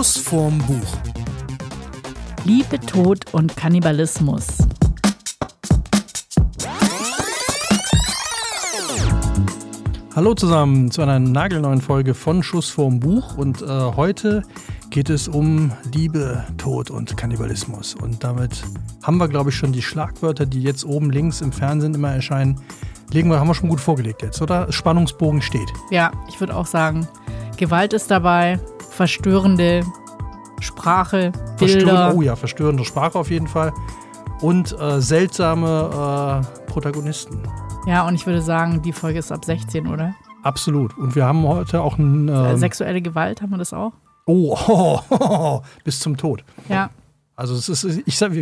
Schuss 0.00 0.16
vorm 0.16 0.56
Buch. 0.60 0.96
Liebe, 2.44 2.80
Tod 2.80 3.34
und 3.34 3.54
Kannibalismus. 3.54 4.46
Hallo 10.16 10.32
zusammen 10.32 10.90
zu 10.90 11.02
einer 11.02 11.18
nagelneuen 11.18 11.82
Folge 11.82 12.14
von 12.14 12.42
Schuss 12.42 12.70
vorm 12.70 12.98
Buch 12.98 13.36
und 13.36 13.60
äh, 13.60 13.66
heute 13.66 14.42
geht 14.88 15.10
es 15.10 15.28
um 15.28 15.70
Liebe, 15.92 16.46
Tod 16.56 16.90
und 16.90 17.18
Kannibalismus. 17.18 17.94
Und 17.94 18.24
damit 18.24 18.62
haben 19.02 19.18
wir, 19.18 19.28
glaube 19.28 19.50
ich, 19.50 19.56
schon 19.56 19.72
die 19.72 19.82
Schlagwörter, 19.82 20.46
die 20.46 20.62
jetzt 20.62 20.86
oben 20.86 21.10
links 21.10 21.42
im 21.42 21.52
Fernsehen 21.52 21.92
immer 21.92 22.14
erscheinen, 22.14 22.58
legen 23.12 23.28
wir, 23.28 23.38
haben 23.38 23.48
wir 23.48 23.54
schon 23.54 23.68
gut 23.68 23.80
vorgelegt 23.80 24.22
jetzt, 24.22 24.40
oder? 24.40 24.72
Spannungsbogen 24.72 25.42
steht. 25.42 25.70
Ja, 25.90 26.10
ich 26.26 26.40
würde 26.40 26.56
auch 26.56 26.64
sagen, 26.64 27.06
Gewalt 27.58 27.92
ist 27.92 28.10
dabei, 28.10 28.58
verstörende 29.04 29.82
Sprache, 30.60 31.32
Bilder. 31.58 31.80
Verstörende, 31.80 32.16
oh 32.16 32.20
ja, 32.20 32.36
verstörende 32.36 32.84
Sprache 32.84 33.18
auf 33.18 33.30
jeden 33.30 33.46
Fall. 33.46 33.72
Und 34.42 34.78
äh, 34.78 35.00
seltsame 35.00 36.44
äh, 36.44 36.70
Protagonisten. 36.70 37.38
Ja, 37.86 38.06
und 38.06 38.14
ich 38.14 38.26
würde 38.26 38.42
sagen, 38.42 38.82
die 38.82 38.92
Folge 38.92 39.18
ist 39.20 39.32
ab 39.32 39.42
16, 39.42 39.86
oder? 39.86 40.14
Absolut. 40.42 40.98
Und 40.98 41.14
wir 41.14 41.24
haben 41.24 41.44
heute 41.48 41.80
auch 41.80 41.96
ein. 41.96 42.28
Äh, 42.28 42.50
Ähm, 42.50 42.56
Sexuelle 42.58 43.00
Gewalt, 43.00 43.40
haben 43.40 43.50
wir 43.52 43.56
das 43.58 43.72
auch? 43.72 43.92
oh, 44.26 44.54
oh, 44.68 45.00
oh, 45.08 45.16
oh, 45.18 45.60
bis 45.82 45.98
zum 45.98 46.18
Tod. 46.18 46.44
Ja. 46.68 46.90
Also 47.36 47.54
es 47.54 47.70
ist, 47.70 48.02
ich 48.04 48.18
sag, 48.18 48.32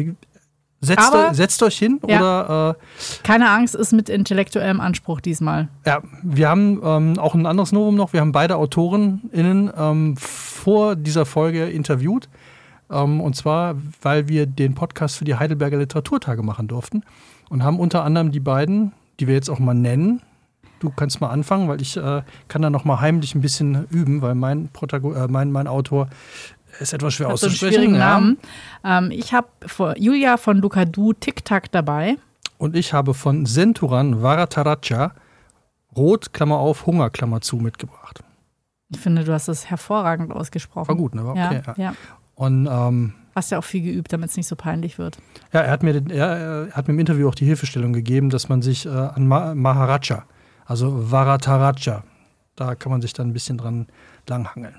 setzt, 0.80 1.06
Aber- 1.08 1.28
euch, 1.30 1.36
setzt 1.36 1.62
euch 1.62 1.78
hin 1.78 2.00
Ja. 2.08 2.18
oder 2.20 2.76
äh, 2.80 3.22
Keine 3.22 3.48
Angst, 3.50 3.76
ist 3.76 3.92
mit 3.92 4.08
intellektuellem 4.08 4.80
Anspruch 4.80 5.20
diesmal. 5.20 5.68
ja, 5.86 6.02
wir 6.24 6.48
haben 6.48 6.80
ähm, 6.82 7.18
auch 7.20 7.34
ein 7.36 7.46
anderes 7.46 7.70
Novum 7.70 7.94
noch. 7.94 8.12
Wir 8.12 8.20
haben 8.20 8.32
beide 8.32 8.56
AutorenInnen 8.56 9.70
ähm, 9.76 10.16
vor 10.68 10.96
dieser 10.96 11.24
Folge 11.24 11.64
interviewt. 11.64 12.28
Ähm, 12.90 13.22
und 13.22 13.34
zwar, 13.34 13.76
weil 14.02 14.28
wir 14.28 14.44
den 14.44 14.74
Podcast 14.74 15.16
für 15.16 15.24
die 15.24 15.34
Heidelberger 15.34 15.78
Literaturtage 15.78 16.42
machen 16.42 16.68
durften. 16.68 17.04
Und 17.48 17.62
haben 17.62 17.80
unter 17.80 18.04
anderem 18.04 18.32
die 18.32 18.40
beiden, 18.40 18.92
die 19.18 19.26
wir 19.26 19.32
jetzt 19.32 19.48
auch 19.48 19.58
mal 19.58 19.72
nennen. 19.72 20.20
Du 20.80 20.90
kannst 20.90 21.22
mal 21.22 21.30
anfangen, 21.30 21.68
weil 21.68 21.80
ich 21.80 21.96
äh, 21.96 22.20
kann 22.48 22.60
da 22.60 22.68
noch 22.68 22.84
mal 22.84 23.00
heimlich 23.00 23.34
ein 23.34 23.40
bisschen 23.40 23.86
üben, 23.88 24.20
weil 24.20 24.34
mein, 24.34 24.68
Protago 24.68 25.14
äh, 25.14 25.26
mein, 25.26 25.50
mein 25.52 25.68
Autor 25.68 26.08
ist 26.80 26.92
etwas 26.92 27.14
schwer 27.14 27.28
Hat 27.28 27.38
so 27.38 27.46
einen 27.46 27.54
auszusprechen. 27.54 27.72
schwierigen 27.72 27.94
ja. 27.94 28.20
Namen. 28.20 28.38
Ähm, 28.84 29.10
ich 29.10 29.32
habe 29.32 29.48
Julia 29.96 30.36
von 30.36 30.58
Lukadu 30.58 31.14
Tic-Tac 31.14 31.72
dabei. 31.72 32.16
Und 32.58 32.76
ich 32.76 32.92
habe 32.92 33.14
von 33.14 33.46
Senturan 33.46 34.22
Varataraja 34.22 35.12
Rot, 35.96 36.34
Klammer 36.34 36.58
auf, 36.58 36.84
Hunger, 36.84 37.08
Klammer 37.08 37.40
zu 37.40 37.56
mitgebracht. 37.56 38.22
Ich 38.90 38.98
finde, 39.00 39.24
du 39.24 39.32
hast 39.32 39.48
das 39.48 39.68
hervorragend 39.68 40.32
ausgesprochen. 40.32 40.88
War 40.88 40.96
gut, 40.96 41.14
ne? 41.14 41.24
War 41.24 41.32
okay, 41.32 41.62
ja, 41.66 41.74
ja. 41.76 41.90
ja. 41.90 41.94
Und 42.34 42.66
ähm, 42.70 43.14
Hast 43.34 43.50
ja 43.50 43.58
auch 43.58 43.64
viel 43.64 43.82
geübt, 43.82 44.12
damit 44.12 44.30
es 44.30 44.36
nicht 44.36 44.46
so 44.46 44.56
peinlich 44.56 44.98
wird. 44.98 45.18
ja, 45.52 45.60
er 45.60 45.70
hat, 45.70 45.82
mir, 45.82 45.92
den- 45.92 46.10
er, 46.10 46.26
er 46.66 46.72
hat 46.72 46.88
mir 46.88 46.94
im 46.94 47.00
Interview 47.00 47.28
auch 47.28 47.34
die 47.34 47.44
Hilfestellung 47.44 47.92
gegeben, 47.92 48.30
dass 48.30 48.48
man 48.48 48.62
sich 48.62 48.86
äh, 48.86 48.88
an 48.88 49.26
Ma 49.28 49.54
Maharaja, 49.54 50.24
also 50.64 51.10
Varataraja, 51.10 52.02
da 52.56 52.74
kann 52.74 52.90
man 52.90 53.00
sich 53.02 53.12
dann 53.12 53.28
ein 53.28 53.32
bisschen 53.32 53.58
dran 53.58 53.86
langhangeln. 54.28 54.74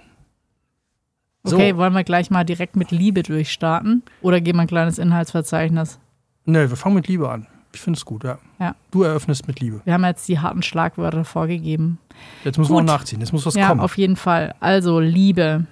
So. 1.44 1.56
Okay, 1.56 1.78
wollen 1.78 1.94
wir 1.94 2.04
gleich 2.04 2.30
mal 2.32 2.44
direkt 2.44 2.76
mit 2.76 2.92
Liebe 2.92 3.24
durchstarten? 3.24 4.04
Oder 4.22 4.42
geben 4.42 4.58
wir 4.58 4.64
ein 4.64 4.68
kleines 4.68 4.98
Inhaltsverzeichnis? 4.98 6.00
Ne, 6.46 6.70
wir 6.70 6.76
fangen 6.76 6.96
mit 6.96 7.08
Liebe 7.08 7.30
an. 7.30 7.48
Ich 7.74 7.82
finde 7.82 7.98
es 7.98 8.06
gut, 8.06 8.24
ja. 8.24 8.40
Ja. 8.60 8.76
Du 8.92 9.04
eröffnest 9.04 9.48
mit 9.48 9.60
Liebe. 9.60 9.82
Wir 9.86 9.94
haben 9.94 10.04
jetzt 10.04 10.28
die 10.28 10.40
harten 10.40 10.64
Schlagwörter 10.64 11.24
vorgegeben. 11.24 12.00
Jetzt 12.44 12.60
auch 12.60 12.68
Gut. 12.68 12.86
nachziehen. 12.86 13.20
Jetzt 13.20 13.32
muss 13.32 13.46
was 13.46 13.54
ja, 13.54 13.70
kommen. 13.70 13.82
auf 13.82 13.98
jeden 13.98 14.16
Fall. 14.16 14.56
Also 14.60 15.00
Liebe. 15.00 15.66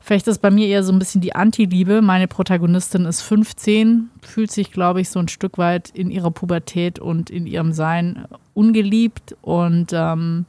Vielleicht 0.00 0.26
ist 0.28 0.40
bei 0.40 0.50
mir 0.50 0.66
eher 0.66 0.82
so 0.82 0.92
ein 0.92 0.98
bisschen 0.98 1.20
die 1.20 1.34
Anti-Liebe. 1.34 2.00
Meine 2.00 2.26
Protagonistin 2.26 3.04
ist 3.04 3.20
15, 3.20 4.10
fühlt 4.22 4.50
sich, 4.50 4.72
glaube 4.72 5.02
ich, 5.02 5.10
so 5.10 5.20
ein 5.20 5.28
Stück 5.28 5.58
weit 5.58 5.90
in 5.90 6.10
ihrer 6.10 6.30
Pubertät 6.30 6.98
und 6.98 7.28
in 7.30 7.46
ihrem 7.46 7.72
Sein 7.72 8.24
ungeliebt. 8.54 9.36
Und 9.42 9.92
ähm, 9.92 10.46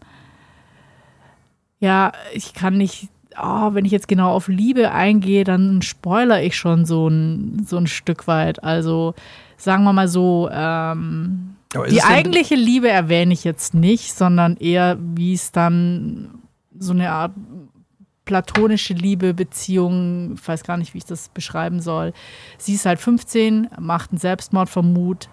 ja, 1.79 2.13
ich 2.33 2.53
kann 2.53 2.77
nicht, 2.77 3.09
oh, 3.37 3.73
wenn 3.73 3.83
ich 3.83 3.91
jetzt 3.91 4.07
genau 4.07 4.31
auf 4.31 4.47
Liebe 4.47 4.91
eingehe, 4.91 5.43
dann 5.43 5.81
spoiler 5.81 6.41
ich 6.41 6.55
schon 6.55 6.85
so 6.85 7.09
ein, 7.09 7.65
so 7.67 7.77
ein 7.77 7.87
Stück 7.87 8.27
weit. 8.27 8.63
Also 8.63 9.15
sagen 9.61 9.83
wir 9.83 9.93
mal 9.93 10.07
so, 10.07 10.49
ähm, 10.51 11.55
die 11.89 12.03
eigentliche 12.03 12.55
Liebe 12.55 12.89
erwähne 12.89 13.33
ich 13.33 13.43
jetzt 13.43 13.73
nicht, 13.73 14.13
sondern 14.13 14.57
eher, 14.57 14.97
wie 14.99 15.33
es 15.33 15.51
dann 15.51 16.41
so 16.77 16.91
eine 16.91 17.11
Art 17.11 17.31
platonische 18.25 18.93
Liebe, 18.93 19.33
Beziehung, 19.33 20.33
ich 20.35 20.47
weiß 20.47 20.63
gar 20.63 20.77
nicht, 20.77 20.93
wie 20.93 20.99
ich 20.99 21.05
das 21.05 21.29
beschreiben 21.29 21.79
soll. 21.79 22.13
Sie 22.57 22.73
ist 22.73 22.85
halt 22.85 22.99
15, 22.99 23.69
macht 23.79 24.11
einen 24.11 24.19
Selbstmordvermut. 24.19 25.29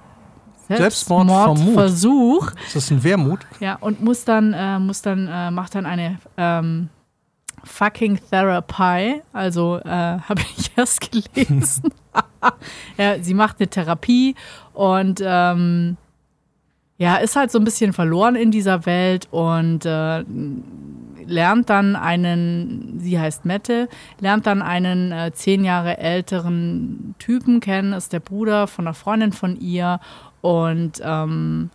Selbstmordvermut? 0.69 1.57
Selbstmordversuch. 1.59 2.53
Ist 2.67 2.77
das 2.77 2.91
ein 2.91 3.03
Wermut? 3.03 3.41
Ja, 3.61 3.77
und 3.81 4.03
muss 4.03 4.25
dann, 4.25 4.53
äh, 4.53 4.79
muss 4.79 5.03
dann, 5.03 5.27
äh, 5.29 5.51
macht 5.51 5.75
dann 5.75 5.87
eine 5.87 6.19
ähm, 6.37 6.89
fucking 7.65 8.19
Therapy. 8.31 9.23
Also 9.33 9.79
äh, 9.79 9.89
habe 10.29 10.43
ich 10.57 10.71
erst 10.77 11.01
gelesen. 11.11 11.91
Ja, 12.99 13.23
sie 13.23 13.35
macht 13.35 13.57
eine 13.59 13.69
Therapie 13.69 14.35
und 14.73 15.21
ähm, 15.25 15.97
ja, 16.99 17.17
ist 17.17 17.37
halt 17.37 17.53
so 17.53 17.59
ein 17.59 17.65
bisschen 17.65 17.93
verloren 17.93 18.35
in 18.35 18.51
dieser 18.51 18.85
Welt 18.85 19.29
und 19.31 19.87
äh, 19.87 20.25
lernt 21.25 21.71
dann 21.71 21.95
einen, 21.95 22.99
sie 22.99 23.21
heißt 23.21 23.45
Mette, 23.45 23.89
lernt 24.19 24.47
dann 24.47 24.63
einen 24.63 25.13
äh, 25.13 25.31
zehn 25.33 25.65
Jahre 25.65 25.99
älteren 25.99 27.15
Typen 27.19 27.61
kennen, 27.61 27.93
ist 27.93 28.13
der 28.13 28.21
Bruder 28.21 28.67
von 28.67 28.87
einer 28.87 28.95
Freundin 28.95 29.33
von 29.33 29.61
ihr 29.61 30.01
und 30.41 31.01
ähm, 31.05 31.71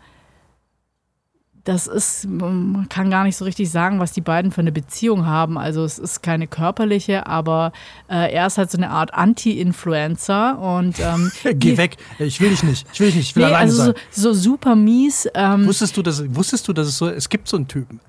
das 1.66 1.88
ist, 1.88 2.28
man 2.28 2.88
kann 2.90 3.10
gar 3.10 3.24
nicht 3.24 3.38
so 3.38 3.46
richtig 3.46 3.72
sagen, 3.72 4.00
was 4.00 4.12
die 4.12 4.20
beiden 4.22 4.52
für 4.52 4.60
eine 4.60 4.74
Beziehung 4.74 5.26
haben. 5.26 5.58
Also 5.58 5.86
es 5.86 5.98
ist 5.98 6.22
keine 6.22 6.46
körperliche, 6.46 7.26
aber 7.26 7.72
äh, 8.10 8.34
er 8.34 8.48
ist 8.48 8.58
halt 8.58 8.70
so 8.70 8.78
eine 8.78 8.90
Art 8.90 9.14
Anti-Influencer 9.14 10.60
und 10.60 11.00
ähm, 11.00 11.32
Geh 11.60 11.78
weg. 11.78 11.96
Ich 12.20 12.42
will 12.42 12.50
dich 12.50 12.64
nicht. 12.64 12.86
Ich 12.92 13.00
will 13.00 13.08
dich 13.08 13.16
nicht. 13.16 13.30
Ich 13.30 13.36
will 13.38 13.44
Nee, 13.44 13.50
alleine 13.54 13.72
also 13.72 13.84
sein. 13.86 13.94
so, 14.12 14.34
so 14.34 14.40
super 14.40 14.76
mies, 14.76 15.28
ähm, 15.34 15.66
Wusstest 15.66 15.96
du, 15.96 16.02
dass, 16.02 16.24
wusstest 16.36 16.68
du, 16.68 16.74
dass 16.74 16.88
es 16.88 16.98
so, 16.98 17.08
es 17.08 17.30
gibt 17.30 17.48
so 17.48 17.56
einen 17.56 17.68
Typen. 17.70 18.02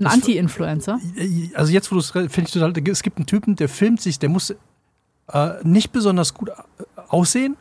ein 0.00 0.06
Anti-Influencer. 0.06 0.98
Also 1.54 1.72
jetzt, 1.72 1.90
wo 1.92 1.94
du 1.94 2.00
es 2.00 2.10
finde 2.10 2.40
ich 2.40 2.50
total, 2.50 2.72
es 2.88 3.02
gibt 3.04 3.18
einen 3.18 3.26
Typen, 3.26 3.54
der 3.54 3.68
filmt 3.68 4.00
sich, 4.00 4.18
der 4.18 4.30
muss 4.30 4.50
äh, 4.50 5.50
nicht 5.62 5.92
besonders 5.92 6.34
gut 6.34 6.48
äh, 6.48 6.52
aussehen 7.08 7.56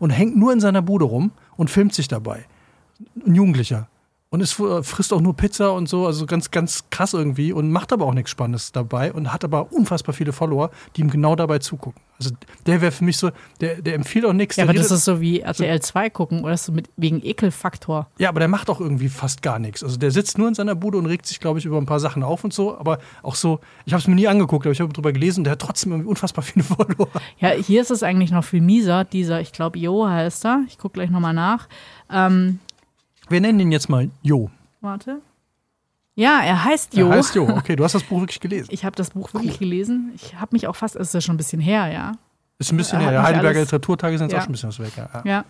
und 0.00 0.10
hängt 0.10 0.36
nur 0.36 0.52
in 0.52 0.58
seiner 0.58 0.82
Bude 0.82 1.04
rum 1.04 1.30
und 1.56 1.70
filmt 1.70 1.94
sich 1.94 2.08
dabei. 2.08 2.46
Ein 3.24 3.36
Jugendlicher. 3.36 3.88
Und 4.30 4.42
es 4.42 4.58
äh, 4.60 4.82
frisst 4.82 5.12
auch 5.14 5.22
nur 5.22 5.34
Pizza 5.34 5.72
und 5.72 5.88
so, 5.88 6.06
also 6.06 6.26
ganz, 6.26 6.50
ganz 6.50 6.84
krass 6.90 7.14
irgendwie 7.14 7.50
und 7.50 7.72
macht 7.72 7.94
aber 7.94 8.04
auch 8.04 8.12
nichts 8.12 8.30
Spannendes 8.30 8.72
dabei 8.72 9.10
und 9.10 9.32
hat 9.32 9.42
aber 9.42 9.72
unfassbar 9.72 10.14
viele 10.14 10.34
Follower, 10.34 10.70
die 10.94 11.00
ihm 11.00 11.08
genau 11.08 11.34
dabei 11.34 11.60
zugucken. 11.60 12.02
Also 12.18 12.32
der 12.66 12.82
wäre 12.82 12.92
für 12.92 13.04
mich 13.04 13.16
so, 13.16 13.30
der, 13.60 13.80
der 13.80 13.94
empfiehlt 13.94 14.26
auch 14.26 14.34
nichts. 14.34 14.56
Ja, 14.56 14.64
aber 14.64 14.74
das 14.74 14.90
ist 14.90 15.04
so 15.04 15.22
wie 15.22 15.40
RTL 15.40 15.80
2 15.80 16.10
gucken 16.10 16.44
oder 16.44 16.58
so 16.58 16.72
mit, 16.72 16.90
wegen 16.96 17.24
Ekelfaktor. 17.24 18.08
Ja, 18.18 18.28
aber 18.28 18.40
der 18.40 18.48
macht 18.48 18.68
auch 18.68 18.80
irgendwie 18.80 19.08
fast 19.08 19.40
gar 19.40 19.58
nichts. 19.58 19.82
Also 19.82 19.96
der 19.96 20.10
sitzt 20.10 20.36
nur 20.36 20.48
in 20.48 20.54
seiner 20.54 20.74
Bude 20.74 20.98
und 20.98 21.06
regt 21.06 21.24
sich, 21.24 21.40
glaube 21.40 21.58
ich, 21.58 21.64
über 21.64 21.78
ein 21.78 21.86
paar 21.86 22.00
Sachen 22.00 22.22
auf 22.22 22.44
und 22.44 22.52
so. 22.52 22.76
Aber 22.76 22.98
auch 23.22 23.36
so, 23.36 23.60
ich 23.86 23.94
habe 23.94 24.00
es 24.00 24.08
mir 24.08 24.16
nie 24.16 24.28
angeguckt, 24.28 24.66
aber 24.66 24.72
ich 24.72 24.80
habe 24.80 24.92
drüber 24.92 25.12
gelesen, 25.12 25.44
der 25.44 25.52
hat 25.52 25.60
trotzdem 25.60 25.92
irgendwie 25.92 26.10
unfassbar 26.10 26.42
viele 26.44 26.64
Follower. 26.64 27.08
Ja, 27.38 27.50
hier 27.50 27.80
ist 27.80 27.90
es 27.90 28.02
eigentlich 28.02 28.32
noch 28.32 28.44
viel 28.44 28.60
mieser. 28.60 29.04
Dieser, 29.04 29.40
ich 29.40 29.52
glaube, 29.52 29.78
Jo 29.78 30.06
heißt 30.06 30.44
er. 30.44 30.64
Ich 30.66 30.76
gucke 30.76 30.94
gleich 30.94 31.10
nochmal 31.10 31.34
nach. 31.34 31.68
Ähm, 32.10 32.58
Wir 33.28 33.40
nennen 33.40 33.60
ihn 33.60 33.72
jetzt 33.72 33.88
mal 33.88 34.10
Jo. 34.22 34.50
warte. 34.80 35.20
Ja, 36.14 36.40
er 36.42 36.64
heißt 36.64 36.96
Jo. 36.96 37.10
heißt 37.10 37.34
Jo. 37.36 37.48
Okay, 37.48 37.76
du 37.76 37.84
hast 37.84 37.94
das 37.94 38.02
Buch 38.02 38.20
wirklich 38.20 38.40
gelesen. 38.40 38.68
Ich 38.72 38.84
habe 38.84 38.96
das 38.96 39.10
Buch 39.10 39.32
wirklich 39.34 39.58
gelesen. 39.58 40.12
Ich 40.16 40.34
habe 40.34 40.48
mich 40.52 40.66
auch 40.66 40.74
fast, 40.76 40.96
es 40.96 41.08
ist 41.08 41.14
ja 41.14 41.20
schon 41.20 41.34
ein 41.34 41.38
bisschen 41.38 41.60
her, 41.60 41.88
ja. 41.92 42.12
Ist 42.58 42.72
ein 42.72 42.76
bisschen, 42.76 42.98
Hat 42.98 43.04
ja, 43.04 43.10
der 43.12 43.22
Heidelberger 43.22 43.60
Literaturtage 43.60 44.18
sind 44.18 44.32
Ja. 44.32 44.38
auch 44.38 44.42
schon 44.42 44.50
ein 44.50 44.52
bisschen 44.52 44.68
was 44.70 44.80
weg. 44.80 44.92
Ja. 44.96 45.22
Ja. 45.24 45.44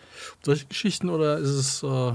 solche 0.42 0.66
Geschichten 0.66 1.10
oder 1.10 1.36
ist 1.36 1.50
es 1.50 1.82
äh, 1.82 2.12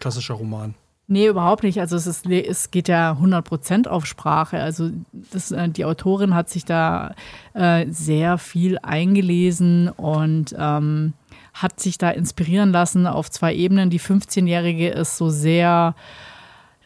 klassischer 0.00 0.34
Roman? 0.34 0.74
Nee, 1.12 1.26
überhaupt 1.26 1.64
nicht. 1.64 1.80
Also 1.80 1.96
es, 1.96 2.06
ist, 2.06 2.24
es 2.26 2.70
geht 2.70 2.86
ja 2.86 3.18
100% 3.20 3.88
auf 3.88 4.06
Sprache. 4.06 4.60
Also 4.60 4.90
das, 5.12 5.50
äh, 5.50 5.68
die 5.68 5.84
Autorin 5.84 6.34
hat 6.34 6.48
sich 6.48 6.64
da 6.64 7.16
äh, 7.52 7.86
sehr 7.90 8.38
viel 8.38 8.78
eingelesen 8.78 9.88
und 9.88 10.54
ähm, 10.56 11.14
hat 11.52 11.80
sich 11.80 11.98
da 11.98 12.10
inspirieren 12.10 12.70
lassen 12.70 13.08
auf 13.08 13.28
zwei 13.28 13.52
Ebenen. 13.52 13.90
Die 13.90 13.98
15-Jährige 13.98 14.90
ist 14.90 15.16
so 15.16 15.30
sehr, 15.30 15.96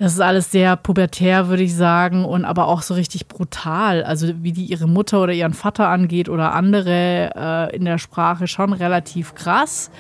das 0.04 0.12
ist 0.12 0.20
alles 0.20 0.50
sehr 0.50 0.76
pubertär, 0.76 1.48
würde 1.48 1.62
ich 1.62 1.74
sagen, 1.74 2.26
und 2.26 2.44
aber 2.44 2.68
auch 2.68 2.82
so 2.82 2.92
richtig 2.92 3.26
brutal. 3.26 4.04
Also 4.04 4.34
wie 4.42 4.52
die 4.52 4.66
ihre 4.66 4.86
Mutter 4.86 5.22
oder 5.22 5.32
ihren 5.32 5.54
Vater 5.54 5.88
angeht 5.88 6.28
oder 6.28 6.52
andere 6.52 7.30
äh, 7.34 7.74
in 7.74 7.86
der 7.86 7.96
Sprache 7.96 8.46
schon 8.46 8.74
relativ 8.74 9.34
krass. 9.34 9.90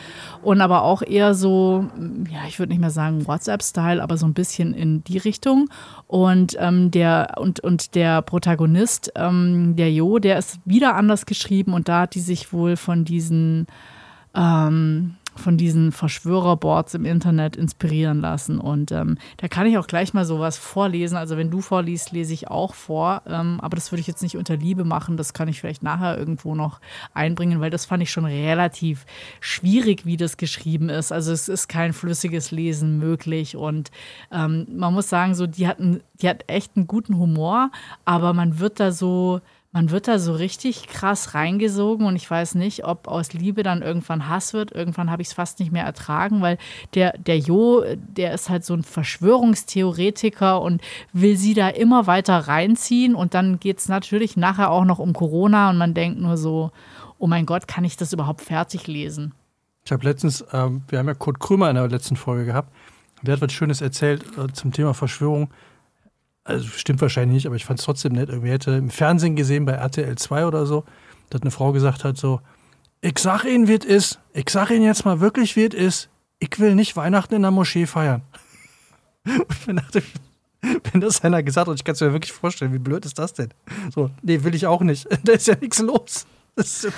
Und 0.42 0.60
aber 0.60 0.82
auch 0.82 1.00
eher 1.00 1.32
so, 1.32 1.86
ja, 2.30 2.40
ich 2.46 2.58
würde 2.58 2.72
nicht 2.72 2.82
mehr 2.82 2.90
sagen 2.90 3.26
WhatsApp-Style, 3.26 4.02
aber 4.02 4.18
so 4.18 4.26
ein 4.26 4.34
bisschen 4.34 4.74
in 4.74 5.02
die 5.04 5.16
Richtung. 5.16 5.70
Und 6.06 6.54
ähm, 6.60 6.90
der 6.90 7.36
und, 7.38 7.60
und 7.60 7.94
der 7.94 8.20
Protagonist, 8.20 9.10
ähm, 9.16 9.74
der 9.74 9.90
Jo, 9.90 10.18
der 10.18 10.36
ist 10.36 10.58
wieder 10.66 10.96
anders 10.96 11.24
geschrieben 11.24 11.72
und 11.72 11.88
da 11.88 12.02
hat 12.02 12.14
die 12.14 12.20
sich 12.20 12.52
wohl 12.52 12.76
von 12.76 13.06
diesen 13.06 13.68
ähm, 14.34 15.14
von 15.36 15.56
diesen 15.56 15.92
Verschwörerboards 15.92 16.94
im 16.94 17.04
Internet 17.04 17.56
inspirieren 17.56 18.20
lassen. 18.20 18.58
Und 18.58 18.92
ähm, 18.92 19.18
da 19.38 19.48
kann 19.48 19.66
ich 19.66 19.78
auch 19.78 19.86
gleich 19.86 20.14
mal 20.14 20.24
sowas 20.24 20.56
vorlesen. 20.58 21.16
Also 21.16 21.36
wenn 21.36 21.50
du 21.50 21.60
vorliest, 21.60 22.12
lese 22.12 22.32
ich 22.32 22.48
auch 22.48 22.74
vor. 22.74 23.22
Ähm, 23.26 23.58
aber 23.60 23.76
das 23.76 23.92
würde 23.92 24.00
ich 24.00 24.06
jetzt 24.06 24.22
nicht 24.22 24.36
unter 24.36 24.56
Liebe 24.56 24.84
machen. 24.84 25.16
Das 25.16 25.32
kann 25.32 25.48
ich 25.48 25.60
vielleicht 25.60 25.82
nachher 25.82 26.18
irgendwo 26.18 26.54
noch 26.54 26.80
einbringen, 27.12 27.60
weil 27.60 27.70
das 27.70 27.86
fand 27.86 28.02
ich 28.02 28.10
schon 28.10 28.24
relativ 28.24 29.06
schwierig, 29.40 30.06
wie 30.06 30.16
das 30.16 30.36
geschrieben 30.36 30.88
ist. 30.88 31.12
Also 31.12 31.32
es 31.32 31.48
ist 31.48 31.68
kein 31.68 31.92
flüssiges 31.92 32.50
Lesen 32.50 32.98
möglich. 32.98 33.56
Und 33.56 33.90
ähm, 34.32 34.66
man 34.76 34.94
muss 34.94 35.08
sagen, 35.08 35.34
so 35.34 35.46
die 35.46 35.66
hatten, 35.66 36.00
die 36.20 36.28
hat 36.28 36.44
echt 36.46 36.76
einen 36.76 36.86
guten 36.86 37.18
Humor, 37.18 37.70
aber 38.04 38.32
man 38.32 38.58
wird 38.58 38.80
da 38.80 38.92
so 38.92 39.40
man 39.74 39.90
wird 39.90 40.06
da 40.06 40.20
so 40.20 40.32
richtig 40.32 40.86
krass 40.86 41.34
reingesogen 41.34 42.06
und 42.06 42.14
ich 42.14 42.30
weiß 42.30 42.54
nicht, 42.54 42.84
ob 42.84 43.08
aus 43.08 43.32
Liebe 43.32 43.64
dann 43.64 43.82
irgendwann 43.82 44.28
Hass 44.28 44.52
wird. 44.52 44.70
Irgendwann 44.70 45.10
habe 45.10 45.20
ich 45.20 45.28
es 45.28 45.34
fast 45.34 45.58
nicht 45.58 45.72
mehr 45.72 45.84
ertragen, 45.84 46.40
weil 46.42 46.58
der, 46.94 47.18
der 47.18 47.38
Jo, 47.38 47.84
der 47.96 48.32
ist 48.32 48.48
halt 48.48 48.64
so 48.64 48.72
ein 48.72 48.84
Verschwörungstheoretiker 48.84 50.62
und 50.62 50.80
will 51.12 51.36
sie 51.36 51.54
da 51.54 51.68
immer 51.68 52.06
weiter 52.06 52.38
reinziehen 52.38 53.16
und 53.16 53.34
dann 53.34 53.58
geht 53.58 53.78
es 53.78 53.88
natürlich 53.88 54.36
nachher 54.36 54.70
auch 54.70 54.84
noch 54.84 55.00
um 55.00 55.12
Corona 55.12 55.70
und 55.70 55.76
man 55.76 55.92
denkt 55.92 56.20
nur 56.20 56.36
so, 56.36 56.70
oh 57.18 57.26
mein 57.26 57.44
Gott, 57.44 57.66
kann 57.66 57.82
ich 57.82 57.96
das 57.96 58.12
überhaupt 58.12 58.42
fertig 58.42 58.86
lesen? 58.86 59.34
Ich 59.84 59.90
habe 59.90 60.04
letztens, 60.04 60.44
ähm, 60.52 60.82
wir 60.86 61.00
haben 61.00 61.08
ja 61.08 61.14
Kurt 61.14 61.40
Krömer 61.40 61.68
in 61.68 61.74
der 61.74 61.88
letzten 61.88 62.14
Folge 62.14 62.44
gehabt. 62.44 62.72
Der 63.22 63.34
hat 63.34 63.40
was 63.40 63.52
Schönes 63.52 63.80
erzählt 63.80 64.24
äh, 64.38 64.52
zum 64.52 64.70
Thema 64.70 64.94
Verschwörung. 64.94 65.50
Also 66.44 66.68
stimmt 66.68 67.00
wahrscheinlich 67.00 67.34
nicht, 67.34 67.46
aber 67.46 67.56
ich 67.56 67.64
fand 67.64 67.78
es 67.78 67.84
trotzdem 67.84 68.12
nett. 68.12 68.28
Irgendwie 68.28 68.50
hätte 68.50 68.72
im 68.72 68.90
Fernsehen 68.90 69.34
gesehen 69.34 69.64
bei 69.64 69.72
RTL 69.72 70.16
2 70.16 70.46
oder 70.46 70.66
so, 70.66 70.84
dass 71.30 71.40
eine 71.40 71.50
Frau 71.50 71.72
gesagt 71.72 72.04
hat: 72.04 72.18
so, 72.18 72.40
ich 73.00 73.18
sag 73.18 73.44
Ihnen, 73.44 73.66
wie 73.66 73.74
es 73.74 73.84
ist. 73.84 74.20
Ich 74.34 74.50
sag 74.50 74.70
Ihnen 74.70 74.84
jetzt 74.84 75.04
mal 75.04 75.20
wirklich, 75.20 75.56
wie 75.56 75.64
es 75.64 75.74
ist. 75.74 76.08
Ich 76.38 76.58
will 76.58 76.74
nicht 76.74 76.96
Weihnachten 76.96 77.34
in 77.34 77.42
der 77.42 77.50
Moschee 77.50 77.86
feiern. 77.86 78.22
Und 79.24 79.46
ich 79.68 79.74
dachte, 79.76 80.02
wenn 80.92 81.00
das 81.00 81.22
einer 81.24 81.42
gesagt 81.42 81.68
hat, 81.68 81.74
ich 81.74 81.84
kann 81.84 81.94
es 81.94 82.00
mir 82.00 82.12
wirklich 82.12 82.32
vorstellen, 82.32 82.72
wie 82.72 82.78
blöd 82.78 83.04
ist 83.04 83.18
das 83.18 83.32
denn? 83.32 83.48
So, 83.94 84.10
nee, 84.22 84.42
will 84.42 84.54
ich 84.54 84.66
auch 84.66 84.80
nicht. 84.82 85.06
Da 85.24 85.32
ist 85.32 85.46
ja 85.46 85.54
nichts 85.60 85.80
los. 85.80 86.26
Das 86.56 86.84
ist, 86.84 86.92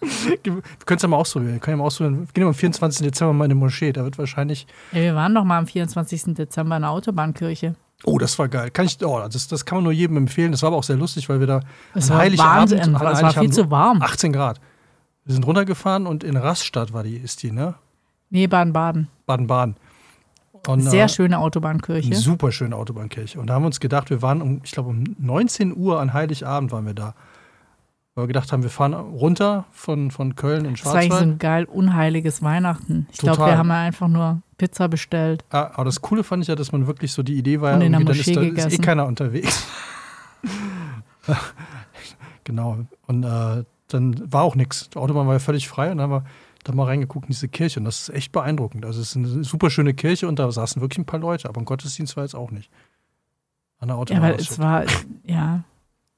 wir 0.00 0.62
können 0.84 0.96
es 0.96 1.02
ja 1.02 1.08
mal 1.08 1.16
ausprobieren. 1.16 1.54
Wir 1.54 1.60
können 1.60 1.74
ja 1.74 1.78
mal 1.78 1.86
ausprobieren. 1.86 2.20
Wir 2.20 2.32
gehen 2.32 2.44
am 2.44 2.54
24. 2.54 3.06
Dezember 3.06 3.32
mal 3.32 3.44
in 3.44 3.50
die 3.50 3.56
Moschee. 3.56 3.92
Da 3.92 4.04
wird 4.04 4.18
wahrscheinlich. 4.18 4.66
Ja, 4.92 5.00
wir 5.00 5.14
waren 5.14 5.34
doch 5.34 5.44
mal 5.44 5.58
am 5.58 5.66
24. 5.66 6.34
Dezember 6.34 6.76
in 6.76 6.82
der 6.82 6.90
Autobahnkirche. 6.90 7.74
Oh, 8.04 8.18
das 8.18 8.38
war 8.38 8.48
geil. 8.48 8.70
Kann 8.70 8.86
ich, 8.86 8.98
oh, 9.04 9.20
das, 9.30 9.46
das 9.48 9.64
kann 9.64 9.76
man 9.76 9.84
nur 9.84 9.92
jedem 9.92 10.16
empfehlen. 10.16 10.52
Das 10.52 10.62
war 10.62 10.68
aber 10.68 10.76
auch 10.76 10.82
sehr 10.84 10.96
lustig, 10.96 11.28
weil 11.28 11.40
wir 11.40 11.46
da 11.46 11.60
Es 11.94 12.10
an 12.10 12.16
war 12.16 12.22
Heiligabend, 12.22 12.72
Wahnsinn. 12.72 12.80
an 12.96 13.12
Es 13.12 13.22
war 13.22 13.32
viel 13.32 13.52
zu 13.52 13.70
warm. 13.70 14.02
18 14.02 14.32
Grad. 14.32 14.60
Wir 15.24 15.34
sind 15.34 15.46
runtergefahren 15.46 16.06
und 16.06 16.24
in 16.24 16.36
Rastatt 16.36 16.92
war 16.92 17.04
die, 17.04 17.16
ist 17.16 17.42
die, 17.42 17.52
ne? 17.52 17.74
Nee, 18.30 18.46
Baden-Baden. 18.48 19.08
Baden-Baden. 19.26 19.76
Und, 20.66 20.80
Sehr 20.80 21.04
äh, 21.04 21.08
schöne 21.08 21.38
Autobahnkirche. 21.38 22.06
Eine 22.06 22.16
super 22.16 22.52
schöne 22.52 22.76
Autobahnkirche. 22.76 23.38
Und 23.40 23.48
da 23.48 23.54
haben 23.54 23.62
wir 23.62 23.66
uns 23.66 23.80
gedacht, 23.80 24.10
wir 24.10 24.22
waren 24.22 24.40
um, 24.40 24.60
ich 24.64 24.72
glaube, 24.72 24.90
um 24.90 25.04
19 25.18 25.76
Uhr 25.76 26.00
an 26.00 26.12
Heiligabend 26.12 26.72
waren 26.72 26.86
wir 26.86 26.94
da. 26.94 27.14
Weil 28.14 28.24
wir 28.24 28.28
gedacht 28.28 28.52
haben, 28.52 28.62
wir 28.62 28.68
fahren 28.70 28.92
runter 28.92 29.64
von, 29.72 30.10
von 30.10 30.36
Köln 30.36 30.66
in 30.66 30.74
Das 30.74 30.84
war 30.84 30.94
eigentlich 30.94 31.04
so 31.04 31.08
Schwarzwald. 31.16 31.34
ein 31.34 31.38
geil 31.38 31.64
unheiliges 31.64 32.42
Weihnachten. 32.42 33.06
Ich 33.10 33.18
glaube, 33.18 33.38
wir 33.46 33.56
haben 33.56 33.68
ja 33.70 33.80
einfach 33.80 34.08
nur 34.08 34.42
Pizza 34.58 34.88
bestellt. 34.88 35.44
Ah, 35.50 35.70
aber 35.74 35.86
das 35.86 36.02
Coole 36.02 36.22
fand 36.22 36.42
ich 36.42 36.48
ja, 36.48 36.54
dass 36.54 36.72
man 36.72 36.86
wirklich 36.86 37.12
so 37.12 37.22
die 37.22 37.38
Idee 37.38 37.60
war, 37.62 37.74
Und 37.74 37.80
in 37.80 37.92
der 37.92 38.00
irgendwie, 38.02 38.32
dann 38.34 38.44
ist, 38.48 38.58
da, 38.58 38.66
ist 38.66 38.78
eh 38.78 38.82
keiner 38.82 39.06
unterwegs. 39.06 39.66
genau. 42.44 42.78
Und 43.06 43.24
äh, 43.24 43.64
dann 43.88 44.32
war 44.32 44.42
auch 44.42 44.54
nichts. 44.56 44.90
Die 44.90 44.98
Autobahn 44.98 45.26
war 45.26 45.34
ja 45.34 45.38
völlig 45.38 45.68
frei 45.68 45.90
und 45.90 45.98
dann 45.98 46.10
haben 46.10 46.24
wir 46.24 46.30
da 46.64 46.72
mal 46.74 46.84
reingeguckt 46.84 47.26
in 47.26 47.32
diese 47.32 47.48
Kirche. 47.48 47.80
Und 47.80 47.84
das 47.86 48.02
ist 48.02 48.08
echt 48.14 48.32
beeindruckend. 48.32 48.84
Also 48.84 49.00
es 49.00 49.10
ist 49.10 49.16
eine 49.16 49.44
super 49.44 49.70
schöne 49.70 49.94
Kirche 49.94 50.28
und 50.28 50.38
da 50.38 50.50
saßen 50.50 50.82
wirklich 50.82 50.98
ein 50.98 51.06
paar 51.06 51.20
Leute, 51.20 51.48
aber 51.48 51.60
im 51.60 51.64
Gottesdienst 51.64 52.16
war 52.16 52.24
jetzt 52.24 52.34
auch 52.34 52.50
nicht. 52.50 52.70
An 53.78 53.88
der 53.88 53.96
Ja, 53.96 54.00
Autobahn. 54.02 54.22
weil 54.22 54.32
war 54.32 54.38
es 54.38 54.58
war, 54.58 54.84
ja, 55.24 55.64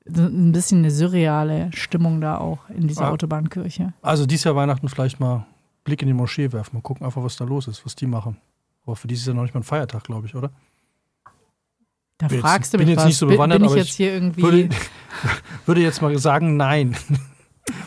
ein 0.07 0.53
bisschen 0.53 0.79
eine 0.81 0.91
surreale 0.91 1.71
Stimmung 1.75 2.21
da 2.21 2.39
auch 2.39 2.69
in 2.69 2.89
dieser 2.89 3.07
Ah. 3.07 3.11
Autobahnkirche. 3.11 3.93
Also 4.03 4.27
dieses 4.27 4.45
Jahr 4.45 4.55
Weihnachten 4.57 4.89
vielleicht 4.89 5.19
mal 5.21 5.47
Blick 5.85 6.03
in 6.03 6.09
die 6.09 6.15
Moschee 6.15 6.53
werfen. 6.53 6.77
Mal 6.77 6.83
gucken 6.83 7.07
einfach, 7.07 7.23
was 7.23 7.37
da 7.37 7.45
los 7.45 7.69
ist, 7.69 7.85
was 7.87 7.95
die 7.95 8.07
machen. 8.07 8.37
Aber 8.85 8.97
für 8.97 9.09
dieses 9.09 9.27
Jahr 9.27 9.35
noch 9.35 9.43
nicht 9.43 9.55
mal 9.55 9.61
ein 9.61 9.65
Feiertag, 9.65 10.05
glaube 10.05 10.27
ich, 10.27 10.35
oder? 10.35 10.51
Da 12.19 12.29
Bin 12.29 12.37
jetzt- 12.39 12.47
fragst 12.47 12.73
du 12.75 12.79
bin 12.79 12.87
mich 12.87 12.93
jetzt 12.93 13.01
was. 13.01 13.07
nicht 13.07 13.17
so 13.19 13.27
Bin- 13.27 13.37
bewandert, 13.37 13.59
bin 13.61 13.67
ich 13.67 13.71
aber 13.73 13.79
jetzt 13.79 13.89
ich 13.91 13.97
hier 13.97 14.13
irgendwie. 14.15 14.43
Würde, 14.43 14.69
würde 15.67 15.81
jetzt 15.81 16.03
mal 16.03 16.17
sagen, 16.19 16.57
nein. 16.57 16.97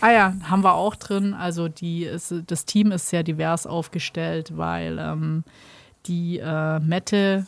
Ah 0.02 0.10
ja, 0.12 0.34
haben 0.42 0.64
wir 0.64 0.74
auch 0.74 0.96
drin. 0.96 1.36
Also 1.36 1.68
die 1.68 2.04
ist, 2.04 2.34
das 2.48 2.66
Team 2.66 2.92
ist 2.92 3.10
sehr 3.10 3.22
divers 3.22 3.68
aufgestellt, 3.68 4.58
weil 4.58 4.98
ähm, 4.98 5.44
die 6.08 6.40
äh, 6.40 6.80
Mette, 6.80 7.46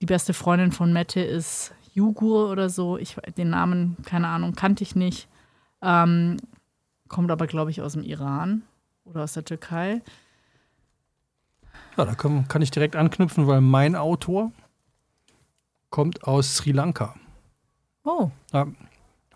die 0.00 0.06
beste 0.06 0.34
Freundin 0.34 0.70
von 0.70 0.92
Mette 0.92 1.20
ist 1.20 1.72
Jugur 1.92 2.50
oder 2.50 2.68
so. 2.70 2.98
Ich 2.98 3.16
den 3.36 3.50
Namen, 3.50 3.96
keine 4.04 4.28
Ahnung, 4.28 4.54
kannte 4.54 4.82
ich 4.82 4.96
nicht. 4.96 5.28
Ähm, 5.82 6.36
kommt 7.08 7.30
aber, 7.30 7.46
glaube 7.46 7.70
ich, 7.70 7.82
aus 7.82 7.92
dem 7.92 8.02
Iran 8.02 8.62
oder 9.04 9.22
aus 9.22 9.32
der 9.34 9.44
Türkei. 9.44 10.00
Ja, 11.96 12.04
da 12.04 12.14
kann, 12.14 12.48
kann 12.48 12.62
ich 12.62 12.70
direkt 12.70 12.96
anknüpfen, 12.96 13.46
weil 13.46 13.60
mein 13.60 13.94
Autor 13.96 14.52
kommt 15.90 16.24
aus 16.24 16.56
Sri 16.56 16.72
Lanka. 16.72 17.14
Oh, 18.04 18.30
Ja. 18.52 18.66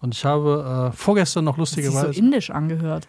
Und 0.00 0.14
ich 0.14 0.25
habe 0.25 0.90
äh, 0.92 0.96
vorgestern 0.96 1.44
noch 1.44 1.56
sich 1.56 1.68
so 1.68 1.80
lustigerweise 1.80 2.18
indisch 2.18 2.50
angehört. 2.50 3.08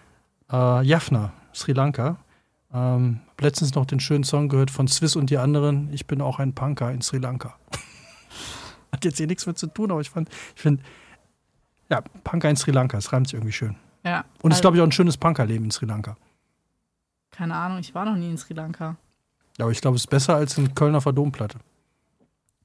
äh, 0.51 0.81
Jaffna, 0.83 1.33
Sri 1.53 1.73
Lanka. 1.73 2.17
Ähm, 2.73 3.19
letztens 3.39 3.75
noch 3.75 3.85
den 3.85 3.99
schönen 3.99 4.23
Song 4.23 4.49
gehört 4.49 4.71
von 4.71 4.87
Swiss 4.87 5.15
und 5.15 5.29
die 5.29 5.37
anderen. 5.37 5.91
Ich 5.93 6.07
bin 6.07 6.21
auch 6.21 6.39
ein 6.39 6.53
Punker 6.53 6.91
in 6.91 7.01
Sri 7.01 7.17
Lanka. 7.17 7.55
Hat 8.97 9.05
jetzt 9.05 9.17
hier 9.17 9.27
nichts 9.27 9.45
mit 9.45 9.57
zu 9.57 9.67
tun, 9.67 9.91
aber 9.91 10.01
ich 10.01 10.09
fand, 10.09 10.27
ich 10.55 10.61
finde, 10.61 10.83
ja, 11.89 12.01
Punker 12.23 12.49
in 12.49 12.55
Sri 12.55 12.71
Lanka, 12.71 12.97
es 12.97 13.13
reimt 13.13 13.27
sich 13.27 13.35
irgendwie 13.35 13.53
schön. 13.53 13.75
Ja. 14.03 14.25
Und 14.41 14.51
es 14.51 14.57
ist, 14.57 14.59
also, 14.59 14.61
glaube 14.61 14.77
ich, 14.77 14.81
auch 14.81 14.87
ein 14.87 14.91
schönes 14.91 15.17
Punkerleben 15.17 15.65
in 15.65 15.71
Sri 15.71 15.85
Lanka. 15.85 16.17
Keine 17.31 17.55
Ahnung, 17.55 17.77
ich 17.79 17.93
war 17.93 18.05
noch 18.05 18.15
nie 18.15 18.29
in 18.29 18.37
Sri 18.37 18.53
Lanka. 18.53 18.95
Ja, 19.57 19.65
Aber 19.65 19.71
ich 19.71 19.81
glaube, 19.81 19.95
es 19.95 20.01
ist 20.03 20.07
besser 20.07 20.35
als 20.35 20.57
in 20.57 20.73
Kölner 20.75 21.01
Verdomplatte. 21.01 21.59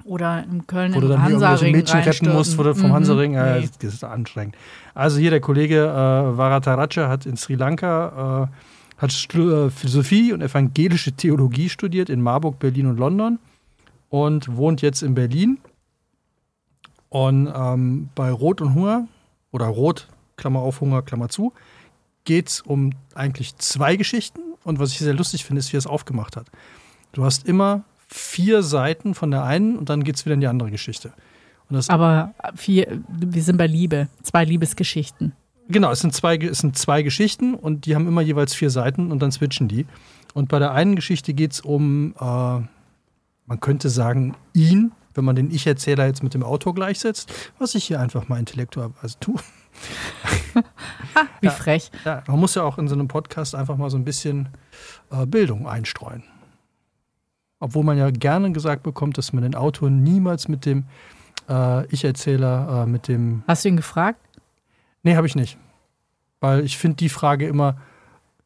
Oder 0.04 0.42
in 0.44 0.66
Köln 0.66 0.94
Wo 0.94 1.00
du 1.00 1.06
im 1.06 1.12
dann 1.12 1.22
Hansaring 1.22 1.76
Mädchen 1.76 2.00
retten 2.00 2.32
musst 2.32 2.58
wo 2.58 2.62
du 2.64 2.74
vom 2.74 2.88
Mhm. 2.88 2.92
Hansaring. 2.94 3.34
Ja, 3.34 3.58
Nee. 3.60 3.68
das 3.80 3.94
ist 3.94 4.02
anstrengend. 4.04 4.56
Also 4.94 5.18
hier 5.20 5.30
der 5.30 5.40
Kollege 5.40 5.76
äh, 5.84 6.36
Varataraja 6.36 7.08
hat 7.08 7.24
in 7.26 7.36
Sri 7.36 7.54
Lanka 7.54 8.48
äh, 8.50 9.00
hat 9.02 9.12
Stu- 9.12 9.66
äh, 9.66 9.70
Philosophie 9.70 10.32
und 10.32 10.42
evangelische 10.42 11.12
Theologie 11.12 11.68
studiert 11.68 12.08
in 12.10 12.20
Marburg, 12.20 12.58
Berlin 12.58 12.86
und 12.86 12.96
London 12.98 13.38
und 14.08 14.56
wohnt 14.56 14.82
jetzt 14.82 15.02
in 15.02 15.14
Berlin. 15.14 15.58
Und 17.12 17.52
ähm, 17.54 18.08
bei 18.14 18.30
Rot 18.30 18.62
und 18.62 18.74
Hunger 18.74 19.06
oder 19.50 19.66
Rot, 19.66 20.08
Klammer 20.38 20.60
auf, 20.60 20.80
Hunger, 20.80 21.02
Klammer 21.02 21.28
zu, 21.28 21.52
geht 22.24 22.48
es 22.48 22.60
um 22.62 22.94
eigentlich 23.14 23.54
zwei 23.58 23.96
Geschichten. 23.96 24.40
Und 24.64 24.78
was 24.78 24.92
ich 24.92 24.98
sehr 25.00 25.12
lustig 25.12 25.44
finde, 25.44 25.60
ist, 25.60 25.70
wie 25.74 25.76
er 25.76 25.80
es 25.80 25.86
aufgemacht 25.86 26.36
hat. 26.36 26.46
Du 27.12 27.22
hast 27.22 27.46
immer 27.46 27.84
vier 28.08 28.62
Seiten 28.62 29.14
von 29.14 29.30
der 29.30 29.44
einen 29.44 29.76
und 29.76 29.90
dann 29.90 30.04
geht 30.04 30.16
es 30.16 30.24
wieder 30.24 30.32
in 30.32 30.40
die 30.40 30.46
andere 30.46 30.70
Geschichte. 30.70 31.12
Aber 31.88 32.32
vier, 32.54 33.02
wir 33.08 33.42
sind 33.42 33.58
bei 33.58 33.66
Liebe. 33.66 34.08
Zwei 34.22 34.46
Liebesgeschichten. 34.46 35.34
genau, 35.68 35.90
es 35.90 36.00
sind, 36.00 36.14
zwei, 36.14 36.38
es 36.38 36.60
sind 36.60 36.78
zwei 36.78 37.02
Geschichten 37.02 37.54
und 37.54 37.84
die 37.84 37.94
haben 37.94 38.08
immer 38.08 38.22
jeweils 38.22 38.54
vier 38.54 38.70
Seiten 38.70 39.12
und 39.12 39.20
dann 39.20 39.32
switchen 39.32 39.68
die. 39.68 39.84
Und 40.32 40.48
bei 40.48 40.58
der 40.58 40.72
einen 40.72 40.96
Geschichte 40.96 41.34
geht 41.34 41.52
es 41.52 41.60
um, 41.60 42.14
äh, 42.18 42.24
man 42.24 43.60
könnte 43.60 43.90
sagen, 43.90 44.34
ihn, 44.54 44.92
wenn 45.14 45.24
man 45.24 45.36
den 45.36 45.50
Ich-Erzähler 45.50 46.06
jetzt 46.06 46.22
mit 46.22 46.34
dem 46.34 46.42
Autor 46.42 46.74
gleichsetzt, 46.74 47.32
was 47.58 47.74
ich 47.74 47.84
hier 47.84 48.00
einfach 48.00 48.28
mal 48.28 48.38
intellektuellerweise 48.38 49.18
tue. 49.20 49.36
Wie 51.40 51.46
Ja. 51.46 51.50
frech. 51.52 51.90
Ja, 52.04 52.22
man 52.26 52.38
muss 52.40 52.54
ja 52.54 52.62
auch 52.62 52.78
in 52.78 52.88
so 52.88 52.94
einem 52.94 53.08
Podcast 53.08 53.54
einfach 53.54 53.76
mal 53.76 53.90
so 53.90 53.96
ein 53.96 54.04
bisschen 54.04 54.48
äh, 55.10 55.26
Bildung 55.26 55.66
einstreuen. 55.66 56.24
Obwohl 57.58 57.84
man 57.84 57.96
ja 57.96 58.10
gerne 58.10 58.50
gesagt 58.52 58.82
bekommt, 58.82 59.18
dass 59.18 59.32
man 59.32 59.42
den 59.42 59.54
Autor 59.54 59.88
niemals 59.88 60.48
mit 60.48 60.66
dem 60.66 60.84
äh, 61.48 61.86
Ich-Erzähler, 61.86 62.82
äh, 62.82 62.86
mit 62.86 63.08
dem. 63.08 63.44
Hast 63.46 63.64
du 63.64 63.68
ihn 63.68 63.76
gefragt? 63.76 64.18
Nee, 65.02 65.16
habe 65.16 65.26
ich 65.26 65.34
nicht. 65.36 65.58
Weil 66.40 66.64
ich 66.64 66.76
finde 66.76 66.96
die 66.96 67.08
Frage 67.08 67.46
immer, 67.46 67.76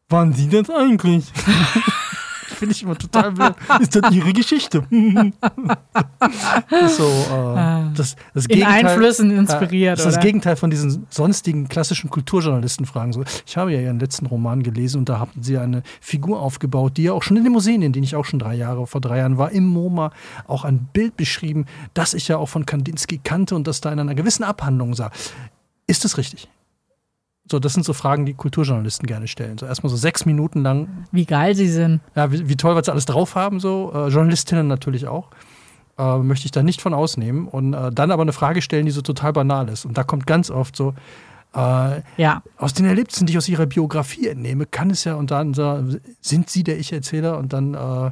waren 0.09 0.33
Sie 0.35 0.49
das 0.49 0.69
eigentlich? 0.71 1.33
finde 2.57 2.75
ich 2.75 2.83
immer 2.83 2.97
total 2.97 3.33
blöd. 3.33 3.55
Ist 3.81 3.95
das 3.97 4.11
Ihre 4.13 4.33
Geschichte? 4.33 4.83
das 6.71 6.97
so, 6.97 7.05
äh, 7.05 7.85
das, 7.95 8.17
das 8.35 8.47
In 8.47 8.57
Gegenteil- 8.57 8.87
Einflüssen 8.87 9.31
inspiriert, 9.31 9.95
Das 9.99 10.01
ist 10.01 10.07
das 10.07 10.15
oder? 10.15 10.23
Gegenteil 10.25 10.57
von 10.57 10.71
diesen 10.71 11.07
sonstigen 11.11 11.69
klassischen 11.69 12.11
Kulturjournalistenfragen. 12.11 13.13
So, 13.13 13.25
ich 13.47 13.57
habe 13.57 13.73
ja 13.73 13.81
Ihren 13.81 13.99
letzten 14.01 14.27
Roman 14.27 14.63
gelesen 14.63 14.99
und 14.99 15.09
da 15.09 15.19
haben 15.19 15.43
Sie 15.43 15.59
eine 15.59 15.83
Figur 16.01 16.41
aufgebaut, 16.41 16.97
die 16.97 17.05
ja 17.05 17.13
auch 17.13 17.23
schon 17.23 17.37
in 17.37 17.45
den 17.45 17.53
Museen, 17.53 17.83
in 17.83 17.93
denen 17.93 18.05
ich 18.05 18.17
auch 18.17 18.25
schon 18.25 18.39
drei 18.39 18.55
Jahre, 18.55 18.87
vor 18.87 19.01
drei 19.01 19.19
Jahren 19.19 19.39
war, 19.39 19.51
im 19.53 19.67
MoMA 19.67 20.11
auch 20.47 20.65
ein 20.65 20.89
Bild 20.93 21.17
beschrieben, 21.17 21.67
das 21.95 22.15
ich 22.15 22.29
ja 22.29 22.37
auch 22.39 22.49
von 22.49 22.67
Kandinsky 22.67 23.21
kannte 23.23 23.55
und 23.55 23.67
das 23.67 23.81
da 23.81 23.93
in 23.93 24.01
einer 24.01 24.15
gewissen 24.15 24.45
Abhandlung 24.45 24.95
sah. 24.95 25.11
Ist 25.87 26.05
das 26.05 26.19
richtig? 26.19 26.49
So, 27.51 27.59
das 27.61 27.75
sind 27.75 27.85
so 27.85 27.93
Fragen, 27.93 28.27
die 28.27 28.35
Kulturjournalisten 28.35 29.07
gerne 29.07 29.29
stellen. 29.29 29.57
So 29.59 29.67
erstmal 29.67 29.91
so 29.91 29.97
sechs 29.97 30.27
Minuten 30.27 30.63
lang 30.63 31.07
Wie 31.13 31.25
geil 31.27 31.55
sie 31.55 31.69
sind. 31.69 32.01
ja, 32.17 32.33
wie, 32.33 32.49
wie 32.49 32.57
toll, 32.57 32.75
was 32.75 32.87
sie 32.87 32.93
alles 32.93 33.07
drauf 33.07 33.35
haben, 33.37 33.61
so. 33.61 33.93
Äh, 33.95 34.09
Journalistinnen 34.09 34.67
natürlich 34.67 35.07
auch. 35.07 35.29
Äh, 35.99 36.19
möchte 36.19 36.45
ich 36.47 36.51
da 36.51 36.63
nicht 36.63 36.81
von 36.83 36.93
ausnehmen. 36.93 37.47
Und 37.47 37.73
äh, 37.75 37.93
dann 37.93 38.11
aber 38.11 38.23
eine 38.23 38.33
Frage 38.33 38.63
stellen, 38.63 38.85
die 38.87 38.91
so 38.93 39.01
total 39.01 39.33
banal 39.33 39.69
ist. 39.69 39.85
Und 39.85 39.97
da 39.97 40.03
kommt 40.03 40.27
ganz 40.27 40.51
oft 40.51 40.75
so, 40.77 40.95
äh, 41.55 42.01
Ja. 42.17 42.43
aus 42.59 42.75
den 42.75 42.85
Erlebnissen, 42.85 43.27
die 43.27 43.33
ich 43.35 43.39
aus 43.39 43.49
ihrer 43.49 43.67
Biografie 43.67 44.27
entnehme, 44.27 44.67
kann 44.67 44.91
es 44.91 45.05
ja, 45.05 45.15
und 45.15 45.31
dann 45.31 45.55
so, 45.55 45.85
sind 46.21 46.51
sie 46.51 46.65
der 46.65 46.79
Ich-Erzähler? 46.79 47.39
Und 47.39 47.53
dann 47.53 47.75
äh, 47.75 48.11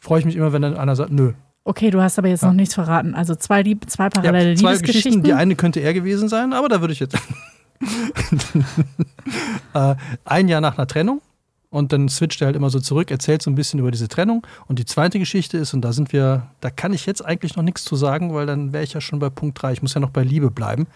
freue 0.00 0.20
ich 0.20 0.26
mich 0.26 0.36
immer, 0.36 0.52
wenn 0.52 0.60
dann 0.62 0.76
einer 0.76 0.96
sagt, 0.96 1.10
nö. 1.12 1.32
Okay, 1.64 1.90
du 1.90 2.00
hast 2.02 2.18
aber 2.18 2.28
jetzt 2.28 2.42
Ja. 2.42 2.48
noch 2.48 2.54
nichts 2.54 2.74
verraten. 2.74 3.14
Also 3.14 3.34
zwei, 3.34 3.62
Lieb 3.62 3.88
zwei 3.90 4.04
Ja, 4.04 4.10
parallele 4.10 4.54
zwei 4.54 4.68
Liebesgeschichten. 4.72 5.10
Geschichten, 5.12 5.22
die 5.24 5.32
eine 5.32 5.56
könnte 5.56 5.80
er 5.80 5.94
gewesen 5.94 6.28
sein, 6.28 6.52
aber 6.52 6.68
da 6.68 6.80
würde 6.80 6.92
ich 6.92 7.00
jetzt. 7.00 7.16
äh, 9.74 9.94
ein 10.24 10.48
Jahr 10.48 10.60
nach 10.60 10.76
einer 10.76 10.86
Trennung 10.86 11.20
und 11.70 11.92
dann 11.92 12.08
switcht 12.08 12.42
er 12.42 12.46
halt 12.46 12.56
immer 12.56 12.68
so 12.68 12.80
zurück, 12.80 13.10
erzählt 13.10 13.42
so 13.42 13.50
ein 13.50 13.54
bisschen 13.54 13.78
über 13.78 13.90
diese 13.92 14.08
Trennung. 14.08 14.44
Und 14.66 14.78
die 14.78 14.84
zweite 14.84 15.18
Geschichte 15.18 15.56
ist, 15.56 15.72
und 15.72 15.82
da 15.82 15.92
sind 15.92 16.12
wir, 16.12 16.48
da 16.60 16.70
kann 16.70 16.92
ich 16.92 17.06
jetzt 17.06 17.24
eigentlich 17.24 17.56
noch 17.56 17.62
nichts 17.62 17.84
zu 17.84 17.94
sagen, 17.94 18.34
weil 18.34 18.46
dann 18.46 18.72
wäre 18.72 18.82
ich 18.82 18.92
ja 18.92 19.00
schon 19.00 19.20
bei 19.20 19.30
Punkt 19.30 19.62
3. 19.62 19.72
Ich 19.74 19.82
muss 19.82 19.94
ja 19.94 20.00
noch 20.00 20.10
bei 20.10 20.24
Liebe 20.24 20.50
bleiben. 20.50 20.88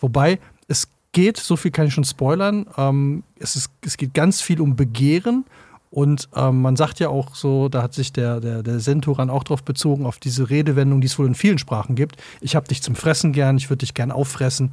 Wobei 0.00 0.38
es 0.68 0.88
geht, 1.10 1.38
so 1.38 1.56
viel 1.56 1.72
kann 1.72 1.88
ich 1.88 1.94
schon 1.94 2.04
spoilern, 2.04 2.66
ähm, 2.78 3.24
es, 3.38 3.56
ist, 3.56 3.70
es 3.84 3.96
geht 3.96 4.14
ganz 4.14 4.40
viel 4.40 4.60
um 4.60 4.76
Begehren. 4.76 5.44
Und 5.90 6.28
ähm, 6.34 6.62
man 6.62 6.76
sagt 6.76 7.00
ja 7.00 7.10
auch 7.10 7.34
so, 7.34 7.68
da 7.68 7.82
hat 7.82 7.92
sich 7.92 8.14
der, 8.14 8.40
der, 8.40 8.62
der 8.62 8.80
Senturan 8.80 9.28
auch 9.28 9.44
drauf 9.44 9.62
bezogen, 9.62 10.06
auf 10.06 10.18
diese 10.18 10.48
Redewendung, 10.48 11.02
die 11.02 11.06
es 11.06 11.18
wohl 11.18 11.26
in 11.26 11.34
vielen 11.34 11.58
Sprachen 11.58 11.96
gibt. 11.96 12.16
Ich 12.40 12.56
habe 12.56 12.66
dich 12.66 12.80
zum 12.80 12.94
Fressen 12.94 13.32
gern, 13.32 13.58
ich 13.58 13.68
würde 13.68 13.80
dich 13.80 13.92
gern 13.92 14.10
auffressen. 14.10 14.72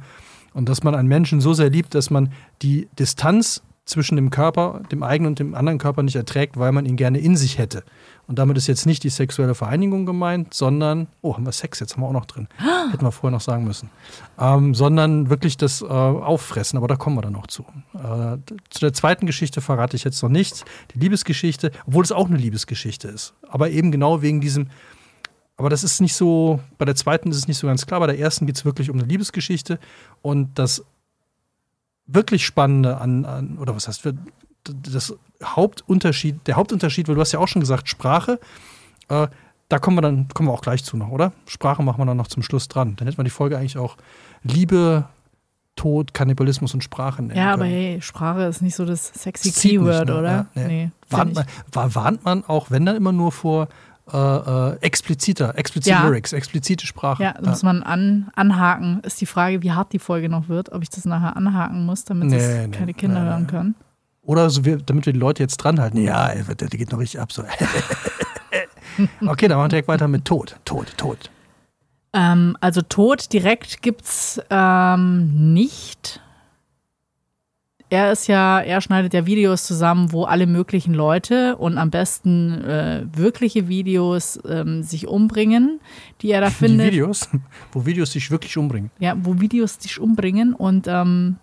Und 0.54 0.68
dass 0.68 0.82
man 0.82 0.94
einen 0.94 1.08
Menschen 1.08 1.40
so 1.40 1.54
sehr 1.54 1.70
liebt, 1.70 1.94
dass 1.94 2.10
man 2.10 2.32
die 2.62 2.88
Distanz 2.98 3.62
zwischen 3.90 4.16
dem 4.16 4.30
Körper, 4.30 4.82
dem 4.90 5.02
eigenen 5.02 5.32
und 5.32 5.38
dem 5.38 5.54
anderen 5.54 5.78
Körper 5.78 6.02
nicht 6.02 6.16
erträgt, 6.16 6.56
weil 6.58 6.72
man 6.72 6.86
ihn 6.86 6.96
gerne 6.96 7.18
in 7.18 7.36
sich 7.36 7.58
hätte. 7.58 7.82
Und 8.26 8.38
damit 8.38 8.56
ist 8.56 8.68
jetzt 8.68 8.86
nicht 8.86 9.02
die 9.02 9.08
sexuelle 9.08 9.56
Vereinigung 9.56 10.06
gemeint, 10.06 10.54
sondern, 10.54 11.08
oh, 11.20 11.34
haben 11.34 11.44
wir 11.44 11.52
Sex 11.52 11.80
jetzt, 11.80 11.94
haben 11.94 12.02
wir 12.02 12.06
auch 12.06 12.12
noch 12.12 12.26
drin. 12.26 12.46
Hätten 12.92 13.04
wir 13.04 13.10
vorher 13.10 13.36
noch 13.36 13.40
sagen 13.40 13.64
müssen. 13.64 13.90
Ähm, 14.38 14.74
sondern 14.74 15.28
wirklich 15.28 15.56
das 15.56 15.82
äh, 15.82 15.86
Auffressen, 15.86 16.76
aber 16.76 16.86
da 16.86 16.94
kommen 16.94 17.16
wir 17.16 17.22
dann 17.22 17.32
noch 17.32 17.48
zu. 17.48 17.64
Äh, 17.94 18.38
zu 18.70 18.80
der 18.80 18.92
zweiten 18.92 19.26
Geschichte 19.26 19.60
verrate 19.60 19.96
ich 19.96 20.04
jetzt 20.04 20.22
noch 20.22 20.30
nichts. 20.30 20.64
Die 20.94 21.00
Liebesgeschichte, 21.00 21.72
obwohl 21.86 22.04
es 22.04 22.12
auch 22.12 22.28
eine 22.28 22.36
Liebesgeschichte 22.36 23.08
ist. 23.08 23.34
Aber 23.48 23.70
eben 23.70 23.90
genau 23.90 24.22
wegen 24.22 24.40
diesem, 24.40 24.68
aber 25.60 25.68
das 25.68 25.84
ist 25.84 26.00
nicht 26.00 26.14
so, 26.14 26.58
bei 26.78 26.86
der 26.86 26.96
zweiten 26.96 27.30
ist 27.30 27.36
es 27.36 27.46
nicht 27.46 27.58
so 27.58 27.66
ganz 27.66 27.84
klar, 27.84 28.00
bei 28.00 28.06
der 28.06 28.18
ersten 28.18 28.46
geht 28.46 28.56
es 28.56 28.64
wirklich 28.64 28.88
um 28.88 28.98
eine 28.98 29.06
Liebesgeschichte 29.06 29.78
und 30.22 30.58
das 30.58 30.82
wirklich 32.06 32.46
Spannende 32.46 32.96
an, 32.96 33.26
an 33.26 33.58
oder 33.58 33.76
was 33.76 33.86
heißt, 33.86 34.08
das 34.64 35.14
Hauptunterschied, 35.44 36.46
der 36.46 36.56
Hauptunterschied, 36.56 37.08
weil 37.08 37.14
du 37.14 37.20
hast 37.20 37.32
ja 37.32 37.40
auch 37.40 37.46
schon 37.48 37.60
gesagt, 37.60 37.90
Sprache, 37.90 38.40
äh, 39.10 39.28
da 39.68 39.78
kommen 39.78 39.98
wir 39.98 40.00
dann, 40.00 40.28
kommen 40.28 40.48
wir 40.48 40.54
auch 40.54 40.62
gleich 40.62 40.82
zu 40.82 40.96
noch, 40.96 41.10
oder? 41.10 41.34
Sprache 41.46 41.82
machen 41.82 42.00
wir 42.00 42.06
dann 42.06 42.16
noch 42.16 42.28
zum 42.28 42.42
Schluss 42.42 42.68
dran. 42.68 42.96
Dann 42.96 43.06
hätten 43.06 43.18
wir 43.18 43.24
die 43.24 43.28
Folge 43.28 43.58
eigentlich 43.58 43.76
auch 43.76 43.98
Liebe, 44.42 45.04
Tod, 45.76 46.14
Kannibalismus 46.14 46.72
und 46.72 46.82
Sprache 46.82 47.22
nennen 47.22 47.38
Ja, 47.38 47.52
aber 47.52 47.64
können. 47.64 47.74
hey, 47.74 48.02
Sprache 48.02 48.44
ist 48.44 48.62
nicht 48.62 48.76
so 48.76 48.86
das 48.86 49.08
sexy 49.08 49.48
nicht, 49.48 49.60
Keyword, 49.60 50.08
ne? 50.08 50.18
oder? 50.18 50.30
Ja, 50.30 50.46
nee. 50.54 50.66
nee. 50.66 50.90
warnt, 51.10 51.34
man, 51.34 51.44
war, 51.70 51.94
warnt 51.94 52.24
man 52.24 52.44
auch, 52.44 52.70
wenn 52.70 52.86
dann 52.86 52.96
immer 52.96 53.12
nur 53.12 53.30
vor 53.30 53.68
äh, 54.12 54.72
äh, 54.72 54.76
expliziter, 54.80 55.56
explizite 55.56 55.90
Ja. 55.90 56.06
Lyrics, 56.06 56.32
explizite 56.32 56.86
Sprache. 56.86 57.22
Ja, 57.22 57.32
das 57.34 57.46
muss 57.46 57.62
man 57.62 57.82
an, 57.82 58.30
anhaken. 58.34 59.00
Ist 59.04 59.20
die 59.20 59.26
Frage, 59.26 59.62
wie 59.62 59.72
hart 59.72 59.92
die 59.92 59.98
Folge 59.98 60.28
noch 60.28 60.48
wird, 60.48 60.72
ob 60.72 60.82
ich 60.82 60.90
das 60.90 61.04
nachher 61.04 61.36
anhaken 61.36 61.86
muss, 61.86 62.04
damit 62.04 62.28
Nee, 62.28 62.36
es 62.36 62.66
nee, 62.68 62.76
keine 62.76 62.94
Kinder 62.94 63.22
nee, 63.22 63.30
hören 63.30 63.46
können. 63.46 63.74
Oder 64.22 64.50
so, 64.50 64.64
wir, 64.64 64.78
damit 64.78 65.06
wir 65.06 65.12
die 65.12 65.18
Leute 65.18 65.42
jetzt 65.42 65.56
dran 65.58 65.80
halten. 65.80 65.98
Ja, 65.98 66.28
der 66.34 66.68
geht 66.68 66.92
noch 66.92 66.98
richtig 66.98 67.20
ab. 67.20 67.32
So. 67.32 67.42
okay, 69.26 69.48
dann 69.48 69.58
machen 69.58 69.64
wir 69.64 69.68
direkt 69.68 69.88
weiter 69.88 70.08
mit 70.08 70.24
Tod. 70.24 70.56
Tod, 70.64 70.96
Tod. 70.96 71.30
Ähm, 72.12 72.56
also 72.60 72.82
Tod 72.82 73.32
direkt 73.32 73.82
gibt's 73.82 74.40
ähm, 74.50 75.52
nicht. 75.52 76.20
Er 77.90 78.12
ist 78.12 78.28
ja, 78.28 78.60
er 78.60 78.80
schneidet 78.80 79.14
ja 79.14 79.26
Videos 79.26 79.64
zusammen, 79.64 80.12
wo 80.12 80.22
alle 80.22 80.46
möglichen 80.46 80.94
Leute 80.94 81.56
und 81.56 81.76
am 81.76 81.90
besten 81.90 82.62
äh, 82.62 83.04
wirkliche 83.12 83.66
Videos 83.66 84.38
ähm, 84.48 84.84
sich 84.84 85.08
umbringen, 85.08 85.80
die 86.22 86.30
er 86.30 86.40
da 86.40 86.46
Die 86.50 86.54
findet. 86.54 86.92
Videos, 86.92 87.28
wo 87.72 87.84
Videos 87.84 88.12
dich 88.12 88.30
wirklich 88.30 88.56
umbringen. 88.56 88.92
Ja, 89.00 89.16
wo 89.20 89.40
Videos 89.40 89.74
sich 89.80 89.98
umbringen 90.00 90.54
und 90.54 90.86
ähm, 90.86 91.36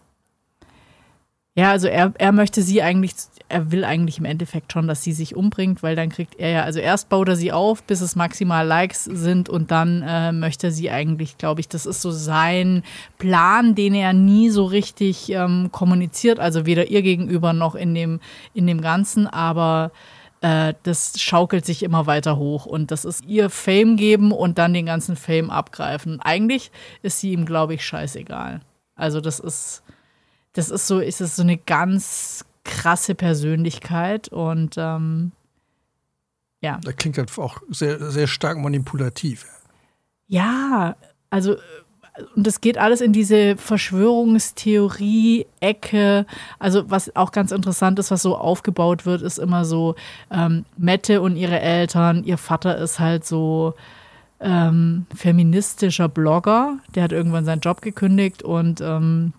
ja, 1.58 1.72
also 1.72 1.88
er, 1.88 2.14
er 2.20 2.32
möchte 2.34 2.62
sie 2.62 2.84
eigentlich, 2.84 3.14
er 3.50 3.72
will 3.72 3.84
eigentlich 3.84 4.20
im 4.20 4.26
Endeffekt 4.26 4.72
schon, 4.72 4.88
dass 4.88 5.02
sie 5.02 5.12
sich 5.12 5.36
umbringt, 5.36 5.82
weil 5.82 5.96
dann 5.96 6.10
kriegt 6.10 6.36
er 6.36 6.50
ja, 6.52 6.64
also 6.64 6.80
erst 6.80 7.10
baut 7.10 7.30
er 7.30 7.36
sie 7.36 7.52
auf, 7.52 7.82
bis 7.82 8.02
es 8.02 8.16
maximal 8.16 8.64
Likes 8.68 9.06
sind 9.06 9.50
und 9.50 9.72
dann 9.72 10.04
äh, 10.04 10.32
möchte 10.32 10.70
sie 10.72 10.92
eigentlich, 10.92 11.40
glaube 11.40 11.62
ich, 11.62 11.68
das 11.68 11.88
ist 11.88 12.04
so 12.04 12.12
sein 12.12 12.84
Plan, 13.18 13.74
den 13.74 13.96
er 13.96 14.14
nie 14.14 14.52
so 14.52 14.66
richtig 14.66 15.32
ähm, 15.32 15.70
kommuniziert, 15.72 16.40
also 16.40 16.68
weder 16.68 16.92
ihr 16.92 17.02
gegenüber 17.02 17.54
noch 17.54 17.74
in 17.74 17.96
dem, 17.96 18.20
in 18.54 18.68
dem 18.68 18.80
Ganzen, 18.80 19.26
aber 19.26 19.90
äh, 20.42 20.76
das 20.84 21.20
schaukelt 21.20 21.66
sich 21.66 21.82
immer 21.82 22.06
weiter 22.06 22.38
hoch 22.38 22.68
und 22.68 22.92
das 22.92 23.04
ist 23.04 23.26
ihr 23.26 23.50
Fame 23.50 23.98
geben 23.98 24.32
und 24.32 24.60
dann 24.60 24.76
den 24.76 24.86
ganzen 24.86 25.16
Fame 25.16 25.50
abgreifen. 25.50 26.20
Eigentlich 26.22 26.70
ist 27.02 27.20
sie 27.20 27.32
ihm, 27.32 27.48
glaube 27.48 27.74
ich, 27.74 27.84
scheißegal. 27.84 28.62
Also 28.96 29.22
das 29.22 29.40
ist, 29.40 29.82
das 30.58 30.72
ist 30.72 30.88
so, 30.88 31.00
ist 31.00 31.22
es 31.22 31.36
so 31.36 31.44
eine 31.44 31.58
ganz 31.58 32.44
krasse 32.64 33.14
Persönlichkeit 33.14 34.30
und 34.30 34.74
ähm, 34.78 35.32
ja. 36.62 36.80
Das 36.84 36.96
klingt 36.96 37.20
halt 37.20 37.38
auch 37.38 37.60
sehr, 37.70 38.10
sehr 38.10 38.26
stark 38.26 38.58
manipulativ. 38.58 39.46
Ja, 40.28 40.96
also 41.30 41.58
und 42.36 42.48
das 42.48 42.62
geht 42.62 42.80
alles 42.80 43.02
in 43.02 43.14
diese 43.14 43.58
Verschwörungstheorie-Ecke. 43.58 46.26
Also 46.58 46.90
was 46.90 47.16
auch 47.16 47.32
ganz 47.32 47.52
interessant 47.52 48.00
ist, 48.00 48.10
was 48.10 48.24
so 48.24 48.36
aufgebaut 48.36 49.06
wird, 49.06 49.22
ist 49.22 49.38
immer 49.38 49.66
so 49.66 49.94
ähm, 50.32 50.66
Mette 50.78 51.22
und 51.22 51.36
ihre 51.36 51.60
Eltern. 51.60 52.24
Ihr 52.24 52.40
Vater 52.40 52.76
ist 52.80 53.00
halt 53.00 53.24
so 53.24 53.76
ähm, 54.40 55.06
feministischer 55.16 56.10
Blogger. 56.10 56.80
Der 56.96 57.04
hat 57.04 57.12
irgendwann 57.12 57.46
seinen 57.46 57.62
Job 57.62 57.84
gekündigt 57.84 58.42
und 58.42 58.82
ähm, 58.82 59.34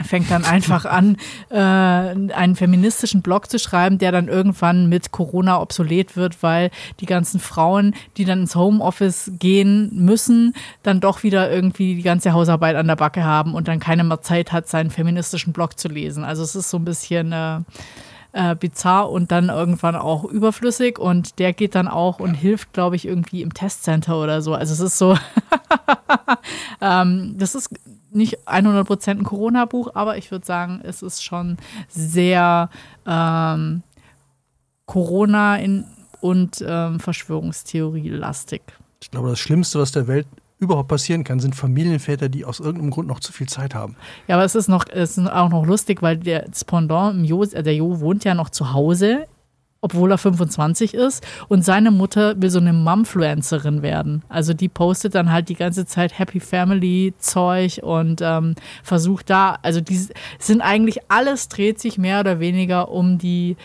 fängt 0.00 0.30
dann 0.30 0.44
einfach 0.44 0.84
an, 0.84 1.16
äh, 1.50 1.56
einen 1.58 2.56
feministischen 2.56 3.22
Blog 3.22 3.50
zu 3.50 3.58
schreiben, 3.58 3.98
der 3.98 4.10
dann 4.12 4.28
irgendwann 4.28 4.88
mit 4.88 5.12
Corona 5.12 5.60
obsolet 5.60 6.16
wird, 6.16 6.42
weil 6.42 6.70
die 7.00 7.06
ganzen 7.06 7.40
Frauen, 7.40 7.94
die 8.16 8.24
dann 8.24 8.40
ins 8.40 8.56
Homeoffice 8.56 9.32
gehen 9.38 9.90
müssen, 9.92 10.54
dann 10.82 11.00
doch 11.00 11.22
wieder 11.22 11.50
irgendwie 11.50 11.94
die 11.94 12.02
ganze 12.02 12.32
Hausarbeit 12.32 12.76
an 12.76 12.86
der 12.86 12.96
Backe 12.96 13.24
haben 13.24 13.54
und 13.54 13.68
dann 13.68 13.80
keine 13.80 14.04
mehr 14.04 14.22
Zeit 14.22 14.52
hat, 14.52 14.68
seinen 14.68 14.90
feministischen 14.90 15.52
Blog 15.52 15.78
zu 15.78 15.88
lesen. 15.88 16.24
Also 16.24 16.42
es 16.42 16.54
ist 16.54 16.70
so 16.70 16.78
ein 16.78 16.84
bisschen 16.84 17.32
äh, 17.32 17.60
äh, 18.32 18.54
bizarr 18.54 19.10
und 19.10 19.30
dann 19.30 19.50
irgendwann 19.50 19.94
auch 19.94 20.24
überflüssig 20.24 20.98
und 20.98 21.38
der 21.38 21.52
geht 21.52 21.74
dann 21.74 21.88
auch 21.88 22.18
und 22.18 22.34
hilft, 22.34 22.72
glaube 22.72 22.96
ich, 22.96 23.06
irgendwie 23.06 23.42
im 23.42 23.52
Testcenter 23.52 24.20
oder 24.20 24.42
so. 24.42 24.54
Also 24.54 24.72
es 24.72 24.80
ist 24.80 24.98
so, 24.98 25.16
ähm, 26.80 27.34
das 27.36 27.54
ist 27.54 27.68
nicht 28.14 28.46
100% 28.46 29.10
ein 29.10 29.24
Corona-Buch, 29.24 29.90
aber 29.94 30.16
ich 30.16 30.30
würde 30.30 30.46
sagen, 30.46 30.80
es 30.82 31.02
ist 31.02 31.24
schon 31.24 31.56
sehr 31.88 32.70
ähm, 33.06 33.82
Corona 34.86 35.56
in, 35.56 35.84
und 36.20 36.64
ähm, 36.66 37.00
Verschwörungstheorie-lastig. 37.00 38.62
Ich 39.02 39.10
glaube, 39.10 39.30
das 39.30 39.38
Schlimmste, 39.38 39.78
was 39.78 39.92
der 39.92 40.06
Welt 40.06 40.26
überhaupt 40.58 40.88
passieren 40.88 41.24
kann, 41.24 41.40
sind 41.40 41.56
Familienväter, 41.56 42.28
die 42.28 42.44
aus 42.44 42.60
irgendeinem 42.60 42.90
Grund 42.90 43.08
noch 43.08 43.18
zu 43.18 43.32
viel 43.32 43.48
Zeit 43.48 43.74
haben. 43.74 43.96
Ja, 44.28 44.36
aber 44.36 44.44
es 44.44 44.54
ist 44.54 44.68
noch, 44.68 44.84
es 44.88 45.18
ist 45.18 45.28
auch 45.28 45.48
noch 45.48 45.66
lustig, 45.66 46.02
weil 46.02 46.18
der 46.18 46.46
Pendant, 46.66 47.26
jo, 47.26 47.42
äh, 47.42 47.62
der 47.62 47.74
Jo 47.74 48.00
wohnt 48.00 48.24
ja 48.24 48.34
noch 48.34 48.48
zu 48.48 48.72
Hause 48.72 49.26
obwohl 49.82 50.12
er 50.12 50.18
25 50.18 50.94
ist. 50.94 51.26
Und 51.48 51.64
seine 51.64 51.90
Mutter 51.90 52.40
will 52.40 52.48
so 52.48 52.60
eine 52.60 52.72
Mumfluencerin 52.72 53.82
werden. 53.82 54.22
Also 54.28 54.54
die 54.54 54.68
postet 54.68 55.14
dann 55.14 55.30
halt 55.30 55.48
die 55.48 55.56
ganze 55.56 55.84
Zeit 55.84 56.18
Happy 56.18 56.40
Family 56.40 57.12
Zeug 57.18 57.80
und 57.82 58.20
ähm, 58.22 58.54
versucht 58.82 59.28
da, 59.28 59.58
also 59.62 59.80
die 59.80 60.06
sind 60.38 60.60
eigentlich 60.62 61.00
alles 61.10 61.48
dreht 61.48 61.80
sich 61.80 61.98
mehr 61.98 62.20
oder 62.20 62.40
weniger 62.40 62.90
um 62.90 63.18
die 63.18 63.56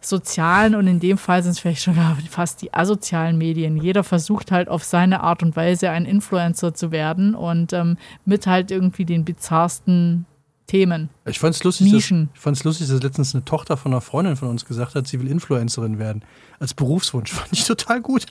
sozialen 0.00 0.74
und 0.74 0.86
in 0.86 0.98
dem 0.98 1.18
Fall 1.18 1.42
sind 1.42 1.52
es 1.52 1.60
vielleicht 1.60 1.82
schon 1.82 1.94
fast 2.30 2.62
die 2.62 2.74
asozialen 2.74 3.38
Medien. 3.38 3.76
Jeder 3.76 4.02
versucht 4.02 4.50
halt 4.50 4.68
auf 4.68 4.82
seine 4.82 5.22
Art 5.22 5.42
und 5.42 5.54
Weise 5.56 5.90
ein 5.90 6.04
Influencer 6.04 6.74
zu 6.74 6.90
werden 6.90 7.34
und 7.34 7.72
ähm, 7.72 7.96
mit 8.24 8.46
halt 8.46 8.70
irgendwie 8.70 9.04
den 9.04 9.24
bizarrsten 9.24 10.26
Themen. 10.70 11.08
Ich 11.26 11.40
fand 11.40 11.56
es 11.56 11.64
lustig, 11.64 11.90
dass, 11.90 12.62
lustig, 12.62 12.86
dass 12.86 13.02
letztens 13.02 13.34
eine 13.34 13.44
Tochter 13.44 13.76
von 13.76 13.92
einer 13.92 14.00
Freundin 14.00 14.36
von 14.36 14.46
uns 14.46 14.64
gesagt 14.64 14.94
hat, 14.94 15.08
sie 15.08 15.18
will 15.18 15.26
Influencerin 15.26 15.98
werden. 15.98 16.22
Als 16.60 16.74
Berufswunsch. 16.74 17.32
Fand 17.32 17.52
ich 17.52 17.64
total 17.64 18.00
gut. 18.00 18.26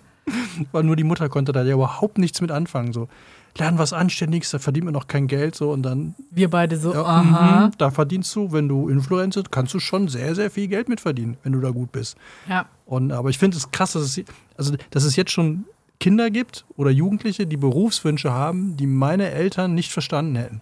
Weil 0.72 0.84
nur 0.84 0.96
die 0.96 1.04
Mutter 1.04 1.28
konnte 1.28 1.52
da 1.52 1.64
ja 1.64 1.74
überhaupt 1.74 2.18
nichts 2.18 2.40
mit 2.40 2.50
anfangen. 2.50 2.94
So, 2.94 3.10
lernen 3.58 3.78
was 3.78 3.92
Anständiges, 3.92 4.52
da 4.52 4.60
verdient 4.60 4.86
man 4.86 4.94
noch 4.94 5.08
kein 5.08 5.28
Geld. 5.28 5.54
So, 5.54 5.72
und 5.72 5.84
dann. 5.84 6.16
Wir 6.32 6.50
beide 6.50 6.78
so, 6.78 6.94
ja, 6.94 7.04
aha. 7.04 7.66
Mh, 7.66 7.72
da 7.78 7.92
verdienst 7.92 8.34
du, 8.38 8.54
wenn 8.54 8.70
du 8.70 8.88
Influencer, 8.88 9.44
kannst 9.52 9.74
du 9.74 9.82
schon 9.82 10.08
sehr, 10.08 10.34
sehr 10.34 10.50
viel 10.50 10.70
Geld 10.70 10.88
mit 10.88 11.02
verdienen, 11.02 11.36
wenn 11.44 11.52
du 11.52 11.60
da 11.60 11.72
gut 11.72 11.92
bist. 11.92 12.16
Ja. 12.48 12.68
Und, 12.86 13.12
aber 13.12 13.30
ich 13.32 13.38
finde 13.38 13.58
es 13.58 13.70
krass, 13.72 13.94
dass 13.94 14.04
es, 14.04 14.24
also, 14.56 14.76
dass 14.92 15.04
es 15.04 15.18
jetzt 15.18 15.32
schon 15.32 15.66
Kinder 16.00 16.30
gibt 16.30 16.64
oder 16.78 16.90
Jugendliche, 16.90 17.46
die 17.46 17.58
Berufswünsche 17.58 18.32
haben, 18.32 18.78
die 18.78 18.88
meine 18.88 19.30
Eltern 19.32 19.74
nicht 19.74 19.92
verstanden 19.92 20.36
hätten. 20.38 20.62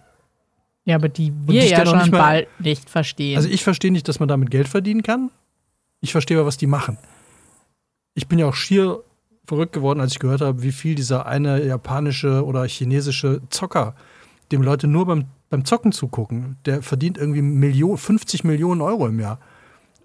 Ja, 0.84 0.96
aber 0.96 1.08
die 1.08 1.32
wir 1.46 1.66
ja 1.66 1.84
schon 1.84 1.98
nicht 1.98 2.12
mal, 2.12 2.18
bald 2.18 2.48
nicht 2.60 2.88
verstehen. 2.88 3.36
Also 3.36 3.48
ich 3.48 3.62
verstehe 3.62 3.92
nicht, 3.92 4.08
dass 4.08 4.20
man 4.20 4.28
damit 4.28 4.50
Geld 4.50 4.68
verdienen 4.68 5.02
kann. 5.02 5.30
Ich 6.00 6.12
verstehe 6.12 6.38
aber, 6.38 6.46
was 6.46 6.56
die 6.56 6.66
machen. 6.66 6.96
Ich 8.14 8.26
bin 8.26 8.38
ja 8.38 8.46
auch 8.46 8.54
schier 8.54 9.02
verrückt 9.46 9.72
geworden, 9.72 10.00
als 10.00 10.12
ich 10.12 10.18
gehört 10.18 10.40
habe, 10.40 10.62
wie 10.62 10.72
viel 10.72 10.94
dieser 10.94 11.26
eine 11.26 11.64
japanische 11.64 12.44
oder 12.44 12.66
chinesische 12.66 13.40
Zocker, 13.50 13.94
dem 14.52 14.62
Leute 14.62 14.86
nur 14.86 15.06
beim, 15.06 15.24
beim 15.50 15.64
Zocken 15.64 15.92
zugucken, 15.92 16.56
der 16.66 16.82
verdient 16.82 17.18
irgendwie 17.18 17.42
Million, 17.42 17.96
50 17.96 18.44
Millionen 18.44 18.80
Euro 18.80 19.06
im 19.08 19.18
Jahr. 19.18 19.38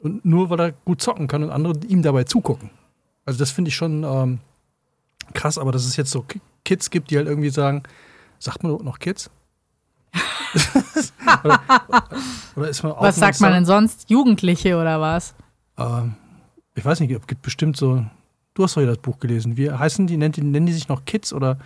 Und 0.01 0.25
nur 0.25 0.49
weil 0.49 0.59
er 0.59 0.71
gut 0.71 1.01
zocken 1.01 1.27
kann 1.27 1.43
und 1.43 1.49
andere 1.49 1.73
ihm 1.87 2.01
dabei 2.01 2.23
zugucken. 2.23 2.69
Also 3.25 3.39
das 3.39 3.51
finde 3.51 3.69
ich 3.69 3.75
schon 3.75 4.03
ähm, 4.03 4.39
krass, 5.33 5.57
aber 5.57 5.71
dass 5.71 5.85
es 5.85 5.95
jetzt 5.95 6.11
so 6.11 6.25
Kids 6.65 6.89
gibt, 6.89 7.11
die 7.11 7.17
halt 7.17 7.27
irgendwie 7.27 7.49
sagen, 7.49 7.83
sagt 8.39 8.63
man 8.63 8.83
noch 8.83 8.99
Kids? 8.99 9.29
Oder, 11.43 11.61
oder, 12.55 12.69
ist 12.69 12.83
man 12.83 12.93
was 12.99 13.15
sagt 13.15 13.41
man 13.41 13.53
denn 13.53 13.65
sonst? 13.65 14.09
Jugendliche 14.09 14.77
oder 14.77 15.01
was? 15.01 15.35
Ähm, 15.77 16.15
ich 16.75 16.85
weiß 16.85 16.99
nicht, 16.99 17.11
es 17.11 17.27
gibt 17.27 17.41
bestimmt 17.41 17.77
so. 17.77 18.05
Du 18.53 18.63
hast 18.63 18.77
doch 18.77 18.81
ja 18.81 18.87
das 18.87 18.99
Buch 18.99 19.19
gelesen. 19.19 19.57
Wie 19.57 19.71
heißen 19.71 20.07
die? 20.07 20.17
Nennen, 20.17 20.31
die? 20.31 20.43
nennen 20.43 20.65
die 20.65 20.73
sich 20.73 20.87
noch 20.87 21.05
Kids 21.05 21.33
oder 21.33 21.57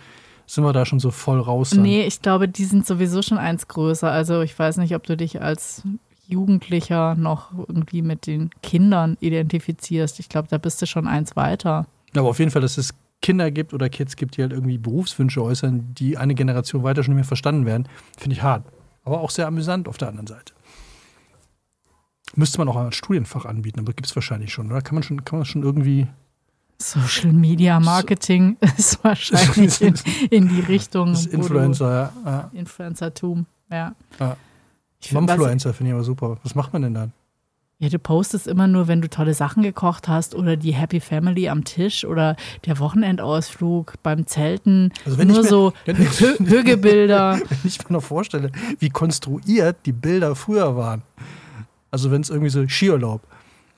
sind 0.46 0.64
wir 0.64 0.72
da 0.72 0.86
schon 0.86 1.00
so 1.00 1.10
voll 1.10 1.40
raus? 1.40 1.70
Dann? 1.70 1.82
Nee, 1.82 2.04
ich 2.04 2.22
glaube, 2.22 2.48
die 2.48 2.64
sind 2.64 2.86
sowieso 2.86 3.20
schon 3.20 3.38
eins 3.38 3.68
größer. 3.68 4.10
Also 4.10 4.40
ich 4.40 4.58
weiß 4.58 4.78
nicht, 4.78 4.94
ob 4.94 5.04
du 5.04 5.16
dich 5.16 5.42
als 5.42 5.82
Jugendlicher 6.26 7.14
noch 7.14 7.52
irgendwie 7.52 8.02
mit 8.02 8.26
den 8.26 8.50
Kindern 8.62 9.16
identifizierst. 9.20 10.18
Ich 10.20 10.28
glaube, 10.28 10.48
da 10.48 10.56
bist 10.56 10.80
du 10.80 10.86
schon 10.86 11.06
eins 11.06 11.36
weiter. 11.36 11.86
Aber 12.16 12.28
auf 12.28 12.38
jeden 12.38 12.50
Fall, 12.50 12.62
dass 12.62 12.78
es 12.78 12.94
Kinder 13.20 13.50
gibt 13.50 13.74
oder 13.74 13.88
Kids 13.90 14.16
gibt, 14.16 14.36
die 14.36 14.42
halt 14.42 14.52
irgendwie 14.52 14.78
Berufswünsche 14.78 15.42
äußern, 15.42 15.94
die 15.94 16.16
eine 16.16 16.34
Generation 16.34 16.82
weiter 16.82 17.02
schon 17.02 17.14
nicht 17.14 17.22
mehr 17.22 17.28
verstanden 17.28 17.66
werden, 17.66 17.88
finde 18.16 18.36
ich 18.36 18.42
hart 18.42 18.64
aber 19.08 19.20
auch 19.20 19.30
sehr 19.30 19.46
amüsant 19.46 19.88
auf 19.88 19.98
der 19.98 20.08
anderen 20.08 20.26
Seite. 20.26 20.52
Müsste 22.36 22.58
man 22.58 22.68
auch 22.68 22.76
ein 22.76 22.92
Studienfach 22.92 23.46
anbieten, 23.46 23.80
aber 23.80 23.92
gibt 23.92 24.06
es 24.06 24.14
wahrscheinlich 24.14 24.52
schon, 24.52 24.70
oder? 24.70 24.82
Kann 24.82 24.94
man 24.94 25.02
schon, 25.02 25.24
kann 25.24 25.40
man 25.40 25.46
schon 25.46 25.62
irgendwie. 25.62 26.06
Social 26.80 27.32
Media 27.32 27.80
Marketing 27.80 28.56
so, 28.60 28.68
ist 28.76 29.04
wahrscheinlich 29.04 29.80
in, 29.80 29.94
in, 30.30 30.48
die 30.48 30.60
Richtung. 30.60 31.12
Das 31.12 31.26
Influencer, 31.26 31.90
ja. 31.90 32.12
ja. 32.24 32.50
Influencertum, 32.52 33.46
ja. 33.70 33.94
ja. 34.20 34.36
Momfluencer 35.10 35.74
finde 35.74 35.90
ich 35.90 35.94
aber 35.94 36.04
super. 36.04 36.38
Was 36.42 36.54
macht 36.54 36.72
man 36.72 36.82
denn 36.82 36.94
dann? 36.94 37.12
Ja, 37.80 37.88
du 37.88 38.00
postest 38.00 38.48
immer 38.48 38.66
nur, 38.66 38.88
wenn 38.88 39.00
du 39.00 39.08
tolle 39.08 39.34
Sachen 39.34 39.62
gekocht 39.62 40.08
hast 40.08 40.34
oder 40.34 40.56
die 40.56 40.72
Happy 40.72 40.98
Family 40.98 41.48
am 41.48 41.62
Tisch 41.62 42.04
oder 42.04 42.34
der 42.66 42.80
Wochenendausflug 42.80 43.94
beim 44.02 44.26
Zelten. 44.26 44.92
Also 45.04 45.16
wenn 45.16 45.28
nur 45.28 45.36
ich 45.38 45.42
mir, 45.44 45.48
so 45.48 45.72
Hügelbilder. 45.86 47.40
Wenn 47.48 47.58
ich 47.62 47.78
mir 47.88 47.92
noch 47.92 48.02
vorstelle, 48.02 48.50
wie 48.80 48.88
konstruiert 48.90 49.76
die 49.86 49.92
Bilder 49.92 50.34
früher 50.34 50.76
waren. 50.76 51.02
Also 51.92 52.10
wenn 52.10 52.20
es 52.20 52.30
irgendwie 52.30 52.50
so 52.50 52.66
Skiurlaub. 52.66 53.22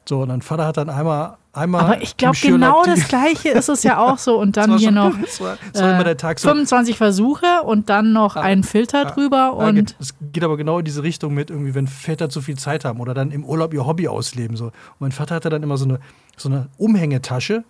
So, 0.08 0.22
und 0.22 0.30
dann 0.30 0.40
Vater 0.40 0.66
hat 0.66 0.78
dann 0.78 0.88
einmal 0.88 1.36
Einmal 1.52 1.80
Aber 1.80 2.02
ich 2.02 2.16
glaube, 2.16 2.36
genau 2.40 2.84
das 2.84 3.08
Gleiche 3.08 3.48
ist 3.48 3.68
es 3.68 3.82
ja 3.82 3.98
auch 3.98 4.18
so. 4.18 4.38
Und 4.38 4.56
dann 4.56 4.78
hier 4.78 4.92
noch 4.92 5.18
äh, 5.18 5.26
so. 5.26 6.48
25 6.48 6.96
Versuche 6.96 7.62
und 7.64 7.88
dann 7.88 8.12
noch 8.12 8.36
ah, 8.36 8.42
einen 8.42 8.62
Filter 8.62 9.06
ah, 9.06 9.10
drüber. 9.10 9.56
Ah, 9.58 9.68
und 9.68 9.96
es 9.98 10.14
geht 10.32 10.44
aber 10.44 10.56
genau 10.56 10.78
in 10.78 10.84
diese 10.84 11.02
Richtung 11.02 11.34
mit, 11.34 11.50
irgendwie, 11.50 11.74
wenn 11.74 11.88
Väter 11.88 12.28
zu 12.28 12.40
viel 12.40 12.56
Zeit 12.56 12.84
haben 12.84 13.00
oder 13.00 13.14
dann 13.14 13.32
im 13.32 13.44
Urlaub 13.44 13.74
ihr 13.74 13.84
Hobby 13.84 14.06
ausleben. 14.06 14.56
So. 14.56 14.66
Und 14.66 14.72
mein 15.00 15.12
Vater 15.12 15.34
hatte 15.34 15.50
dann 15.50 15.62
immer 15.62 15.76
so 15.76 15.86
eine, 15.86 15.98
so 16.36 16.48
eine 16.48 16.68
Umhängetasche 16.78 17.64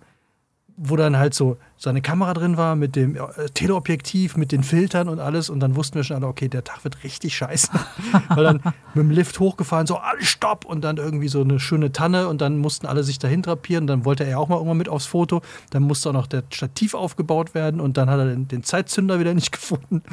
wo 0.77 0.95
dann 0.95 1.17
halt 1.17 1.33
so 1.33 1.57
seine 1.77 2.01
Kamera 2.01 2.33
drin 2.33 2.57
war 2.57 2.75
mit 2.75 2.95
dem 2.95 3.15
äh, 3.15 3.19
Teleobjektiv, 3.53 4.37
mit 4.37 4.51
den 4.51 4.63
Filtern 4.63 5.09
und 5.09 5.19
alles. 5.19 5.49
Und 5.49 5.59
dann 5.59 5.75
wussten 5.75 5.95
wir 5.95 6.03
schon 6.03 6.17
alle, 6.17 6.27
okay, 6.27 6.47
der 6.47 6.63
Tag 6.63 6.83
wird 6.83 7.03
richtig 7.03 7.35
scheiße. 7.35 7.69
Weil 8.29 8.43
dann 8.43 8.61
mit 8.93 9.03
dem 9.03 9.09
Lift 9.09 9.39
hochgefahren, 9.39 9.87
so, 9.87 9.97
alles 9.97 10.27
stopp! 10.27 10.65
Und 10.65 10.81
dann 10.81 10.97
irgendwie 10.97 11.27
so 11.27 11.41
eine 11.41 11.59
schöne 11.59 11.91
Tanne 11.91 12.27
und 12.27 12.41
dann 12.41 12.57
mussten 12.57 12.85
alle 12.87 13.03
sich 13.03 13.19
dahin 13.19 13.41
drapieren. 13.41 13.87
Dann 13.87 14.05
wollte 14.05 14.23
er 14.23 14.39
auch 14.39 14.47
mal 14.47 14.55
irgendwann 14.55 14.77
mit 14.77 14.89
aufs 14.89 15.05
Foto. 15.05 15.41
Dann 15.71 15.83
musste 15.83 16.09
auch 16.09 16.13
noch 16.13 16.27
der 16.27 16.43
Stativ 16.51 16.93
aufgebaut 16.93 17.53
werden 17.53 17.79
und 17.81 17.97
dann 17.97 18.09
hat 18.09 18.19
er 18.19 18.25
den, 18.25 18.47
den 18.47 18.63
Zeitzünder 18.63 19.19
wieder 19.19 19.33
nicht 19.33 19.51
gefunden. 19.51 20.03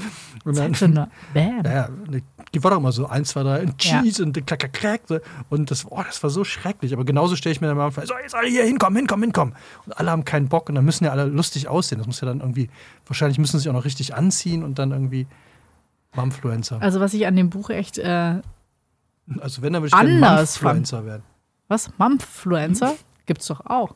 Und 0.45 0.57
dann, 0.57 0.75
Zeitzünder? 0.75 1.09
Bam. 1.35 1.63
Ja, 1.65 1.89
die 2.55 2.63
war 2.65 2.71
doch 2.71 2.79
immer 2.79 2.93
so 2.93 3.07
eins, 3.07 3.31
zwei, 3.31 3.43
drei, 3.43 3.63
und 3.63 3.79
Cheese 3.79 4.23
ja. 4.23 4.27
und 4.27 4.47
klack, 4.47 4.73
klack, 4.73 4.73
klack. 5.05 5.23
Und 5.51 5.71
das, 5.71 5.87
oh, 5.91 6.03
das 6.05 6.23
war 6.23 6.31
so 6.31 6.45
schrecklich. 6.45 6.93
Aber 6.93 7.05
genauso 7.05 7.37
stelle 7.37 7.53
ich 7.53 7.61
mir 7.61 7.67
dann 7.67 7.77
mal 7.77 7.91
vor, 7.91 8.07
so, 8.07 8.15
jetzt 8.23 8.35
alle 8.35 8.49
hier 8.49 8.65
hinkommen, 8.65 8.97
hinkommen, 8.97 9.25
hinkommen. 9.25 9.55
Und 9.87 9.99
alle 9.99 10.11
haben 10.11 10.25
keinen 10.25 10.49
Bock 10.49 10.69
und 10.69 10.75
dann 10.75 10.85
müssen 10.85 11.05
ja 11.05 11.11
alle 11.11 11.25
lustig 11.27 11.69
aussehen. 11.69 11.99
Das 11.99 12.07
muss 12.07 12.21
ja 12.21 12.27
dann 12.27 12.41
irgendwie, 12.41 12.71
wahrscheinlich 13.07 13.39
müssen 13.39 13.59
sie 13.59 13.65
sich 13.65 13.69
auch 13.69 13.75
noch 13.75 13.85
richtig 13.85 14.15
anziehen 14.15 14.63
und 14.63 14.79
dann 14.79 14.93
irgendwie 14.93 15.27
Mumfluencer. 16.15 16.81
Also, 16.81 17.01
was 17.01 17.15
ich 17.15 17.27
an 17.27 17.37
dem 17.37 17.51
Buch 17.51 17.71
echt 17.71 17.99
äh, 17.99 18.41
also 19.41 19.63
wenn, 19.63 19.73
dann 19.73 19.83
würde 19.83 19.89
ich 19.89 20.01
gerne 20.01 20.37
Mumfluencer 20.37 21.05
werden. 21.05 21.23
Was? 21.69 21.91
Mumfluencer? 21.99 22.97
Gibt's 23.27 23.47
doch 23.47 23.65
auch. 23.67 23.95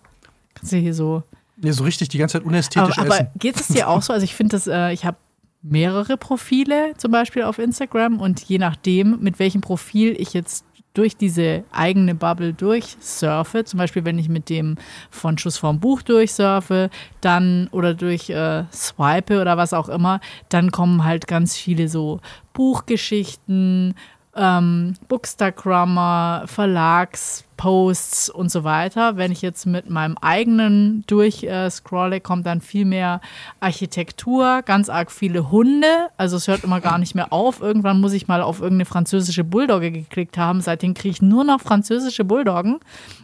Kannst 0.55 0.73
du 0.73 0.77
hier 0.77 0.95
so. 0.95 1.23
Nee, 1.57 1.71
so 1.71 1.85
richtig 1.85 2.09
die 2.09 2.19
ganze 2.19 2.39
Zeit 2.39 2.47
unästhetisch 2.47 2.99
Aber, 2.99 3.07
aber 3.07 3.21
essen. 3.21 3.31
geht 3.39 3.57
es 3.57 3.69
dir 3.69 3.89
auch 3.89 4.03
so? 4.03 4.13
Also 4.13 4.25
ich 4.25 4.35
finde 4.35 4.57
das, 4.57 4.67
äh, 4.67 4.93
ich 4.93 5.05
habe 5.05 5.17
mehrere 5.63 6.17
Profile 6.17 6.95
zum 6.97 7.13
Beispiel 7.13 7.45
auf 7.45 7.59
Instagram 7.59 8.21
und 8.21 8.41
je 8.41 8.59
nachdem, 8.59 9.21
mit 9.21 9.39
welchem 9.39 9.61
Profil 9.61 10.15
ich 10.19 10.35
jetzt 10.35 10.65
durch 10.95 11.17
diese 11.17 11.65
eigene 11.73 12.15
Bubble 12.15 12.53
durchsurfe, 12.53 13.65
zum 13.65 13.79
Beispiel 13.79 14.05
wenn 14.05 14.19
ich 14.19 14.29
mit 14.29 14.51
dem 14.51 14.77
von 15.11 15.39
Schuss 15.39 15.57
vorm 15.57 15.81
Buch 15.81 16.03
durchsurfe, 16.03 16.91
dann 17.21 17.69
oder 17.73 17.95
durch 17.95 18.29
äh, 18.29 18.65
Swipe 18.73 19.41
oder 19.41 19.57
was 19.57 19.73
auch 19.73 19.89
immer, 19.89 20.21
dann 20.49 20.71
kommen 20.71 21.05
halt 21.05 21.27
ganz 21.27 21.57
viele 21.57 21.89
so 21.89 22.21
Buchgeschichten, 22.53 23.95
ähm, 24.35 24.95
Bookstagrammer, 25.09 26.45
Verlagsposts 26.47 28.31
und 28.31 28.51
so 28.51 28.65
weiter. 28.65 29.17
Wenn 29.17 29.31
ich 29.31 29.43
jetzt 29.43 29.67
mit 29.67 29.91
meinem 29.91 30.17
eigenen 30.19 31.05
durchscrolle, 31.07 32.17
äh, 32.17 32.21
kommt 32.21 32.47
dann 32.47 32.63
viel 32.63 32.87
mehr 32.87 33.21
Architektur, 33.61 34.63
ganz 34.63 34.89
arg 34.89 35.13
viele 35.13 35.51
Hunde. 35.51 36.09
Also 36.17 36.37
es 36.37 36.49
hört 36.49 36.65
immer 36.65 36.81
gar 36.81 36.99
nicht 36.99 37.15
mehr 37.15 37.33
auf. 37.33 37.61
Irgendwann 37.61 38.01
muss 38.01 38.15
ich 38.15 38.27
mal 38.27 38.41
auf 38.43 38.61
irgendeine 38.61 38.87
französische 38.87 39.45
Bulldogge 39.45 39.93
geklickt 39.93 40.39
haben. 40.39 40.63
Seitdem 40.63 40.95
kriege 40.95 41.13
ich 41.13 41.23
nur 41.23 41.45
noch 41.45 41.61
französische 41.61 42.25
Bulldoggen, 42.25 42.81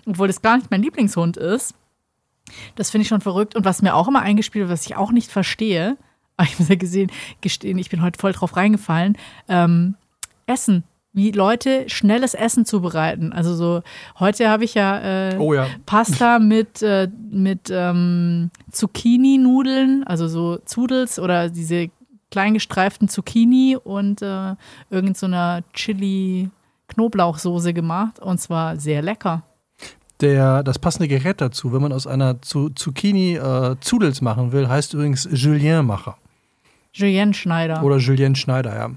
obwohl 0.06 0.26
das 0.26 0.42
gar 0.42 0.58
nicht 0.58 0.70
mein 0.70 0.82
Lieblingshund 0.82 1.38
ist. 1.38 1.74
Das 2.76 2.90
finde 2.90 3.02
ich 3.02 3.08
schon 3.08 3.20
verrückt. 3.22 3.56
Und 3.56 3.64
was 3.64 3.82
mir 3.82 3.94
auch 3.94 4.08
immer 4.08 4.20
eingespielt 4.20 4.68
wird, 4.68 4.78
was 4.78 4.86
ich 4.86 4.96
auch 4.96 5.12
nicht 5.12 5.30
verstehe, 5.30 5.96
aber 6.36 6.48
ich 6.48 6.58
muss 6.58 6.68
ja 6.68 6.74
gesehen, 6.74 7.10
gestehen, 7.40 7.78
ich 7.78 7.88
bin 7.88 8.02
heute 8.02 8.20
voll 8.20 8.32
drauf 8.32 8.56
reingefallen, 8.56 9.16
ähm, 9.48 9.94
Essen 10.46 10.84
wie 11.18 11.32
Leute 11.32 11.84
schnelles 11.88 12.32
Essen 12.32 12.64
zubereiten. 12.64 13.32
Also 13.32 13.54
so, 13.54 13.82
heute 14.18 14.48
habe 14.48 14.64
ich 14.64 14.74
ja, 14.74 15.32
äh, 15.32 15.36
Oh 15.36 15.52
ja. 15.52 15.66
Pasta 15.84 16.38
mit, 16.38 16.80
äh, 16.80 17.08
mit 17.30 17.68
ähm, 17.70 18.50
Zucchini-Nudeln, 18.70 20.04
also 20.04 20.28
so 20.28 20.58
Zudels 20.64 21.18
oder 21.18 21.50
diese 21.50 21.90
kleingestreiften 22.30 23.08
Zucchini 23.08 23.76
und 23.82 24.22
äh, 24.22 24.54
irgend 24.90 25.18
so 25.18 25.26
einer 25.26 25.62
Chili-Knoblauchsoße 25.74 27.74
gemacht 27.74 28.20
und 28.20 28.40
zwar 28.40 28.78
sehr 28.78 29.02
lecker. 29.02 29.42
Der, 30.20 30.62
das 30.62 30.78
passende 30.78 31.08
Gerät 31.08 31.40
dazu, 31.40 31.72
wenn 31.72 31.82
man 31.82 31.92
aus 31.92 32.06
einer 32.06 32.42
Zu 32.42 32.70
Zucchini 32.70 33.36
äh, 33.36 33.76
Zudels 33.80 34.20
machen 34.20 34.52
will, 34.52 34.68
heißt 34.68 34.94
übrigens 34.94 35.28
Julien-Macher. 35.30 36.16
Julien 36.92 37.34
Schneider. 37.34 37.82
Oder 37.82 37.98
Julien 37.98 38.34
Schneider, 38.34 38.76
ja. 38.76 38.90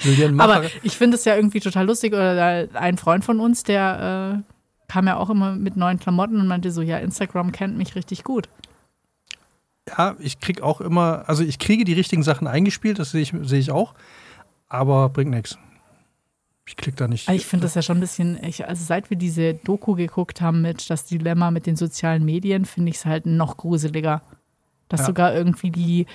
Julien 0.00 0.34
Macher. 0.34 0.54
Aber 0.56 0.64
ich 0.82 0.96
finde 0.96 1.16
es 1.16 1.24
ja 1.24 1.36
irgendwie 1.36 1.60
total 1.60 1.86
lustig. 1.86 2.12
Oder 2.14 2.68
ein 2.74 2.96
Freund 2.96 3.24
von 3.24 3.38
uns, 3.40 3.62
der 3.62 4.42
äh, 4.46 4.52
kam 4.88 5.06
ja 5.06 5.16
auch 5.16 5.30
immer 5.30 5.54
mit 5.54 5.76
neuen 5.76 5.98
Klamotten 5.98 6.40
und 6.40 6.48
meinte 6.48 6.70
so, 6.70 6.82
ja, 6.82 6.98
Instagram 6.98 7.52
kennt 7.52 7.76
mich 7.76 7.94
richtig 7.94 8.24
gut. 8.24 8.48
Ja, 9.88 10.16
ich 10.18 10.40
krieg 10.40 10.62
auch 10.62 10.80
immer, 10.80 11.24
also 11.28 11.44
ich 11.44 11.58
kriege 11.58 11.84
die 11.84 11.92
richtigen 11.92 12.22
Sachen 12.22 12.46
eingespielt, 12.46 12.98
das 12.98 13.12
sehe 13.12 13.22
ich, 13.22 13.32
sehe 13.42 13.60
ich 13.60 13.70
auch, 13.70 13.94
aber 14.68 15.08
bringt 15.10 15.30
nichts. 15.30 15.58
Ich 16.68 16.76
klick 16.76 16.96
da 16.96 17.06
nicht. 17.06 17.28
Ich 17.28 17.46
finde 17.46 17.66
das 17.66 17.76
ja 17.76 17.82
schon 17.82 17.98
ein 17.98 18.00
bisschen, 18.00 18.42
ich, 18.42 18.66
also 18.66 18.84
seit 18.84 19.08
wir 19.10 19.16
diese 19.16 19.54
Doku 19.54 19.94
geguckt 19.94 20.40
haben 20.40 20.62
mit 20.62 20.90
das 20.90 21.04
Dilemma 21.06 21.52
mit 21.52 21.66
den 21.66 21.76
sozialen 21.76 22.24
Medien, 22.24 22.64
finde 22.64 22.90
ich 22.90 22.96
es 22.96 23.04
halt 23.04 23.26
noch 23.26 23.56
gruseliger. 23.56 24.22
Dass 24.88 25.00
Ja. 25.00 25.06
sogar 25.06 25.34
irgendwie 25.34 25.70
die, 25.70 26.06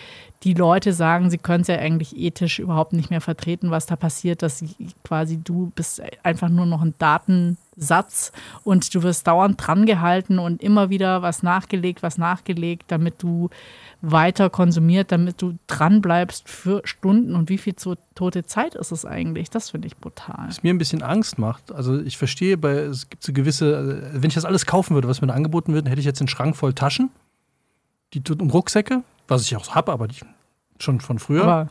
die 0.44 0.54
Leute 0.54 0.94
sagen, 0.94 1.30
sie 1.30 1.38
können 1.38 1.62
es 1.62 1.68
ja 1.68 1.76
eigentlich 1.76 2.18
ethisch 2.18 2.60
überhaupt 2.60 2.94
nicht 2.94 3.10
mehr 3.10 3.22
vertreten, 3.22 3.70
was 3.70 3.86
da 3.86 3.96
passiert, 3.96 4.42
dass 4.42 4.64
quasi 5.04 5.38
du 5.38 5.72
bist 5.76 6.02
einfach 6.24 6.50
nur 6.50 6.66
noch 6.66 6.82
ein 6.82 6.94
Datensatz 6.98 8.32
und 8.64 8.94
du 8.96 9.04
wirst 9.04 9.28
dauernd 9.28 9.56
dran 9.66 9.86
gehalten 9.86 10.40
und 10.40 10.64
immer 10.64 10.90
wieder 10.90 11.22
was 11.22 11.44
nachgelegt, 11.44 12.02
was 12.02 12.18
nachgelegt, 12.18 12.86
damit 12.88 13.22
du 13.22 13.50
weiter 14.02 14.50
konsumiert, 14.50 15.12
damit 15.12 15.42
du 15.42 15.58
dran 15.68 16.02
bleibst 16.02 16.50
für 16.50 16.82
Stunden 16.86 17.36
und 17.36 17.50
wie 17.50 17.60
viel 17.60 17.76
zu, 17.76 17.96
tote 18.16 18.46
Zeit 18.46 18.74
ist 18.74 18.92
es 18.92 19.06
eigentlich? 19.06 19.52
Das 19.52 19.70
finde 19.70 19.88
ich 19.88 19.98
brutal. 19.98 20.46
Was 20.48 20.64
mir 20.64 20.74
ein 20.74 20.80
bisschen 20.80 21.04
Angst 21.04 21.38
macht, 21.38 21.72
also 21.72 22.00
ich 22.02 22.18
verstehe, 22.18 22.58
bei, 22.58 22.72
es 22.72 23.10
gibt 23.10 23.22
so 23.22 23.32
gewisse, 23.32 23.78
also 23.78 23.94
wenn 24.14 24.28
ich 24.30 24.36
das 24.36 24.46
alles 24.46 24.66
kaufen 24.66 24.96
würde, 24.96 25.08
was 25.08 25.22
mir 25.22 25.28
da 25.28 25.36
angeboten 25.36 25.74
wird, 25.74 25.88
hätte 25.88 26.00
ich 26.00 26.06
jetzt 26.06 26.20
einen 26.20 26.30
Schrank 26.30 26.56
voll 26.56 26.74
Taschen 26.74 27.12
die, 28.14 28.22
und 28.32 28.54
Rucksäcke, 28.54 29.04
was 29.28 29.44
ich 29.44 29.56
auch 29.56 29.74
habe, 29.76 29.92
aber 29.92 30.08
die, 30.08 30.18
schon 30.80 31.00
von 31.02 31.20
früher. 31.20 31.44
Aber 31.44 31.70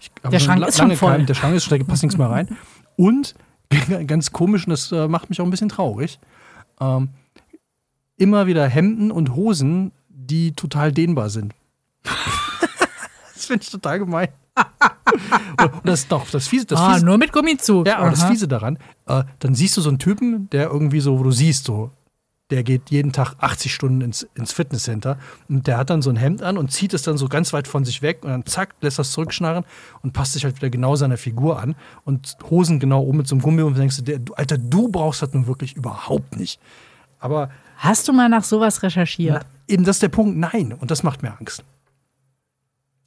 Ich 0.00 0.10
habe 0.22 0.30
Der 0.32 0.38
schon 0.38 0.46
Schrank 0.56 0.68
ist 0.68 0.78
schon 0.78 0.96
voll. 0.96 1.12
keinen- 1.12 1.26
der 1.26 1.34
Schrank 1.34 1.54
ist, 1.56 1.70
da 1.70 1.76
passt 1.78 2.02
nichts 2.02 2.16
mehr 2.18 2.30
rein. 2.30 2.56
Und 2.96 3.34
ganz 4.06 4.32
komisch, 4.32 4.66
und 4.66 4.70
das 4.70 4.90
äh, 4.92 5.06
macht 5.08 5.30
mich 5.30 5.40
auch 5.40 5.44
ein 5.44 5.50
bisschen 5.50 5.68
traurig, 5.68 6.18
ähm, 6.80 7.10
immer 8.16 8.46
wieder 8.48 8.66
Hemden 8.66 9.10
und 9.12 9.34
Hosen, 9.36 9.92
die 10.08 10.52
total 10.52 10.90
dehnbar 10.92 11.30
sind. 11.30 11.54
das 13.34 13.46
finde 13.46 13.62
ich 13.62 13.70
total 13.70 14.00
gemein. 14.00 14.28
und 15.62 15.72
das 15.88 16.08
doch, 16.08 16.28
das 16.30 16.48
fiese, 16.48 16.66
das 16.66 16.80
ah, 16.80 16.94
fiese, 16.94 17.06
nur 17.06 17.16
mit 17.16 17.32
Gummizug. 17.32 17.86
ja, 17.86 17.98
aber 17.98 18.10
das 18.10 18.22
Aha. 18.22 18.30
fiese 18.30 18.48
daran, 18.48 18.76
äh, 19.06 19.22
dann 19.38 19.54
siehst 19.54 19.76
du 19.76 19.80
so 19.80 19.88
einen 19.88 19.98
Typen, 20.00 20.50
der 20.50 20.64
irgendwie 20.70 21.00
so, 21.00 21.18
wo 21.18 21.22
du 21.22 21.30
siehst, 21.30 21.64
so, 21.64 21.90
der 22.50 22.62
geht 22.64 22.90
jeden 22.90 23.12
Tag 23.12 23.34
80 23.38 23.72
Stunden 23.72 24.00
ins, 24.00 24.26
ins 24.34 24.52
Fitnesscenter 24.52 25.18
und 25.48 25.66
der 25.66 25.78
hat 25.78 25.90
dann 25.90 26.02
so 26.02 26.10
ein 26.10 26.16
Hemd 26.16 26.42
an 26.42 26.58
und 26.58 26.70
zieht 26.72 26.92
es 26.94 27.02
dann 27.02 27.16
so 27.16 27.28
ganz 27.28 27.52
weit 27.52 27.68
von 27.68 27.84
sich 27.84 28.02
weg 28.02 28.18
und 28.22 28.30
dann 28.30 28.46
zack, 28.46 28.74
lässt 28.80 28.98
das 28.98 29.12
zurückschnarren 29.12 29.64
und 30.02 30.12
passt 30.12 30.32
sich 30.32 30.44
halt 30.44 30.56
wieder 30.56 30.70
genau 30.70 30.96
seiner 30.96 31.16
Figur 31.16 31.60
an 31.60 31.74
und 32.04 32.36
Hosen 32.50 32.80
genau 32.80 33.02
oben 33.02 33.18
mit 33.18 33.28
so 33.28 33.34
einem 33.34 33.42
Gummi 33.42 33.62
und 33.62 33.76
denkst 33.78 33.96
du, 33.98 34.02
der, 34.02 34.20
Alter, 34.36 34.58
du 34.58 34.88
brauchst 34.88 35.22
das 35.22 35.32
nun 35.32 35.46
wirklich 35.46 35.76
überhaupt 35.76 36.36
nicht. 36.36 36.60
Aber 37.18 37.50
Hast 37.76 38.08
du 38.08 38.12
mal 38.12 38.28
nach 38.28 38.44
sowas 38.44 38.82
recherchiert? 38.82 39.42
na, 39.42 39.72
eben 39.74 39.84
das 39.84 39.96
ist 39.96 40.02
der 40.02 40.08
Punkt, 40.08 40.36
nein, 40.36 40.72
und 40.72 40.90
das 40.90 41.02
macht 41.02 41.22
mir 41.22 41.36
Angst. 41.38 41.62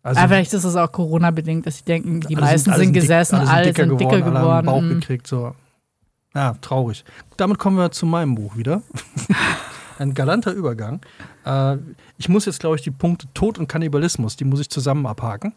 Also, 0.02 0.20
Aber 0.20 0.34
vielleicht 0.34 0.54
ist 0.54 0.66
es 0.66 0.76
auch 0.76 0.92
Corona-bedingt, 0.92 1.66
dass 1.66 1.78
sie 1.78 1.86
denken, 1.86 2.20
die 2.22 2.36
alle 2.36 2.46
meisten 2.46 2.72
alle 2.72 2.84
sind, 2.84 2.94
dick- 2.94 3.02
gesessen, 3.04 3.36
alle 3.36 3.74
sind 3.74 4.00
dicker 4.00 4.12
alle 4.14 4.26
haben 4.26 4.34
geworden. 4.34 4.66
Bauch 4.66 4.82
Mhm. 4.82 4.90
gekriegt, 5.00 5.28
so. 5.28 5.56
Ja, 6.34 6.56
traurig. 6.62 7.06
Damit 7.38 7.60
kommen 7.60 7.78
wir 7.78 7.92
zu 7.92 8.06
meinem 8.06 8.36
Buch 8.36 8.58
wieder. 8.58 8.82
Ein 10.00 10.14
galanter 10.16 10.52
Übergang. 10.52 11.02
Äh, 11.46 11.78
ich 12.18 12.28
muss 12.30 12.46
jetzt, 12.46 12.60
glaube 12.60 12.76
ich, 12.76 12.82
die 12.82 12.92
Punkte 12.92 13.28
Tod 13.34 13.60
und 13.60 13.68
Kannibalismus, 13.68 14.36
die 14.36 14.44
muss 14.46 14.60
ich 14.60 14.70
zusammen 14.70 15.06
abhaken, 15.06 15.54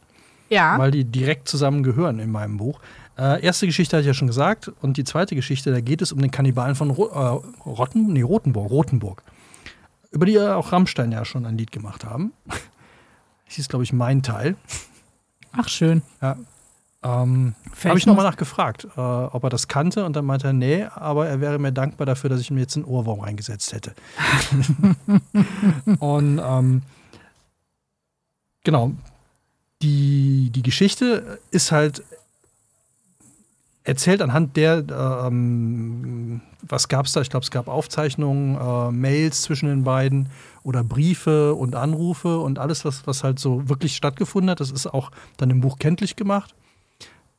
Ja, 0.51 0.79
weil 0.79 0.91
die 0.91 1.05
direkt 1.05 1.49
zusammen 1.49 1.83
gehören 1.83 2.19
in 2.19 2.31
meinem 2.31 2.59
Buch. 2.59 2.81
Äh, 3.17 3.43
erste 3.43 3.65
Geschichte 3.67 3.97
hatte 3.97 4.03
ich 4.03 4.09
ja 4.09 4.15
schon 4.15 4.29
gesagt 4.29 4.71
und 4.83 4.99
die 4.99 5.05
zweite 5.05 5.35
Geschichte, 5.35 5.73
da 5.73 5.81
geht 5.81 6.03
es 6.03 6.13
um 6.13 6.21
den 6.21 6.31
Kannibalen 6.31 6.75
von 6.75 6.91
Ro 6.91 7.07
äh, 7.07 7.69
Rotten, 7.69 8.13
nee, 8.13 8.21
Rotenburg, 8.21 8.71
Rotenburg. 8.71 9.23
Über 10.11 10.27
die 10.27 10.33
ja 10.33 10.57
auch 10.57 10.73
Rammstein 10.73 11.13
ja 11.13 11.25
schon 11.25 11.47
ein 11.47 11.57
Lied 11.57 11.73
gemacht 11.73 12.05
haben. 12.05 12.33
Das 12.47 13.55
hieß, 13.57 13.69
glaube 13.69 13.85
ich, 13.85 13.95
mein 13.95 14.23
Teil. 14.23 14.57
ach 15.53 15.69
schön. 15.69 16.03
Ja. 16.21 16.37
Ähm, 17.03 17.55
habe 17.85 17.99
ich 17.99 18.07
nochmal 18.07 18.25
nachgefragt, 18.25 18.87
äh, 18.97 19.01
ob 19.01 19.45
er 19.45 19.51
das 19.51 19.69
kannte 19.69 20.05
und 20.05 20.17
dann 20.17 20.25
meinte 20.25 20.49
er, 20.49 20.53
nee, 20.53 20.85
aber 20.85 21.29
er 21.29 21.41
wäre 21.41 21.59
mir 21.59 21.73
dankbar 21.73 22.07
dafür, 22.07 22.31
dass 22.31 22.41
ich 22.41 22.51
ihm 22.51 22.59
jetzt 22.59 22.77
einen 22.77 22.85
Ohrwurm 22.85 23.21
reingesetzt 23.21 23.73
hätte. 23.73 23.95
und 25.99 26.41
ähm, 26.43 26.83
genau, 28.65 28.93
die, 29.83 30.51
die 30.55 30.63
Geschichte 30.63 31.39
ist 31.51 31.71
halt 31.71 32.03
erzählt 33.87 34.21
anhand 34.21 34.57
der, 34.57 34.79
äh, 34.89 35.27
ähm, 35.29 36.41
was 36.63 36.89
gab 36.89 37.07
es 37.07 37.13
da? 37.13 37.21
Ich 37.21 37.31
glaube, 37.31 37.45
es 37.45 37.51
gab 37.51 37.69
Aufzeichnungen, 37.69 38.57
äh, 38.57 38.91
Mails 38.91 39.43
zwischen 39.43 39.69
den 39.69 39.85
beiden 39.85 40.29
oder 40.65 40.83
Briefe 40.83 41.55
und 41.55 41.77
Anrufe 41.77 42.41
und 42.41 42.59
alles, 42.59 42.85
was, 42.85 43.07
was 43.07 43.23
halt 43.23 43.39
so 43.39 43.69
wirklich 43.69 43.95
stattgefunden 43.95 44.51
hat. 44.51 44.61
Das 44.61 44.73
ist 44.73 44.87
auch 44.89 45.13
dann 45.37 45.51
im 45.51 45.61
Buch 45.61 45.79
kenntlich 45.79 46.17
gemacht. 46.17 46.55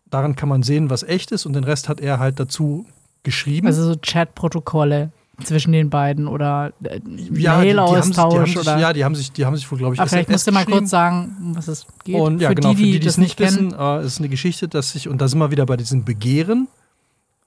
Daran 0.10 0.36
kann 0.36 0.50
man 0.50 0.64
sehen, 0.64 0.90
was 0.90 1.04
echt 1.04 1.32
ist 1.32 1.46
und 1.46 1.54
den 1.54 1.64
Rest 1.64 1.90
hat 1.90 2.00
er 2.00 2.20
halt 2.20 2.40
dazu 2.40 2.86
geschrieben. 3.24 3.68
Also 3.68 3.84
so 3.84 3.96
Chat-Protokolle 3.96 5.12
zwischen 5.44 5.72
den 5.72 5.90
beiden 5.90 6.28
oder 6.28 6.72
äh, 6.84 6.96
ja, 6.96 7.00
die, 7.00 7.04
die 7.04 7.10
haben, 7.10 7.30
sich- 7.30 7.36
die 7.36 7.50
haben 7.50 7.62
Mail-Austausch 7.62 8.58
oder. 8.58 8.78
ja, 8.80 8.94
die 8.94 9.06
haben 9.06 9.16
sich, 9.16 9.32
die 9.32 9.46
haben 9.46 9.56
sich 9.56 9.70
wohl, 9.72 9.78
glaube 9.78 9.94
ich, 9.96 10.00
Aber 10.00 10.10
vielleicht 10.10 10.30
musst 10.30 10.48
du 10.48 10.52
mal 10.52 10.66
kurz 10.66 10.90
sagen, 10.90 11.36
was 11.54 11.68
es 11.68 11.86
geht. 12.04 12.16
Und 12.16 12.42
ja, 12.42 12.50
für 12.50 12.56
genau, 12.56 12.70
die, 12.72 12.76
für 12.78 12.84
die, 12.84 12.92
die 12.94 13.00
das 13.02 13.14
es 13.14 13.18
nicht 13.18 13.38
kennen. 13.38 13.72
wissen, 13.72 13.80
äh, 13.80 14.04
ist 14.06 14.18
eine 14.20 14.30
Geschichte, 14.30 14.68
dass 14.68 14.92
sich, 14.94 15.08
und 15.10 15.20
da 15.22 15.28
sind 15.28 15.38
wir 15.40 15.52
wieder 15.52 15.66
bei 15.68 15.78
diesem 15.78 16.06
Begehren 16.06 16.68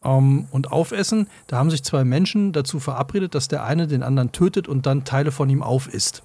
ähm, 0.04 0.46
und 0.52 0.70
Aufessen, 0.70 1.26
da 1.48 1.56
haben 1.56 1.70
sich 1.70 1.82
zwei 1.82 2.04
Menschen 2.04 2.52
dazu 2.52 2.78
verabredet, 2.78 3.34
dass 3.34 3.48
der 3.48 3.64
eine 3.64 3.86
den 3.88 4.02
anderen 4.04 4.30
tötet 4.32 4.68
und 4.68 4.86
dann 4.86 5.04
Teile 5.04 5.32
von 5.32 5.50
ihm 5.50 5.62
aufisst. 5.62 6.22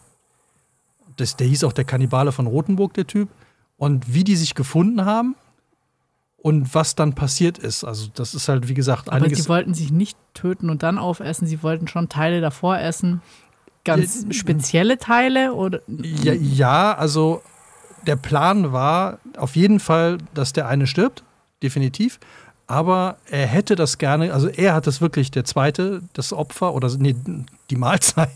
Das, 1.17 1.36
der 1.36 1.48
hieß 1.48 1.63
auch 1.63 1.74
der 1.74 1.86
Kannibale 1.86 2.32
von 2.32 2.45
Rothenburg, 2.45 2.93
der 2.93 3.08
Typ. 3.08 3.30
Und 3.78 4.13
wie 4.13 4.24
die 4.24 4.36
sich 4.36 4.54
gefunden 4.54 5.06
haben 5.06 5.36
und 6.46 6.76
was 6.76 6.94
dann 6.94 7.16
passiert 7.16 7.58
ist, 7.58 7.84
also 7.84 8.08
das 8.14 8.36
ist 8.36 8.50
halt, 8.50 8.70
wie 8.70 8.76
gesagt, 8.76 9.08
Aber 9.10 9.16
einiges. 9.16 9.42
die 9.42 9.50
wollten 9.50 9.74
sich 9.74 9.92
nicht 9.92 10.16
töten 10.36 10.70
und 10.70 10.84
dann 10.84 11.00
aufessen, 11.00 11.48
sie 11.48 11.64
wollten 11.64 11.88
schon 11.88 12.08
Teile 12.08 12.40
davor 12.40 12.78
essen. 12.78 13.24
Ganz 13.84 14.26
Ja, 14.28 14.32
spezielle 14.32 15.00
Teile 15.00 15.56
oder 15.56 15.82
Ja, 15.88 16.34
ja, 16.34 16.94
also 16.94 17.42
der 18.06 18.16
Plan 18.16 18.72
war 18.72 19.18
auf 19.38 19.56
jeden 19.56 19.80
Fall, 19.80 20.20
dass 20.36 20.54
der 20.54 20.68
eine 20.68 20.86
stirbt, 20.86 21.24
definitiv. 21.64 22.20
Aber 22.68 23.18
er 23.28 23.48
hätte 23.48 23.76
das 23.76 23.98
gerne, 23.98 24.32
also 24.32 24.48
er 24.48 24.76
hat 24.76 24.86
das 24.86 25.02
wirklich, 25.02 25.32
der 25.32 25.46
zweite, 25.46 26.04
das 26.14 26.32
Opfer 26.32 26.76
oder 26.76 26.96
nee, 26.96 27.16
die 27.72 27.76
Mahlzeit. 27.76 28.30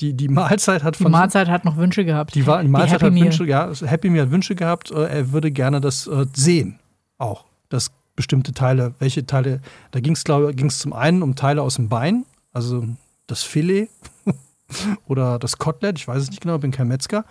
Die, 0.00 0.12
die 0.12 0.28
Mahlzeit 0.28 0.82
hat 0.82 0.96
von. 0.96 1.06
Die 1.06 1.12
Mahlzeit 1.12 1.48
hat 1.48 1.64
noch 1.64 1.76
Wünsche 1.76 2.04
gehabt. 2.04 2.34
Die, 2.34 2.42
die 2.42 2.46
Mahlzeit 2.46 3.00
die 3.00 3.06
hat 3.06 3.14
Wünsche, 3.14 3.44
ja, 3.44 3.72
Happy 3.84 4.10
Meal 4.10 4.26
hat 4.26 4.30
Wünsche 4.30 4.54
gehabt. 4.54 4.90
Äh, 4.90 5.06
er 5.06 5.32
würde 5.32 5.50
gerne 5.50 5.80
das 5.80 6.06
äh, 6.06 6.26
sehen. 6.34 6.78
Auch. 7.18 7.44
Dass 7.70 7.90
bestimmte 8.16 8.52
Teile, 8.52 8.94
welche 8.98 9.26
Teile, 9.26 9.60
da 9.92 10.00
ging 10.00 10.14
es, 10.14 10.24
glaube 10.24 10.50
ich, 10.50 10.56
ging 10.56 10.66
es 10.66 10.78
zum 10.78 10.92
einen 10.92 11.22
um 11.22 11.36
Teile 11.36 11.62
aus 11.62 11.76
dem 11.76 11.88
Bein, 11.88 12.24
also 12.52 12.84
das 13.26 13.42
Filet 13.42 13.88
oder 15.06 15.38
das 15.38 15.58
Kotelett, 15.58 15.98
ich 15.98 16.08
weiß 16.08 16.22
es 16.22 16.30
nicht 16.30 16.40
genau, 16.40 16.58
bin 16.58 16.72
kein 16.72 16.88
Metzger. 16.88 17.24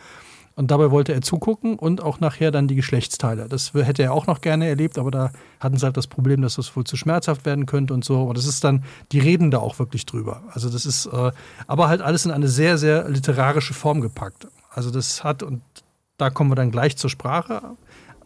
Und 0.56 0.72
dabei 0.72 0.90
wollte 0.90 1.14
er 1.14 1.22
zugucken 1.22 1.78
und 1.78 2.02
auch 2.02 2.22
nachher 2.22 2.50
dann 2.50 2.68
die 2.68 2.76
Geschlechtsteile. 2.76 3.50
Das 3.50 3.74
hätte 3.74 4.04
er 4.04 4.14
auch 4.14 4.26
noch 4.26 4.40
gerne 4.40 4.68
erlebt, 4.68 4.98
aber 4.98 5.12
da 5.12 5.32
hatten 5.60 5.78
sie 5.78 5.86
halt 5.86 5.98
das 5.98 6.08
Problem, 6.08 6.42
dass 6.42 6.56
das 6.56 6.74
wohl 6.78 6.86
zu 6.86 6.96
schmerzhaft 6.96 7.46
werden 7.46 7.66
könnte 7.66 7.94
und 7.94 8.06
so. 8.06 8.24
Und 8.24 8.38
das 8.38 8.48
ist 8.48 8.64
dann, 8.64 8.84
die 9.12 9.20
reden 9.20 9.52
da 9.52 9.60
auch 9.60 9.80
wirklich 9.80 10.06
drüber. 10.06 10.44
Also 10.52 10.70
das 10.70 10.86
ist, 10.86 11.08
äh, 11.08 11.32
aber 11.68 11.90
halt 11.90 12.02
alles 12.02 12.26
in 12.26 12.32
eine 12.32 12.48
sehr, 12.48 12.78
sehr 12.78 13.10
literarische 13.10 13.74
Form 13.74 14.00
gepackt. 14.00 14.48
Also 14.70 14.92
das 14.92 15.26
hat, 15.26 15.44
und 15.44 15.62
da 16.18 16.30
kommen 16.30 16.52
wir 16.52 16.56
dann 16.56 16.72
gleich 16.72 16.96
zur 16.96 17.10
Sprache, 17.10 17.62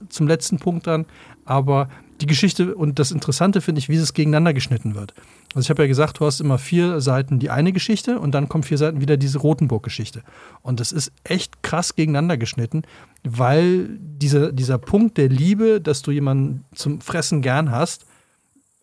zum 0.09 0.27
letzten 0.27 0.59
Punkt 0.59 0.85
dann, 0.85 1.05
aber 1.45 1.89
die 2.21 2.25
Geschichte 2.25 2.75
und 2.75 2.99
das 2.99 3.11
Interessante 3.11 3.61
finde 3.61 3.79
ich, 3.79 3.89
wie 3.89 3.95
es 3.95 4.13
gegeneinander 4.13 4.53
geschnitten 4.53 4.95
wird. 4.95 5.13
Also 5.53 5.65
ich 5.65 5.69
habe 5.69 5.83
ja 5.83 5.87
gesagt, 5.87 6.19
du 6.19 6.25
hast 6.25 6.41
immer 6.41 6.57
vier 6.57 7.01
Seiten 7.01 7.39
die 7.39 7.49
eine 7.49 7.71
Geschichte 7.71 8.19
und 8.19 8.33
dann 8.33 8.49
kommen 8.49 8.63
vier 8.63 8.77
Seiten 8.77 9.01
wieder 9.01 9.17
diese 9.17 9.39
Rotenburg-Geschichte. 9.39 10.23
Und 10.61 10.79
das 10.79 10.91
ist 10.91 11.11
echt 11.23 11.63
krass 11.63 11.95
gegeneinander 11.95 12.37
geschnitten, 12.37 12.83
weil 13.23 13.89
dieser, 13.99 14.51
dieser 14.51 14.77
Punkt 14.77 15.17
der 15.17 15.29
Liebe, 15.29 15.81
dass 15.81 16.01
du 16.01 16.11
jemanden 16.11 16.65
zum 16.75 17.01
Fressen 17.01 17.41
gern 17.41 17.71
hast, 17.71 18.05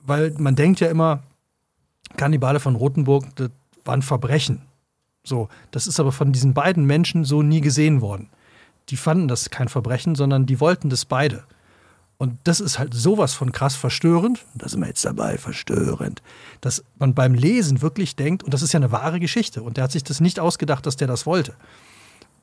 weil 0.00 0.34
man 0.38 0.56
denkt 0.56 0.80
ja 0.80 0.88
immer, 0.88 1.22
Kannibale 2.16 2.60
von 2.60 2.76
Rotenburg, 2.76 3.24
das 3.36 3.50
waren 3.84 4.02
Verbrechen. 4.02 4.62
So, 5.24 5.48
das 5.72 5.86
ist 5.86 6.00
aber 6.00 6.12
von 6.12 6.32
diesen 6.32 6.54
beiden 6.54 6.84
Menschen 6.84 7.24
so 7.24 7.42
nie 7.42 7.60
gesehen 7.60 8.00
worden. 8.00 8.30
Die 8.88 8.96
fanden 8.96 9.28
das 9.28 9.50
kein 9.50 9.68
Verbrechen, 9.68 10.14
sondern 10.14 10.46
die 10.46 10.60
wollten 10.60 10.88
das 10.88 11.04
beide. 11.04 11.44
Und 12.18 12.38
das 12.44 12.60
ist 12.60 12.78
halt 12.78 12.94
sowas 12.94 13.34
von 13.34 13.52
krass 13.52 13.76
verstörend, 13.76 14.44
da 14.54 14.68
sind 14.68 14.80
wir 14.80 14.86
jetzt 14.86 15.04
dabei, 15.04 15.36
verstörend, 15.36 16.22
dass 16.62 16.82
man 16.98 17.12
beim 17.12 17.34
Lesen 17.34 17.82
wirklich 17.82 18.16
denkt, 18.16 18.42
und 18.42 18.54
das 18.54 18.62
ist 18.62 18.72
ja 18.72 18.78
eine 18.78 18.90
wahre 18.90 19.20
Geschichte, 19.20 19.62
und 19.62 19.76
der 19.76 19.84
hat 19.84 19.92
sich 19.92 20.02
das 20.02 20.20
nicht 20.20 20.40
ausgedacht, 20.40 20.86
dass 20.86 20.96
der 20.96 21.08
das 21.08 21.26
wollte. 21.26 21.54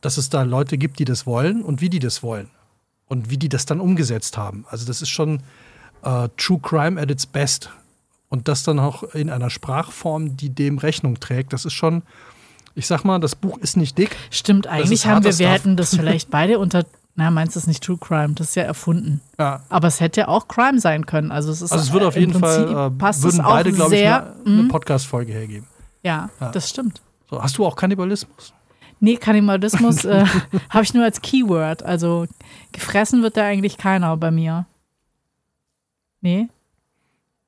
Dass 0.02 0.18
es 0.18 0.30
da 0.30 0.44
Leute 0.44 0.78
gibt, 0.78 1.00
die 1.00 1.06
das 1.06 1.26
wollen 1.26 1.64
und 1.64 1.82
wie 1.82 1.90
die 1.90 2.00
das 2.00 2.22
wollen. 2.22 2.50
Und 3.08 3.30
wie 3.30 3.38
die 3.38 3.50
das 3.50 3.66
dann 3.66 3.80
umgesetzt 3.80 4.38
haben. 4.38 4.66
Also 4.70 4.86
das 4.86 5.02
ist 5.02 5.10
schon 5.10 5.42
äh, 6.04 6.30
True 6.38 6.60
Crime 6.62 7.02
at 7.02 7.10
its 7.10 7.26
best. 7.26 7.70
Und 8.30 8.48
das 8.48 8.64
dann 8.64 8.80
auch 8.80 9.04
in 9.14 9.30
einer 9.30 9.50
Sprachform, 9.50 10.38
die 10.38 10.50
dem 10.50 10.78
Rechnung 10.78 11.20
trägt, 11.20 11.54
das 11.54 11.66
ist 11.66 11.74
schon, 11.74 12.02
ich 12.76 12.88
sag 12.88 13.04
mal, 13.04 13.20
das 13.20 13.36
Buch 13.36 13.58
ist 13.60 13.78
nicht 13.78 13.98
dick. 13.98 14.16
Stimmt, 14.32 14.68
eigentlich 14.68 15.06
haben 15.06 15.24
wir, 15.24 15.38
wir 15.38 15.52
hätten 15.52 15.78
das 15.78 15.96
vielleicht 15.96 16.32
beide 16.32 16.60
unter 16.60 16.86
na, 17.16 17.30
meinst 17.30 17.56
du 17.56 17.60
es 17.60 17.68
nicht 17.68 17.84
True 17.84 17.98
Crime? 17.98 18.34
Das 18.34 18.50
ist 18.50 18.56
ja 18.56 18.64
erfunden. 18.64 19.22
Ja. 19.38 19.62
Aber 19.70 19.88
es 19.88 20.00
hätte 20.00 20.22
ja 20.22 20.28
auch 20.28 20.48
Crime 20.48 20.80
sein 20.80 21.06
können. 21.06 21.32
Also 21.32 21.52
es 21.52 21.62
ist 21.62 21.72
also 21.72 21.84
es 21.84 21.94
würde 21.94 22.08
auf 22.08 22.16
jeden 22.16 22.32
Prinzip 22.32 22.70
Fall 22.70 22.88
äh, 22.88 22.92
passt 22.92 23.24
würden 23.24 23.42
beide, 23.44 23.72
glaube 23.72 23.96
ich, 23.96 24.06
eine, 24.06 24.34
eine 24.46 24.64
mhm. 24.64 24.68
Podcast-Folge 24.68 25.32
hergeben. 25.32 25.68
Ja, 26.02 26.30
ja, 26.40 26.50
das 26.50 26.70
stimmt. 26.70 27.02
So, 27.30 27.42
hast 27.42 27.58
du 27.58 27.66
auch 27.66 27.76
Kannibalismus? 27.76 28.54
Nee, 29.00 29.18
Kannibalismus 29.18 30.06
äh, 30.06 30.26
habe 30.70 30.84
ich 30.84 30.94
nur 30.94 31.04
als 31.04 31.22
Keyword. 31.22 31.84
Also 31.84 32.26
gefressen 32.72 33.22
wird 33.22 33.38
da 33.38 33.46
eigentlich 33.46 33.78
keiner 33.78 34.18
bei 34.18 34.32
mir. 34.32 34.66
Nee. 36.22 36.48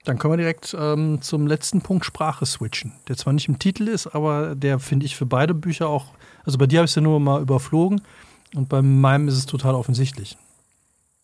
Dann 0.04 0.20
können 0.20 0.34
wir 0.34 0.38
direkt 0.38 0.76
ähm, 0.80 1.22
zum 1.22 1.48
letzten 1.48 1.82
Punkt 1.82 2.06
Sprache 2.06 2.46
switchen, 2.46 2.94
der 3.08 3.18
zwar 3.18 3.34
nicht 3.34 3.48
im 3.48 3.58
Titel 3.58 3.88
ist, 3.88 4.06
aber 4.08 4.54
der 4.54 4.78
finde 4.78 5.08
ich 5.08 5.16
für 5.16 5.26
beide 5.26 5.56
Bücher 5.56 5.88
auch, 5.88 6.14
also 6.44 6.60
bei 6.60 6.68
dir 6.68 6.80
habe 6.80 6.86
ich 6.86 6.92
es 6.92 6.96
ja 6.96 7.02
nur 7.02 7.20
mal 7.20 7.42
überflogen, 7.42 8.02
und 8.56 8.70
bei 8.70 8.82
meinem 8.82 9.28
ist 9.28 9.36
es 9.36 9.46
total 9.46 9.76
offensichtlich. 9.76 10.38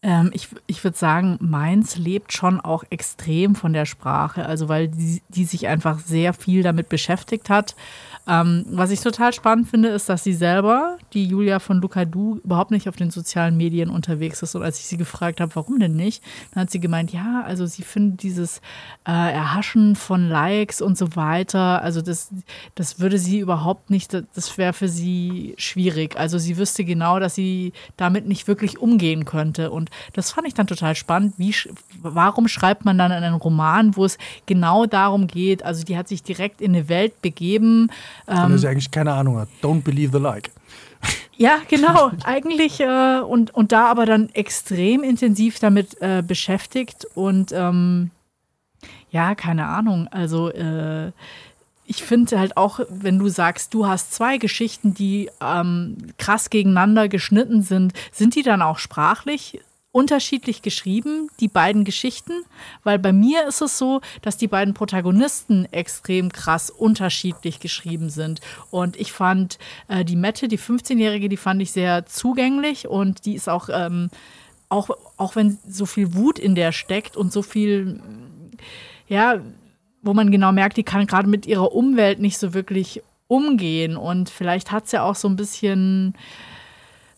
Ähm, 0.03 0.31
ich 0.33 0.47
ich 0.65 0.83
würde 0.83 0.97
sagen, 0.97 1.37
meins 1.39 1.95
lebt 1.95 2.33
schon 2.33 2.59
auch 2.59 2.83
extrem 2.89 3.53
von 3.53 3.71
der 3.71 3.85
Sprache, 3.85 4.45
also 4.45 4.67
weil 4.67 4.87
die, 4.87 5.21
die 5.29 5.45
sich 5.45 5.67
einfach 5.67 5.99
sehr 5.99 6.33
viel 6.33 6.63
damit 6.63 6.89
beschäftigt 6.89 7.51
hat. 7.51 7.75
Ähm, 8.27 8.65
was 8.69 8.91
ich 8.91 9.01
total 9.01 9.33
spannend 9.33 9.67
finde, 9.67 9.89
ist, 9.89 10.07
dass 10.09 10.23
sie 10.23 10.33
selber, 10.33 10.97
die 11.13 11.25
Julia 11.25 11.59
von 11.59 11.81
Lucadou, 11.81 12.39
überhaupt 12.43 12.71
nicht 12.71 12.87
auf 12.87 12.95
den 12.95 13.11
sozialen 13.11 13.57
Medien 13.57 13.89
unterwegs 13.89 14.41
ist. 14.41 14.55
Und 14.55 14.63
als 14.63 14.79
ich 14.79 14.85
sie 14.85 14.97
gefragt 14.97 15.39
habe, 15.39 15.55
warum 15.55 15.79
denn 15.79 15.95
nicht, 15.95 16.23
dann 16.53 16.63
hat 16.63 16.71
sie 16.71 16.79
gemeint, 16.79 17.11
ja, 17.11 17.43
also 17.45 17.65
sie 17.65 17.83
findet 17.83 18.23
dieses 18.23 18.57
äh, 19.07 19.11
Erhaschen 19.11 19.95
von 19.95 20.29
Likes 20.29 20.81
und 20.81 20.97
so 20.97 21.15
weiter, 21.15 21.81
also 21.81 22.01
das, 22.01 22.31
das 22.75 22.99
würde 22.99 23.17
sie 23.17 23.39
überhaupt 23.39 23.89
nicht, 23.89 24.13
das 24.13 24.57
wäre 24.57 24.73
für 24.73 24.87
sie 24.87 25.55
schwierig. 25.57 26.17
Also 26.17 26.37
sie 26.37 26.57
wüsste 26.57 26.85
genau, 26.85 27.19
dass 27.19 27.35
sie 27.35 27.73
damit 27.97 28.27
nicht 28.27 28.47
wirklich 28.47 28.79
umgehen 28.79 29.25
könnte. 29.25 29.71
Und 29.71 29.90
das 30.13 30.31
fand 30.31 30.47
ich 30.47 30.53
dann 30.53 30.67
total 30.67 30.95
spannend. 30.95 31.33
Wie, 31.37 31.53
warum 32.01 32.47
schreibt 32.47 32.85
man 32.85 32.97
dann 32.97 33.11
einen 33.11 33.35
Roman, 33.35 33.95
wo 33.95 34.05
es 34.05 34.17
genau 34.45 34.85
darum 34.85 35.27
geht? 35.27 35.63
Also 35.63 35.83
die 35.83 35.97
hat 35.97 36.07
sich 36.07 36.23
direkt 36.23 36.61
in 36.61 36.75
eine 36.75 36.89
Welt 36.89 37.21
begeben, 37.21 37.89
von 38.25 38.49
der 38.49 38.57
sie 38.57 38.67
eigentlich 38.67 38.91
keine 38.91 39.13
Ahnung 39.13 39.37
hat. 39.37 39.49
Don't 39.61 39.81
believe 39.81 40.11
the 40.11 40.21
like. 40.21 40.51
Ja, 41.37 41.57
genau. 41.67 42.11
Eigentlich 42.23 42.79
äh, 42.81 43.19
und, 43.19 43.49
und 43.55 43.71
da 43.71 43.87
aber 43.87 44.05
dann 44.05 44.29
extrem 44.33 45.01
intensiv 45.01 45.57
damit 45.57 45.99
äh, 45.99 46.21
beschäftigt 46.21 47.07
und 47.15 47.51
ähm, 47.51 48.11
ja, 49.09 49.33
keine 49.33 49.65
Ahnung. 49.65 50.07
Also 50.09 50.49
äh, 50.49 51.11
ich 51.85 52.03
finde 52.03 52.39
halt 52.39 52.55
auch, 52.55 52.79
wenn 52.89 53.19
du 53.19 53.27
sagst, 53.27 53.73
du 53.73 53.85
hast 53.85 54.13
zwei 54.13 54.37
Geschichten, 54.37 54.93
die 54.93 55.29
ähm, 55.41 55.97
krass 56.17 56.49
gegeneinander 56.49 57.09
geschnitten 57.09 57.63
sind, 57.63 57.93
sind 58.11 58.35
die 58.35 58.43
dann 58.43 58.61
auch 58.61 58.77
sprachlich 58.77 59.59
unterschiedlich 59.91 60.61
geschrieben, 60.61 61.29
die 61.39 61.49
beiden 61.49 61.83
Geschichten, 61.83 62.33
weil 62.83 62.97
bei 62.97 63.11
mir 63.11 63.47
ist 63.47 63.61
es 63.61 63.77
so, 63.77 64.01
dass 64.21 64.37
die 64.37 64.47
beiden 64.47 64.73
Protagonisten 64.73 65.65
extrem 65.71 66.31
krass 66.31 66.69
unterschiedlich 66.69 67.59
geschrieben 67.59 68.09
sind. 68.09 68.39
Und 68.69 68.95
ich 68.95 69.11
fand 69.11 69.59
äh, 69.89 70.05
die 70.05 70.15
Mette, 70.15 70.47
die 70.47 70.59
15-Jährige, 70.59 71.27
die 71.27 71.37
fand 71.37 71.61
ich 71.61 71.71
sehr 71.71 72.05
zugänglich 72.05 72.87
und 72.87 73.25
die 73.25 73.35
ist 73.35 73.49
auch, 73.49 73.67
ähm, 73.69 74.09
auch, 74.69 74.89
auch 75.17 75.35
wenn 75.35 75.57
so 75.67 75.85
viel 75.85 76.13
Wut 76.13 76.39
in 76.39 76.55
der 76.55 76.71
steckt 76.71 77.17
und 77.17 77.33
so 77.33 77.41
viel, 77.41 78.01
ja, 79.07 79.41
wo 80.01 80.13
man 80.13 80.31
genau 80.31 80.53
merkt, 80.53 80.77
die 80.77 80.83
kann 80.83 81.05
gerade 81.05 81.27
mit 81.27 81.45
ihrer 81.45 81.73
Umwelt 81.73 82.19
nicht 82.19 82.37
so 82.37 82.53
wirklich 82.53 83.03
umgehen 83.27 83.97
und 83.97 84.29
vielleicht 84.29 84.71
hat 84.71 84.87
sie 84.87 84.97
ja 84.97 85.03
auch 85.03 85.15
so 85.15 85.27
ein 85.27 85.35
bisschen 85.35 86.15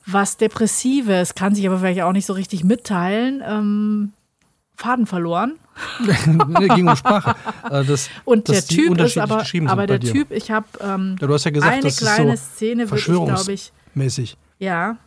was 0.06 0.38
Depressives, 0.38 1.36
kann 1.36 1.56
sich 1.56 1.66
aber 1.68 1.80
vielleicht 1.80 2.02
auch 2.02 2.12
nicht 2.12 2.26
so 2.26 2.34
richtig 2.34 2.63
mitteilen. 2.63 3.42
Ähm, 3.46 4.13
Faden 4.76 5.06
verloren. 5.06 5.60
nee, 6.60 6.68
ging 6.68 6.88
um 6.88 6.96
Sprache. 6.96 7.36
Äh, 7.70 7.84
das, 7.86 8.10
und 8.26 8.48
der 8.48 8.63
Typ 8.63 9.00
ist 9.00 9.18
aber, 9.18 9.46
aber 9.68 9.88
der 9.88 10.00
Typ, 10.00 10.32
ich 10.32 10.52
habe 10.52 10.68
ähm, 10.82 11.16
ja, 11.20 11.28
du 11.28 11.34
hast 11.34 11.46
ja 11.46 11.52
gesagt, 11.52 11.74
eine 11.74 11.92
kleine 11.92 12.38
so 12.38 12.44
Szene, 12.44 12.86
glaube 12.86 13.54
ich. 13.54 13.72
Mäßig. 13.94 14.38
Ja. 14.60 14.98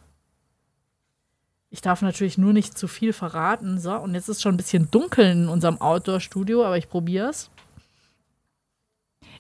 Ich 1.71 1.81
darf 1.81 2.01
natürlich 2.01 2.39
nur 2.39 2.53
nicht 2.53 2.79
zu 2.79 2.89
viel 2.89 3.13
verraten. 3.13 3.79
So, 3.81 3.93
und 3.97 4.15
jetzt 4.15 4.29
ist 4.29 4.41
schon 4.41 4.55
ein 4.55 4.57
bisschen 4.57 4.91
dunkel 4.91 5.27
in 5.27 5.49
unserem 5.49 5.81
Outdoor-Studio, 5.81 6.65
aber 6.65 6.79
ich 6.79 6.89
probiere 6.89 7.29
es. 7.29 7.51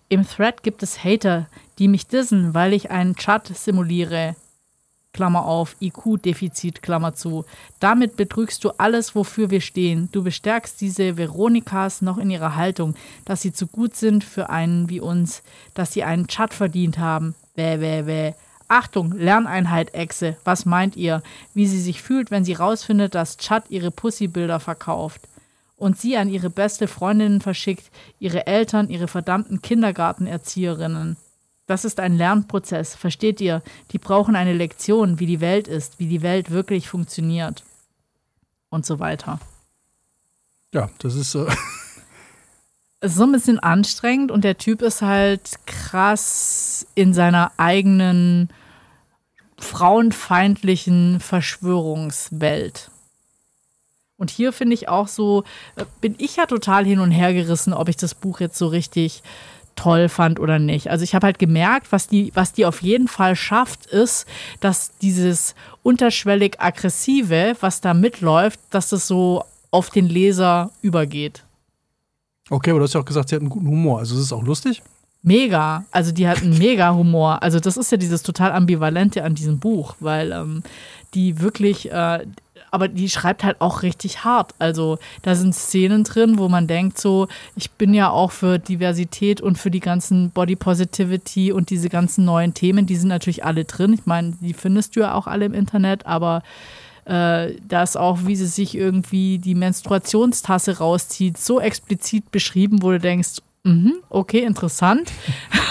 Im 0.08 0.26
Thread 0.26 0.62
gibt 0.62 0.82
es 0.82 1.02
Hater, 1.02 1.48
die 1.78 1.88
mich 1.88 2.06
dissen, 2.06 2.54
weil 2.54 2.72
ich 2.72 2.90
einen 2.90 3.16
Chat 3.16 3.48
simuliere. 3.56 4.36
Klammer 5.16 5.46
auf, 5.46 5.76
IQ-Defizit, 5.80 6.82
Klammer 6.82 7.14
zu. 7.14 7.46
Damit 7.80 8.16
betrügst 8.16 8.62
du 8.62 8.70
alles, 8.76 9.14
wofür 9.14 9.50
wir 9.50 9.62
stehen. 9.62 10.10
Du 10.12 10.22
bestärkst 10.22 10.78
diese 10.78 11.16
Veronikas 11.16 12.02
noch 12.02 12.18
in 12.18 12.28
ihrer 12.28 12.54
Haltung, 12.54 12.94
dass 13.24 13.40
sie 13.40 13.54
zu 13.54 13.66
gut 13.66 13.96
sind 13.96 14.24
für 14.24 14.50
einen 14.50 14.90
wie 14.90 15.00
uns, 15.00 15.42
dass 15.72 15.94
sie 15.94 16.04
einen 16.04 16.26
Chat 16.26 16.52
verdient 16.52 16.98
haben. 16.98 17.34
Wäh, 17.54 17.80
wäh, 17.80 18.04
wäh. 18.04 18.34
Achtung, 18.68 19.12
Lerneinheit, 19.12 19.94
Echse. 19.94 20.36
Was 20.44 20.66
meint 20.66 20.96
ihr? 20.96 21.22
Wie 21.54 21.66
sie 21.66 21.80
sich 21.80 22.02
fühlt, 22.02 22.30
wenn 22.30 22.44
sie 22.44 22.52
rausfindet, 22.52 23.14
dass 23.14 23.38
Chat 23.38 23.70
ihre 23.70 23.90
Pussybilder 23.90 24.60
verkauft 24.60 25.22
und 25.78 25.98
sie 25.98 26.18
an 26.18 26.28
ihre 26.28 26.50
beste 26.50 26.88
Freundinnen 26.88 27.40
verschickt, 27.40 27.90
ihre 28.18 28.46
Eltern, 28.46 28.90
ihre 28.90 29.08
verdammten 29.08 29.62
Kindergartenerzieherinnen. 29.62 31.16
Das 31.66 31.84
ist 31.84 31.98
ein 31.98 32.16
Lernprozess, 32.16 32.94
versteht 32.94 33.40
ihr? 33.40 33.62
Die 33.90 33.98
brauchen 33.98 34.36
eine 34.36 34.52
Lektion, 34.52 35.18
wie 35.18 35.26
die 35.26 35.40
Welt 35.40 35.66
ist, 35.66 35.98
wie 35.98 36.06
die 36.06 36.22
Welt 36.22 36.50
wirklich 36.50 36.88
funktioniert. 36.88 37.64
Und 38.68 38.86
so 38.86 38.98
weiter. 38.98 39.40
Ja, 40.72 40.90
das 40.98 41.14
ist 41.14 41.32
so. 41.32 41.46
Es 43.00 43.12
ist 43.12 43.18
so 43.18 43.24
ein 43.24 43.32
bisschen 43.32 43.58
anstrengend 43.58 44.30
und 44.30 44.42
der 44.42 44.56
Typ 44.56 44.80
ist 44.80 45.02
halt 45.02 45.58
krass 45.66 46.86
in 46.94 47.12
seiner 47.12 47.52
eigenen 47.58 48.48
frauenfeindlichen 49.58 51.20
Verschwörungswelt. 51.20 52.90
Und 54.16 54.30
hier 54.30 54.52
finde 54.52 54.74
ich 54.74 54.88
auch 54.88 55.08
so, 55.08 55.44
äh, 55.76 55.84
bin 56.00 56.14
ich 56.18 56.36
ja 56.36 56.46
total 56.46 56.84
hin 56.86 57.00
und 57.00 57.10
her 57.10 57.34
gerissen, 57.34 57.74
ob 57.74 57.88
ich 57.88 57.96
das 57.96 58.14
Buch 58.14 58.40
jetzt 58.40 58.56
so 58.56 58.66
richtig 58.66 59.22
toll 59.76 60.08
fand 60.08 60.40
oder 60.40 60.58
nicht. 60.58 60.90
Also 60.90 61.04
ich 61.04 61.14
habe 61.14 61.26
halt 61.26 61.38
gemerkt, 61.38 61.92
was 61.92 62.08
die, 62.08 62.32
was 62.34 62.52
die 62.52 62.66
auf 62.66 62.82
jeden 62.82 63.08
Fall 63.08 63.36
schafft, 63.36 63.86
ist, 63.86 64.26
dass 64.60 64.96
dieses 64.98 65.54
unterschwellig 65.82 66.60
aggressive, 66.60 67.56
was 67.60 67.80
da 67.80 67.94
mitläuft, 67.94 68.58
dass 68.70 68.88
das 68.88 69.06
so 69.06 69.44
auf 69.70 69.90
den 69.90 70.08
Leser 70.08 70.70
übergeht. 70.82 71.44
Okay, 72.48 72.70
aber 72.70 72.80
du 72.80 72.84
hast 72.84 72.94
ja 72.94 73.00
auch 73.00 73.04
gesagt, 73.04 73.28
sie 73.28 73.34
hat 73.34 73.42
einen 73.42 73.50
guten 73.50 73.68
Humor. 73.68 73.98
Also 73.98 74.14
es 74.16 74.22
ist 74.22 74.32
auch 74.32 74.42
lustig. 74.42 74.82
Mega. 75.22 75.84
Also 75.90 76.12
die 76.12 76.28
hat 76.28 76.42
einen 76.42 76.56
mega 76.58 76.94
Humor. 76.94 77.42
Also 77.42 77.60
das 77.60 77.76
ist 77.76 77.90
ja 77.90 77.98
dieses 77.98 78.22
total 78.22 78.52
ambivalente 78.52 79.24
an 79.24 79.34
diesem 79.34 79.58
Buch, 79.58 79.96
weil 80.00 80.32
ähm, 80.32 80.62
die 81.14 81.40
wirklich, 81.40 81.90
äh, 81.90 82.26
aber 82.76 82.88
die 82.88 83.08
schreibt 83.08 83.42
halt 83.42 83.62
auch 83.62 83.82
richtig 83.82 84.22
hart. 84.22 84.54
Also 84.58 84.98
da 85.22 85.34
sind 85.34 85.54
Szenen 85.54 86.04
drin, 86.04 86.36
wo 86.36 86.50
man 86.50 86.66
denkt 86.66 87.00
so, 87.00 87.26
ich 87.54 87.70
bin 87.70 87.94
ja 87.94 88.10
auch 88.10 88.32
für 88.32 88.58
Diversität 88.58 89.40
und 89.40 89.56
für 89.56 89.70
die 89.70 89.80
ganzen 89.80 90.30
Body 90.30 90.56
Positivity 90.56 91.52
und 91.52 91.70
diese 91.70 91.88
ganzen 91.88 92.26
neuen 92.26 92.52
Themen, 92.52 92.84
die 92.84 92.96
sind 92.96 93.08
natürlich 93.08 93.46
alle 93.46 93.64
drin. 93.64 93.94
Ich 93.94 94.04
meine, 94.04 94.36
die 94.42 94.52
findest 94.52 94.94
du 94.94 95.00
ja 95.00 95.14
auch 95.14 95.26
alle 95.26 95.46
im 95.46 95.54
Internet, 95.54 96.04
aber 96.04 96.42
äh, 97.08 97.54
ist 97.54 97.96
auch, 97.96 98.18
wie 98.26 98.36
sie 98.36 98.46
sich 98.46 98.74
irgendwie 98.74 99.38
die 99.38 99.54
Menstruationstasse 99.54 100.76
rauszieht, 100.76 101.38
so 101.38 101.58
explizit 101.58 102.30
beschrieben, 102.30 102.82
wo 102.82 102.90
du 102.90 103.00
denkst, 103.00 103.36
mh, 103.64 103.92
okay, 104.10 104.40
interessant. 104.40 105.10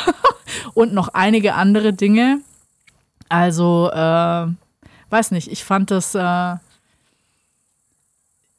und 0.73 0.91
noch 0.91 1.09
einige 1.09 1.53
andere 1.53 1.93
Dinge. 1.93 2.39
Also, 3.29 3.91
äh, 3.93 4.47
weiß 5.11 5.29
nicht, 5.29 5.51
ich 5.51 5.63
fand 5.63 5.91
das 5.91 6.15
äh, 6.15 6.55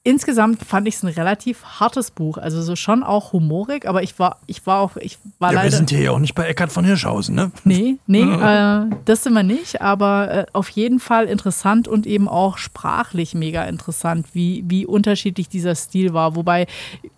insgesamt 0.07 0.63
fand 0.63 0.87
ich 0.87 0.95
es 0.95 1.03
ein 1.03 1.09
relativ 1.09 1.65
hartes 1.65 2.13
Buch. 2.13 2.39
Also 2.39 2.63
so 2.63 2.77
schon 2.77 3.03
auch 3.03 3.33
humorig, 3.33 3.89
aber 3.89 4.05
ich 4.05 4.17
war, 4.21 4.39
ich 4.47 4.65
war 4.65 4.81
auch, 4.81 4.97
ich 4.97 5.19
war 5.41 5.51
Ja, 5.51 5.57
leider. 5.57 5.73
wir 5.73 5.77
sind 5.77 5.91
hier 5.91 6.01
ja 6.01 6.11
auch 6.13 6.21
nicht 6.21 6.37
bei 6.37 6.47
Eckart 6.47 6.71
von 6.71 6.85
Hirschhausen, 6.85 7.35
ne? 7.35 7.51
Nee, 7.65 7.97
nee, 8.07 8.23
äh, 8.23 8.87
das 9.05 9.25
sind 9.25 9.33
wir 9.33 9.43
nicht, 9.43 9.83
aber 9.83 10.31
äh, 10.31 10.47
auf 10.53 10.69
jeden 10.69 11.01
Fall 11.01 11.27
interessant 11.27 11.89
und 11.89 12.07
eben 12.07 12.29
auch 12.29 12.57
sprachlich 12.57 13.35
mega 13.35 13.65
interessant, 13.65 14.27
wie, 14.33 14.63
wie 14.69 14.87
unterschiedlich 14.87 15.49
dieser 15.49 15.75
Stil 15.75 16.15
war. 16.15 16.37
Wobei 16.37 16.67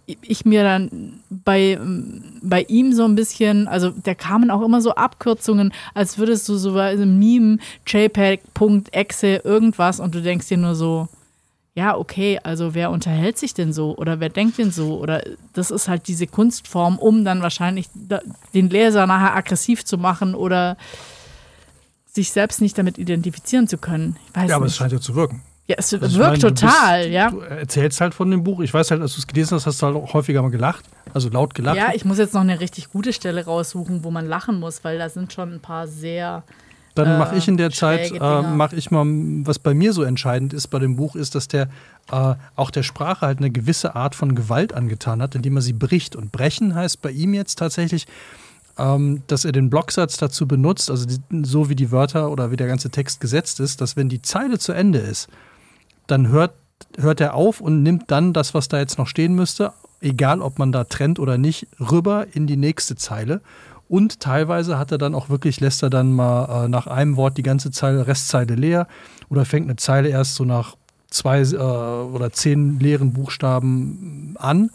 ich 0.07 0.47
mir 0.47 0.63
dann 0.65 1.21
bei, 1.29 1.79
bei 2.41 2.63
ihm 2.63 2.95
so 2.95 3.05
ein 3.05 3.15
bisschen, 3.17 3.69
also 3.69 3.91
da 3.91 4.15
kamen 4.15 4.51
auch 4.51 4.63
immer 4.63 4.81
so 4.81 4.95
Abkürzungen, 4.95 5.75
als 5.93 6.17
würdest 6.17 6.49
du 6.49 6.57
so 6.57 6.73
bei 6.73 6.89
einem 6.89 7.19
Meme, 7.19 7.59
JPEG.exe, 7.87 9.43
irgendwas 9.45 10.01
und 10.01 10.15
du 10.15 10.23
denkst 10.23 10.49
dir 10.49 10.57
nur 10.57 10.75
so, 10.75 11.09
ja, 11.79 11.97
okay, 11.97 12.41
also 12.43 12.75
wer 12.75 12.91
unterhält 12.91 13.39
sich 13.39 13.55
denn 13.55 13.73
so 13.73 13.97
oder 13.97 14.19
wer 14.19 14.31
denkt 14.31 14.59
denn 14.59 14.73
so? 14.73 14.99
Oder 14.99 15.23
das 15.53 15.71
ist 15.71 15.87
halt 15.87 16.09
diese 16.09 16.27
Kunstform, 16.27 16.99
um 16.99 17.25
dann 17.25 17.41
wahrscheinlich 17.41 17.89
den 18.53 18.69
Leser 18.69 19.07
nachher 19.07 19.37
aggressiv 19.37 19.85
zu 19.85 19.97
machen 19.97 20.35
oder 20.35 20.77
sich 22.11 22.33
selbst 22.33 22.61
nicht 22.61 22.77
damit 22.77 22.99
identifizieren 22.99 23.69
zu 23.69 23.79
können. 23.79 24.17
Ja, 24.35 24.57
aber 24.57 24.67
es 24.67 24.73
nicht. 24.73 24.79
scheint 24.79 24.91
ja 24.91 25.01
zu 25.01 25.15
wirken. 25.15 25.43
ja, 25.69 25.77
es 25.79 25.95
Also 25.95 26.19
wirkt 26.19 26.43
meine, 26.43 26.55
total, 26.55 27.03
bist, 27.03 27.13
ja. 27.13 27.31
Du 27.31 27.39
erzählst 27.43 28.01
halt 28.01 28.13
von 28.13 28.29
dem 28.29 28.43
Buch. 28.43 28.59
Ich 28.59 28.75
weiß 28.75 28.91
halt, 28.91 29.01
als 29.01 29.15
du 29.15 29.21
es 29.21 29.29
gelesen 29.29 29.55
hast, 29.55 29.67
hast 29.67 29.81
du 29.81 29.87
halt 29.87 29.95
auch 29.95 30.15
häufiger 30.15 30.43
mal 30.43 30.51
gelacht. 30.51 30.85
Also 31.15 31.29
laut 31.29 31.55
gelacht. 31.55 31.77
Ja, 31.77 31.93
ich 31.95 32.05
muss 32.05 32.19
jetzt 32.19 32.35
noch 32.35 32.41
eine 32.41 32.59
richtig 32.59 32.91
gute 32.91 33.13
Stelle 33.13 33.45
raussuchen, 33.45 34.03
wo 34.03 34.11
man 34.11 34.27
lachen 34.27 34.59
muss, 34.59 34.83
weil 34.83 34.99
da 34.99 35.09
sind 35.09 35.33
schon 35.33 35.55
ein 35.55 35.61
paar 35.61 35.87
sehr. 35.87 36.43
Dann 36.99 37.19
mache 37.19 37.37
ich 37.37 37.47
in 37.47 37.57
der 37.57 37.71
Zeit, 37.71 38.11
äh, 38.11 38.43
mache 38.43 38.75
ich 38.77 38.91
mal, 38.91 39.05
was 39.45 39.59
bei 39.59 39.73
mir 39.73 39.93
so 39.93 40.03
entscheidend 40.03 40.53
ist 40.53 40.69
bei 40.69 40.79
dem 40.79 40.97
Buch, 40.97 41.15
ist, 41.15 41.35
dass 41.35 41.47
der 41.47 41.69
äh, 42.11 42.35
auch 42.57 42.71
der 42.71 42.83
Sprache 42.83 43.27
halt 43.27 43.39
eine 43.39 43.51
gewisse 43.51 43.95
Art 43.95 44.15
von 44.15 44.35
Gewalt 44.35 44.73
angetan 44.73 45.23
hat, 45.23 45.35
indem 45.35 45.57
er 45.57 45.63
sie 45.63 45.73
bricht. 45.73 46.17
Und 46.17 46.33
brechen 46.33 46.75
heißt 46.75 47.01
bei 47.01 47.11
ihm 47.11 47.35
jetzt 47.35 47.57
tatsächlich, 47.57 48.07
ähm, 48.79 49.23
dass 49.27 49.45
er 49.45 49.53
den 49.53 49.71
Blocksatz 49.71 50.17
dazu 50.17 50.49
benutzt, 50.49 50.91
also 50.91 51.07
die, 51.07 51.19
so 51.43 51.69
wie 51.69 51.77
die 51.77 51.91
Wörter 51.91 52.31
oder 52.31 52.51
wie 52.51 52.57
der 52.57 52.67
ganze 52.67 52.91
Text 52.91 53.21
gesetzt 53.21 53.61
ist, 53.61 53.81
dass 53.81 53.97
wenn 53.97 54.09
die 54.09 54.23
Zeile 54.23 54.59
zu 54.59 54.73
Ende 54.73 54.99
ist, 54.99 55.29
dann 56.07 56.29
hört, 56.29 56.55
hört 56.97 57.21
er 57.21 57.35
auf 57.35 57.61
und 57.61 57.83
nimmt 57.83 58.11
dann 58.11 58.33
das, 58.33 58.55
was 58.55 58.69
da 58.69 58.79
jetzt 58.79 58.99
noch 58.99 59.07
stehen 59.07 59.35
müsste, 59.35 59.73
egal 60.01 60.41
ob 60.41 60.59
man 60.59 60.73
da 60.73 60.85
trennt 60.85 61.19
oder 61.19 61.39
nicht, 61.39 61.67
rüber 61.79 62.27
in 62.33 62.47
die 62.47 62.57
nächste 62.57 62.97
Zeile. 62.97 63.41
Und 63.89 64.21
teilweise 64.21 64.79
hat 64.79 64.93
er 64.93 64.99
dann 64.99 65.15
auch 65.15 65.31
wirklich, 65.31 65.61
lässt 65.61 65.83
er 65.83 65.91
dann 65.91 66.13
mal 66.13 66.65
äh, 66.65 66.69
nach 66.69 66.87
einem 66.87 67.17
Wort 67.17 67.39
die 67.39 67.43
ganze 67.43 67.71
Zeile, 67.71 68.07
Restzeile 68.07 68.55
leer 68.55 68.87
oder 69.31 69.45
fängt 69.45 69.67
eine 69.67 69.77
Zeile 69.77 70.11
erst 70.11 70.35
so 70.35 70.45
nach 70.45 70.77
zwei 71.11 71.41
äh, 71.41 71.57
oder 71.57 72.31
zehn 72.31 72.79
leeren 72.79 73.15
Buchstaben 73.15 74.35
an 74.39 74.71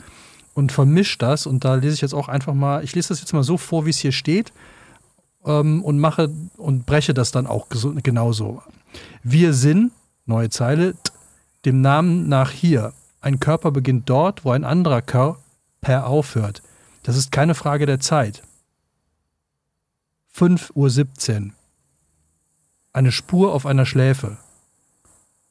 und 0.55 0.71
vermischt 0.71 1.21
das. 1.21 1.45
Und 1.45 1.63
da 1.63 1.75
lese 1.75 1.93
ich 1.93 2.01
jetzt 2.01 2.15
auch 2.15 2.27
einfach 2.27 2.53
mal, 2.53 2.83
ich 2.83 2.95
lese 2.95 3.09
das 3.09 3.19
jetzt 3.19 3.33
mal 3.33 3.43
so 3.43 3.57
vor, 3.57 3.85
wie 3.85 3.91
es 3.91 3.99
hier 3.99 4.11
steht 4.11 4.51
ähm, 5.45 5.83
und 5.83 5.99
mache 5.99 6.29
und 6.57 6.85
breche 6.85 7.13
das 7.13 7.31
dann 7.31 7.45
auch 7.45 7.67
genauso. 7.69 8.61
Wir 9.21 9.53
sind, 9.53 9.91
neue 10.25 10.49
Zeile, 10.49 10.95
dem 11.65 11.81
Namen 11.81 12.27
nach 12.29 12.51
hier. 12.51 12.93
Ein 13.21 13.39
Körper 13.39 13.71
beginnt 13.71 14.09
dort, 14.09 14.43
wo 14.43 14.51
ein 14.51 14.63
anderer 14.63 15.01
Körper 15.01 16.07
aufhört. 16.07 16.61
Das 17.03 17.15
ist 17.15 17.31
keine 17.31 17.55
Frage 17.55 17.85
der 17.85 17.99
Zeit. 17.99 18.43
5.17 20.35 21.45
Uhr. 21.45 21.51
Eine 22.91 23.11
Spur 23.11 23.53
auf 23.53 23.65
einer 23.67 23.85
Schläfe. 23.85 24.37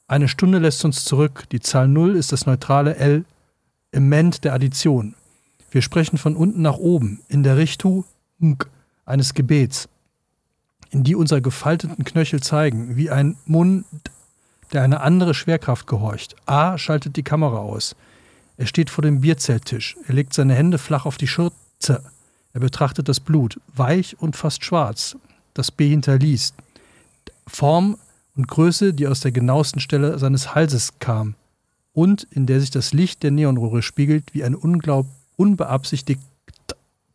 Eine 0.09 0.29
Stunde 0.29 0.59
lässt 0.59 0.85
uns 0.85 1.05
zurück. 1.05 1.45
Die 1.53 1.61
Zahl 1.61 1.87
0 1.87 2.16
ist 2.16 2.33
das 2.33 2.47
neutrale 2.47 3.25
Element 3.92 4.45
der 4.45 4.55
Addition. 4.55 5.14
Wir 5.71 5.83
sprechen 5.83 6.18
von 6.18 6.37
unten 6.37 6.62
nach 6.62 6.79
oben, 6.79 7.21
in 7.29 7.45
der 7.45 7.57
Richtung 7.57 8.05
eines 9.05 9.35
Gebets, 9.35 9.88
in 10.90 11.05
die 11.05 11.14
unser 11.14 11.40
gefalteten 11.40 12.05
Knöchel 12.05 12.42
zeigen, 12.42 12.97
wie 12.97 13.09
ein 13.09 13.37
Mund, 13.47 13.87
der 14.73 14.83
eine 14.83 15.01
andere 15.01 15.35
Schwerkraft 15.35 15.87
gehorcht. 15.87 16.35
A 16.47 16.77
schaltet 16.77 17.16
die 17.16 17.23
Kamera 17.23 17.59
aus. 17.59 17.95
Er 18.57 18.66
steht 18.66 18.90
vor 18.90 19.03
dem 19.03 19.21
Bierzelttisch. 19.21 19.97
Er 20.09 20.14
legt 20.14 20.35
seine 20.35 20.55
Hände 20.55 20.79
flach 20.79 21.07
auf 21.07 21.18
die 21.18 21.29
Schürze. 21.29 22.03
Er 22.52 22.60
betrachtet 22.60 23.08
das 23.08 23.20
Blut, 23.20 23.60
weich 23.74 24.16
und 24.20 24.36
fast 24.36 24.64
schwarz, 24.64 25.16
das 25.54 25.70
B 25.70 25.88
hinterließ. 25.88 26.54
Form 27.46 27.96
und 28.36 28.48
Größe, 28.48 28.94
die 28.94 29.06
aus 29.06 29.20
der 29.20 29.32
genauesten 29.32 29.80
Stelle 29.80 30.18
seines 30.18 30.54
Halses 30.54 30.98
kam 30.98 31.34
und 31.92 32.26
in 32.30 32.46
der 32.46 32.60
sich 32.60 32.70
das 32.70 32.92
Licht 32.92 33.22
der 33.22 33.30
Neonröhre 33.30 33.82
spiegelt 33.82 34.34
wie 34.34 34.44
eine 34.44 34.56
unglaub 34.56 35.06
unbeabsichtigte 35.36 36.22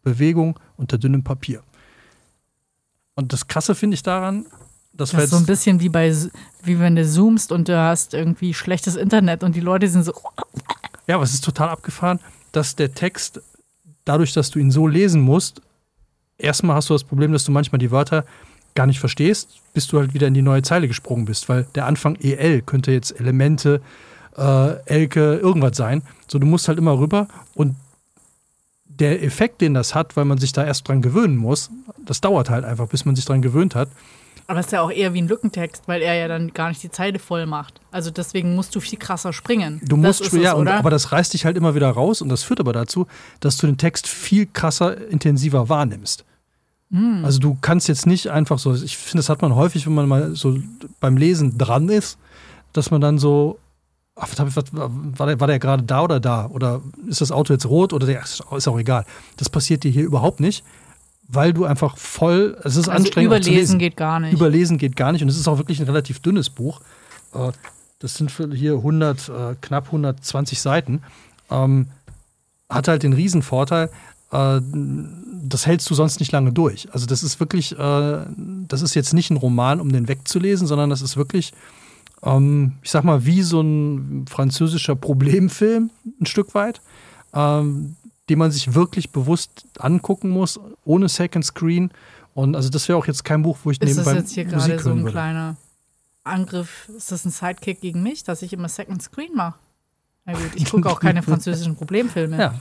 Bewegung 0.04 0.60
unter 0.76 0.98
dünnem 0.98 1.24
Papier. 1.24 1.62
Und 3.16 3.34
das 3.34 3.48
Krasse 3.48 3.76
finde 3.76 3.96
ich 3.96 4.04
daran, 4.04 4.46
dass 4.94 5.14
wir 5.14 5.18
Das 5.18 5.26
ist 5.26 5.32
so 5.32 5.38
ein 5.38 5.46
bisschen 5.46 5.80
wie 5.80 5.90
bei, 5.90 6.16
wie 6.64 6.80
wenn 6.80 6.96
du 6.96 7.08
zoomst 7.08 7.52
und 7.52 7.68
du 7.68 7.78
hast 7.78 8.14
irgendwie 8.14 8.54
schlechtes 8.54 8.96
Internet 8.96 9.44
und 9.44 9.56
die 9.56 9.60
Leute 9.60 9.88
sind 9.88 10.04
so, 10.04 10.14
ja, 11.08 11.16
aber 11.16 11.24
es 11.24 11.34
ist 11.34 11.44
total 11.44 11.70
abgefahren, 11.70 12.20
dass 12.52 12.76
der 12.76 12.94
Text, 12.94 13.42
dadurch, 14.08 14.34
dass 14.34 14.50
du 14.50 14.60
ihn 14.60 14.72
so 14.72 14.88
lesen 14.88 15.22
musst, 15.22 15.62
erstmal 16.38 16.76
hast 16.76 16.90
du 16.90 16.94
das 16.94 17.04
Problem, 17.04 17.32
dass 17.32 17.44
du 17.44 17.52
manchmal 17.52 17.80
die 17.80 17.92
Wörter 17.92 18.26
gar 18.76 18.86
nicht 18.86 19.00
verstehst, 19.00 19.62
bis 19.74 19.88
du 19.88 19.98
halt 19.98 20.14
wieder 20.14 20.28
in 20.28 20.34
die 20.34 20.42
neue 20.42 20.62
Zeile 20.62 20.88
gesprungen 20.88 21.26
bist, 21.26 21.50
weil 21.50 21.66
der 21.76 21.86
Anfang 21.86 22.16
EL 22.16 22.62
könnte 22.62 22.92
jetzt 22.92 23.20
Elemente, 23.20 23.82
äh, 24.38 24.76
Elke, 24.86 25.36
irgendwas 25.38 25.76
sein. 25.78 26.04
So, 26.28 26.38
du 26.38 26.46
musst 26.46 26.68
halt 26.68 26.78
immer 26.78 26.98
rüber 27.00 27.28
und 27.56 27.76
der 28.86 29.24
Effekt, 29.24 29.62
den 29.62 29.74
das 29.74 29.94
hat, 29.94 30.16
weil 30.16 30.26
man 30.26 30.38
sich 30.38 30.54
da 30.54 30.64
erst 30.64 30.88
dran 30.88 31.02
gewöhnen 31.02 31.38
muss, 31.38 31.70
das 32.06 32.22
dauert 32.22 32.50
halt 32.50 32.66
einfach, 32.66 32.88
bis 32.88 33.06
man 33.06 33.16
sich 33.16 33.26
dran 33.26 33.42
gewöhnt 33.42 33.76
hat. 33.76 33.90
Aber 34.48 34.62
es 34.62 34.68
ist 34.68 34.72
ja 34.72 34.82
auch 34.82 34.92
eher 34.92 35.14
wie 35.14 35.22
ein 35.22 35.28
Lückentext, 35.28 35.84
weil 35.88 36.02
er 36.02 36.16
ja 36.16 36.30
dann 36.30 36.54
gar 36.54 36.70
nicht 36.70 36.82
die 36.82 36.90
Zeile 36.90 37.20
voll 37.20 37.46
macht. 37.46 37.82
Also 37.92 38.12
deswegen 38.12 38.56
musst 38.56 38.74
du 38.76 38.80
viel 38.80 38.98
krasser 38.98 39.34
springen. 39.34 39.82
Du 39.86 39.98
musst, 39.98 40.22
das 40.22 40.28
ist 40.34 40.42
ja, 40.42 40.54
es, 40.54 40.58
und, 40.58 40.70
aber 40.70 40.90
das 40.90 41.12
reißt 41.12 41.34
dich 41.34 41.44
halt 41.44 41.58
immer 41.58 41.76
wieder 41.76 41.90
raus 41.90 42.22
und 42.22 42.30
das 42.30 42.44
führt 42.44 42.62
aber 42.62 42.72
dazu, 42.72 43.08
dass 43.42 43.58
du 43.58 43.68
den 43.68 43.78
Text 43.78 44.08
viel 44.08 44.46
krasser, 44.46 45.10
intensiver 45.10 45.68
wahrnimmst. 45.68 46.24
Hm. 46.92 47.26
Also 47.26 47.40
du 47.40 47.58
kannst 47.60 47.90
jetzt 47.90 48.08
nicht 48.08 48.30
einfach 48.30 48.58
so, 48.58 48.74
ich 48.74 48.98
finde, 48.98 49.18
das 49.18 49.28
hat 49.28 49.42
man 49.42 49.54
häufig, 49.54 49.86
wenn 49.86 49.96
man 49.96 50.08
mal 50.08 50.34
so 50.34 50.58
beim 51.02 51.18
Lesen 51.18 51.58
dran 51.58 51.90
ist, 51.90 52.18
dass 52.72 52.90
man 52.90 53.02
dann 53.02 53.18
so, 53.18 53.60
ach, 54.16 54.30
war 54.38 55.28
der, 55.28 55.40
war 55.42 55.48
der 55.48 55.60
gerade 55.60 55.84
da 55.84 56.02
oder 56.04 56.22
da? 56.22 56.48
Oder 56.48 56.82
ist 57.08 57.20
das 57.20 57.34
Auto 57.34 57.52
jetzt 57.52 57.66
rot 57.66 57.92
oder 57.92 58.08
der, 58.08 58.22
ist 58.22 58.42
auch 58.50 58.80
egal. 58.80 59.06
Das 59.36 59.50
passiert 59.50 59.84
dir 59.84 59.92
hier 59.92 60.04
überhaupt 60.04 60.40
nicht, 60.40 60.64
weil 61.28 61.54
du 61.54 61.66
einfach 61.66 61.98
voll, 61.98 62.58
es 62.64 62.76
ist 62.76 62.88
also 62.88 62.92
anstrengend 62.92 63.28
überlesen 63.28 63.54
lesen. 63.54 63.80
geht 63.80 63.98
gar 63.98 64.20
nicht. 64.20 64.34
Überlesen 64.34 64.78
geht 64.78 64.96
gar 64.96 65.12
nicht 65.12 65.22
und 65.22 65.30
es 65.30 65.38
ist 65.38 65.48
auch 65.48 65.58
wirklich 65.58 65.80
ein 65.80 65.86
relativ 65.86 66.20
dünnes 66.20 66.50
Buch. 66.50 66.82
Äh, 67.34 67.52
Das 68.00 68.16
sind 68.16 68.32
hier 68.54 68.74
100, 68.74 69.30
äh, 69.30 69.56
knapp 69.62 69.88
120 69.88 70.62
Seiten. 70.62 71.02
Ähm, 71.50 71.88
Hat 72.70 72.88
halt 72.88 73.04
den 73.04 73.14
Riesenvorteil, 73.14 73.90
äh, 74.32 74.60
das 75.44 75.66
hältst 75.66 75.90
du 75.90 75.96
sonst 75.96 76.20
nicht 76.20 76.32
lange 76.32 76.52
durch. 76.52 76.88
Also 76.94 77.06
das 77.06 77.24
ist 77.24 77.40
wirklich, 77.40 77.74
das 77.78 78.82
ist 78.82 78.94
jetzt 78.96 79.14
nicht 79.14 79.30
ein 79.30 79.38
Roman, 79.38 79.80
um 79.80 79.92
den 79.94 80.10
wegzulesen, 80.10 80.68
sondern 80.68 80.90
das 80.90 81.02
ist 81.02 81.16
wirklich 81.16 81.54
ähm, 82.24 82.74
ich 82.82 82.92
sag 82.92 83.04
mal, 83.04 83.26
wie 83.26 83.42
so 83.44 83.62
ein 83.62 84.26
französischer 84.28 84.96
Problemfilm, 84.96 85.92
ein 86.20 86.26
Stück 86.26 86.54
weit, 86.56 86.82
den 88.30 88.40
man 88.40 88.52
sich 88.52 88.74
wirklich 88.74 89.12
bewusst 89.12 89.66
angucken 89.80 90.30
muss, 90.30 90.60
ohne 90.86 91.10
Second 91.10 91.46
Screen. 91.46 91.92
Und 92.34 92.56
also 92.56 92.70
das 92.70 92.88
wäre 92.88 92.98
auch 92.98 93.08
jetzt 93.08 93.24
kein 93.24 93.42
Buch, 93.42 93.58
wo 93.64 93.72
ich 93.72 93.82
Ist 93.82 93.88
nebenbei 93.88 94.14
das 94.14 94.24
jetzt 94.24 94.34
hier 94.34 94.46
gerade 94.46 94.80
so 94.80 94.92
ein 94.92 95.00
würde. 95.00 95.12
kleiner 95.12 95.56
Angriff? 96.24 96.90
Ist 96.96 97.12
das 97.12 97.26
ein 97.26 97.32
Sidekick 97.32 97.82
gegen 97.82 98.04
mich, 98.04 98.24
dass 98.24 98.42
ich 98.42 98.54
immer 98.54 98.70
Second 98.70 99.02
Screen 99.02 99.34
mache? 99.34 99.58
Na 100.26 100.34
gut, 100.34 100.52
ich 100.56 100.70
gucke 100.70 100.90
auch 100.90 101.00
keine 101.00 101.24
französischen 101.24 101.76
Problemfilme. 101.76 102.38
Ja. 102.38 102.54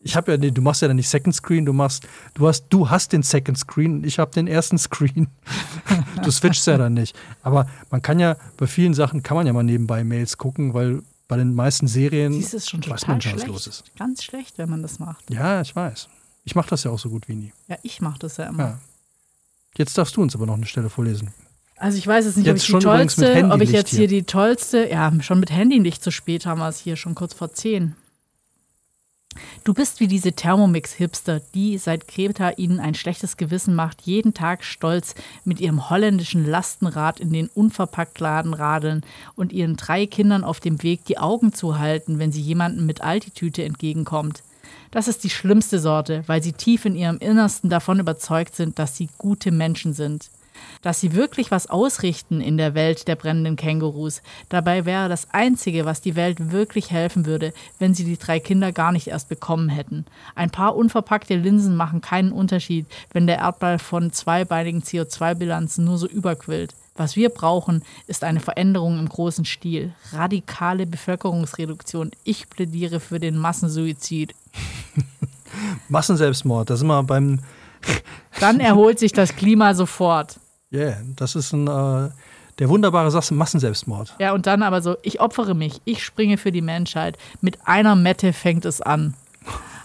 Ich 0.00 0.16
habe 0.16 0.32
ja, 0.32 0.38
nee, 0.38 0.50
du 0.50 0.60
machst 0.60 0.82
ja 0.82 0.88
dann 0.88 0.98
nicht 0.98 1.08
Second 1.08 1.34
Screen, 1.34 1.64
du 1.64 1.72
machst, 1.72 2.06
du 2.34 2.46
hast, 2.46 2.66
du 2.68 2.90
hast 2.90 3.12
den 3.14 3.22
Second 3.22 3.56
Screen 3.56 3.94
und 3.94 4.06
ich 4.06 4.18
habe 4.18 4.32
den 4.32 4.46
ersten 4.46 4.76
Screen. 4.76 5.28
du 6.22 6.30
switchst 6.30 6.66
ja 6.66 6.76
dann 6.76 6.92
nicht. 6.92 7.16
Aber 7.42 7.66
man 7.90 8.02
kann 8.02 8.18
ja, 8.18 8.36
bei 8.58 8.66
vielen 8.66 8.92
Sachen 8.92 9.22
kann 9.22 9.36
man 9.36 9.46
ja 9.46 9.54
mal 9.54 9.62
nebenbei 9.62 10.04
Mails 10.04 10.36
gucken, 10.36 10.74
weil 10.74 11.02
bei 11.34 11.38
den 11.38 11.54
meisten 11.54 11.88
Serien 11.88 12.32
Dies 12.32 12.54
ist 12.54 12.70
schon 12.70 12.80
weiß 12.86 13.00
total 13.00 13.14
man 13.14 13.20
schon, 13.20 13.32
was 13.32 13.40
schlecht. 13.40 13.52
los 13.52 13.66
ist. 13.66 13.84
Ganz 13.98 14.22
schlecht, 14.22 14.56
wenn 14.56 14.70
man 14.70 14.82
das 14.82 15.00
macht. 15.00 15.28
Ja, 15.30 15.60
ich 15.60 15.74
weiß. 15.74 16.08
Ich 16.44 16.54
mache 16.54 16.70
das 16.70 16.84
ja 16.84 16.92
auch 16.92 16.98
so 16.98 17.10
gut 17.10 17.26
wie 17.26 17.34
nie. 17.34 17.52
Ja, 17.66 17.76
ich 17.82 18.00
mache 18.00 18.20
das 18.20 18.36
ja 18.36 18.44
immer. 18.44 18.62
Ja. 18.62 18.78
Jetzt 19.76 19.98
darfst 19.98 20.16
du 20.16 20.22
uns 20.22 20.36
aber 20.36 20.46
noch 20.46 20.54
eine 20.54 20.66
Stelle 20.66 20.90
vorlesen. 20.90 21.34
Also 21.76 21.98
ich 21.98 22.06
weiß 22.06 22.24
jetzt 22.26 22.36
nicht, 22.36 22.46
Jetzt 22.46 22.62
ob 22.62 22.68
ich 22.68 22.74
die 22.76 22.84
tollste, 22.84 23.48
ob 23.50 23.60
ich 23.60 23.70
jetzt 23.72 23.90
hier. 23.90 23.98
hier. 24.00 24.08
die 24.08 24.22
tollste, 24.22 24.88
ja, 24.88 25.12
schon 25.22 25.40
mit 25.40 25.50
Handy 25.50 25.80
nicht 25.80 26.04
zu 26.04 26.12
spät 26.12 26.46
haben 26.46 26.60
wir 26.60 26.68
es 26.68 26.78
hier, 26.78 26.94
schon 26.94 27.16
kurz 27.16 27.34
vor 27.34 27.52
zehn. 27.52 27.96
Du 29.64 29.74
bist 29.74 30.00
wie 30.00 30.06
diese 30.06 30.32
Thermomix-Hipster, 30.32 31.40
die 31.54 31.78
seit 31.78 32.08
Kreta 32.08 32.50
ihnen 32.50 32.80
ein 32.80 32.94
schlechtes 32.94 33.36
Gewissen 33.36 33.74
macht, 33.74 34.02
jeden 34.02 34.34
Tag 34.34 34.64
stolz 34.64 35.14
mit 35.44 35.60
ihrem 35.60 35.90
holländischen 35.90 36.46
Lastenrad 36.46 37.20
in 37.20 37.32
den 37.32 37.48
Unverpacktladen 37.48 38.54
radeln 38.54 39.02
und 39.36 39.52
ihren 39.52 39.76
drei 39.76 40.06
Kindern 40.06 40.44
auf 40.44 40.60
dem 40.60 40.82
Weg 40.82 41.04
die 41.04 41.18
Augen 41.18 41.52
zu 41.52 41.78
halten, 41.78 42.18
wenn 42.18 42.32
sie 42.32 42.40
jemandem 42.40 42.86
mit 42.86 43.00
Altitüte 43.00 43.64
entgegenkommt. 43.64 44.42
Das 44.90 45.08
ist 45.08 45.24
die 45.24 45.30
schlimmste 45.30 45.78
Sorte, 45.78 46.22
weil 46.26 46.42
sie 46.42 46.52
tief 46.52 46.84
in 46.84 46.94
ihrem 46.94 47.18
Innersten 47.18 47.68
davon 47.68 47.98
überzeugt 47.98 48.54
sind, 48.54 48.78
dass 48.78 48.96
sie 48.96 49.08
gute 49.18 49.50
Menschen 49.50 49.92
sind. 49.92 50.30
Dass 50.82 51.00
sie 51.00 51.14
wirklich 51.14 51.50
was 51.50 51.68
ausrichten 51.68 52.40
in 52.40 52.56
der 52.56 52.74
Welt 52.74 53.08
der 53.08 53.16
brennenden 53.16 53.56
Kängurus. 53.56 54.22
Dabei 54.48 54.84
wäre 54.84 55.08
das 55.08 55.28
Einzige, 55.32 55.84
was 55.84 56.00
die 56.00 56.16
Welt 56.16 56.52
wirklich 56.52 56.90
helfen 56.90 57.26
würde, 57.26 57.52
wenn 57.78 57.94
sie 57.94 58.04
die 58.04 58.18
drei 58.18 58.40
Kinder 58.40 58.72
gar 58.72 58.92
nicht 58.92 59.08
erst 59.08 59.28
bekommen 59.28 59.68
hätten. 59.68 60.04
Ein 60.34 60.50
paar 60.50 60.76
unverpackte 60.76 61.36
Linsen 61.36 61.76
machen 61.76 62.00
keinen 62.00 62.32
Unterschied, 62.32 62.86
wenn 63.12 63.26
der 63.26 63.38
Erdball 63.38 63.78
von 63.78 64.12
zweibeinigen 64.12 64.82
CO2-Bilanzen 64.82 65.84
nur 65.84 65.98
so 65.98 66.06
überquillt. 66.06 66.74
Was 66.96 67.16
wir 67.16 67.28
brauchen, 67.28 67.82
ist 68.06 68.22
eine 68.22 68.38
Veränderung 68.38 69.00
im 69.00 69.08
großen 69.08 69.44
Stil. 69.44 69.92
Radikale 70.12 70.86
Bevölkerungsreduktion. 70.86 72.12
Ich 72.22 72.48
plädiere 72.48 73.00
für 73.00 73.18
den 73.18 73.36
Massensuizid. 73.36 74.32
Massenselbstmord, 75.88 76.70
da 76.70 76.76
sind 76.76 76.86
wir 76.86 77.02
beim, 77.02 77.40
Dann 78.38 78.60
erholt 78.60 79.00
sich 79.00 79.12
das 79.12 79.34
Klima 79.34 79.74
sofort. 79.74 80.38
Yeah, 80.74 80.96
das 81.16 81.34
ist 81.36 81.52
ein, 81.52 81.66
äh, 81.66 82.10
der 82.58 82.68
wunderbare 82.68 83.10
Satz, 83.10 83.30
Massenselbstmord. 83.30 84.14
Ja, 84.18 84.32
und 84.32 84.46
dann 84.46 84.62
aber 84.62 84.82
so, 84.82 84.96
ich 85.02 85.20
opfere 85.20 85.54
mich, 85.54 85.80
ich 85.84 86.04
springe 86.04 86.36
für 86.38 86.52
die 86.52 86.60
Menschheit. 86.62 87.16
Mit 87.40 87.58
einer 87.66 87.96
Mette 87.96 88.32
fängt 88.32 88.64
es 88.64 88.80
an. 88.80 89.14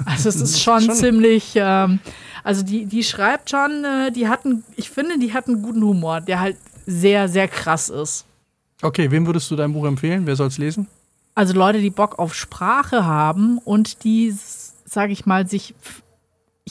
Also 0.06 0.30
es 0.30 0.36
ist 0.38 0.60
schon, 0.64 0.82
Schon- 0.82 0.96
ziemlich, 0.96 1.54
ähm, 1.56 2.00
also 2.44 2.64
die, 2.64 2.86
die 2.86 3.04
schreibt 3.04 3.50
schon, 3.50 3.84
äh, 3.84 4.12
die 4.12 4.28
hatten, 4.28 4.64
ich 4.76 4.90
finde, 4.90 5.18
die 5.20 5.34
hat 5.34 5.48
einen 5.48 5.62
guten 5.62 5.82
Humor, 5.84 6.22
der 6.22 6.40
halt 6.40 6.58
sehr, 6.86 7.28
sehr 7.30 7.48
krass 7.48 7.90
ist. 7.90 8.26
Okay, 8.82 9.12
wem 9.12 9.26
würdest 9.26 9.52
du 9.52 9.56
dein 9.56 9.74
Buch 9.74 9.86
empfehlen? 9.86 10.26
Wer 10.26 10.36
soll 10.36 10.48
es 10.48 10.58
lesen? 10.58 10.88
Also 11.36 11.54
Leute, 11.54 11.80
die 11.80 11.90
Bock 11.90 12.18
auf 12.20 12.34
Sprache 12.34 13.06
haben 13.06 13.58
und 13.60 14.04
die, 14.04 14.34
sage 14.86 15.12
ich 15.14 15.26
mal, 15.26 15.48
sich. 15.48 15.74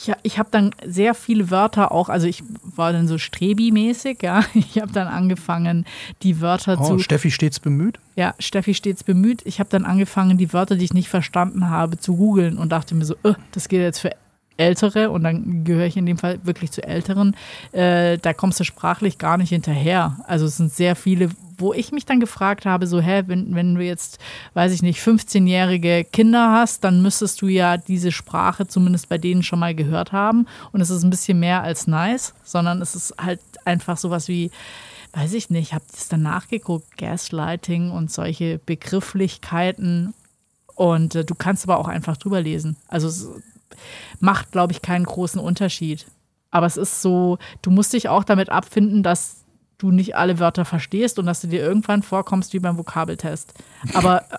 Ich, 0.00 0.12
ich 0.22 0.38
habe 0.38 0.48
dann 0.52 0.70
sehr 0.86 1.14
viele 1.14 1.50
Wörter 1.50 1.90
auch, 1.90 2.08
also 2.08 2.26
ich 2.28 2.44
war 2.62 2.92
dann 2.92 3.08
so 3.08 3.18
Strebi-mäßig, 3.18 4.22
ja. 4.22 4.44
Ich 4.54 4.80
habe 4.80 4.92
dann 4.92 5.08
angefangen, 5.08 5.84
die 6.22 6.40
Wörter 6.40 6.78
Oh, 6.80 6.84
zu. 6.84 6.98
Steffi 7.00 7.30
stets 7.32 7.58
bemüht. 7.58 7.98
Ja, 8.14 8.34
Steffi 8.38 8.74
stets 8.74 9.02
bemüht. 9.02 9.42
Ich 9.44 9.58
habe 9.60 9.70
dann 9.70 9.84
angefangen, 9.84 10.38
die 10.38 10.52
Wörter, 10.52 10.76
die 10.76 10.84
ich 10.84 10.94
nicht 10.94 11.08
verstanden 11.08 11.68
habe, 11.68 11.98
zu 11.98 12.16
googeln 12.16 12.58
und 12.58 12.70
dachte 12.70 12.94
mir 12.94 13.04
so, 13.04 13.14
äh, 13.24 13.34
das 13.52 13.68
geht 13.68 13.80
jetzt 13.80 13.98
für 13.98 14.12
Ältere 14.56 15.10
und 15.10 15.22
dann 15.24 15.64
gehöre 15.64 15.86
ich 15.86 15.96
in 15.96 16.06
dem 16.06 16.18
Fall 16.18 16.40
wirklich 16.44 16.70
zu 16.72 16.82
Älteren. 16.82 17.34
Äh, 17.72 18.18
da 18.18 18.32
kommst 18.32 18.58
du 18.60 18.64
sprachlich 18.64 19.18
gar 19.18 19.36
nicht 19.36 19.50
hinterher. 19.50 20.18
Also 20.26 20.46
es 20.46 20.56
sind 20.56 20.72
sehr 20.72 20.96
viele, 20.96 21.30
wo 21.58 21.74
ich 21.74 21.92
mich 21.92 22.06
dann 22.06 22.20
gefragt 22.20 22.64
habe, 22.64 22.86
so, 22.86 23.00
hä, 23.00 23.24
wenn, 23.26 23.54
wenn 23.54 23.74
du 23.74 23.82
jetzt, 23.82 24.18
weiß 24.54 24.72
ich 24.72 24.82
nicht, 24.82 25.00
15-jährige 25.00 26.04
Kinder 26.04 26.52
hast, 26.52 26.84
dann 26.84 27.02
müsstest 27.02 27.42
du 27.42 27.48
ja 27.48 27.76
diese 27.76 28.12
Sprache 28.12 28.66
zumindest 28.66 29.08
bei 29.08 29.18
denen 29.18 29.42
schon 29.42 29.58
mal 29.58 29.74
gehört 29.74 30.12
haben. 30.12 30.46
Und 30.72 30.80
es 30.80 30.90
ist 30.90 31.02
ein 31.02 31.10
bisschen 31.10 31.40
mehr 31.40 31.62
als 31.62 31.86
nice, 31.86 32.34
sondern 32.44 32.80
es 32.80 32.94
ist 32.94 33.14
halt 33.18 33.40
einfach 33.64 33.96
sowas 33.96 34.28
wie, 34.28 34.50
weiß 35.12 35.32
ich 35.34 35.50
nicht, 35.50 35.74
habe 35.74 35.84
das 35.90 36.08
dann 36.08 36.22
nachgeguckt, 36.22 36.96
Gaslighting 36.96 37.90
und 37.90 38.10
solche 38.10 38.60
Begrifflichkeiten. 38.64 40.14
Und 40.76 41.16
äh, 41.16 41.24
du 41.24 41.34
kannst 41.34 41.64
aber 41.64 41.78
auch 41.78 41.88
einfach 41.88 42.16
drüber 42.16 42.40
lesen. 42.40 42.76
Also 42.86 43.08
es 43.08 43.28
macht, 44.20 44.52
glaube 44.52 44.72
ich, 44.72 44.80
keinen 44.80 45.04
großen 45.04 45.40
Unterschied. 45.40 46.06
Aber 46.50 46.66
es 46.66 46.76
ist 46.76 47.02
so, 47.02 47.38
du 47.62 47.70
musst 47.70 47.92
dich 47.92 48.08
auch 48.08 48.24
damit 48.24 48.48
abfinden, 48.48 49.02
dass 49.02 49.44
du 49.78 49.90
nicht 49.90 50.16
alle 50.16 50.38
Wörter 50.38 50.64
verstehst 50.64 51.18
und 51.18 51.26
dass 51.26 51.40
du 51.40 51.46
dir 51.46 51.60
irgendwann 51.62 52.02
vorkommst 52.02 52.52
wie 52.52 52.58
beim 52.58 52.76
Vokabeltest. 52.76 53.54
Aber 53.94 54.22
äh, 54.30 54.36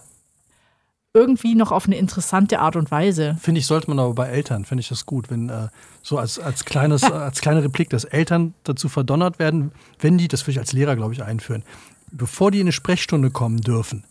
irgendwie 1.13 1.55
noch 1.55 1.71
auf 1.71 1.85
eine 1.87 1.95
interessante 1.97 2.59
Art 2.59 2.75
und 2.75 2.91
Weise. 2.91 3.35
Finde 3.41 3.59
ich, 3.59 3.65
sollte 3.65 3.89
man 3.89 3.99
aber 3.99 4.13
bei 4.13 4.27
Eltern, 4.27 4.65
finde 4.65 4.81
ich 4.81 4.89
das 4.89 5.05
gut, 5.05 5.31
wenn 5.31 5.49
äh, 5.49 5.69
so 6.03 6.17
als, 6.17 6.37
als, 6.39 6.65
kleines, 6.65 7.03
als 7.11 7.41
kleine 7.41 7.63
Replik, 7.63 7.89
dass 7.89 8.03
Eltern 8.03 8.53
dazu 8.63 8.89
verdonnert 8.89 9.39
werden, 9.39 9.71
wenn 9.99 10.17
die, 10.17 10.27
das 10.27 10.43
würde 10.43 10.51
ich 10.51 10.59
als 10.59 10.71
Lehrer, 10.73 10.95
glaube 10.95 11.13
ich, 11.13 11.23
einführen, 11.23 11.63
bevor 12.11 12.51
die 12.51 12.59
in 12.59 12.65
eine 12.65 12.71
Sprechstunde 12.73 13.31
kommen 13.31 13.61
dürfen, 13.61 14.03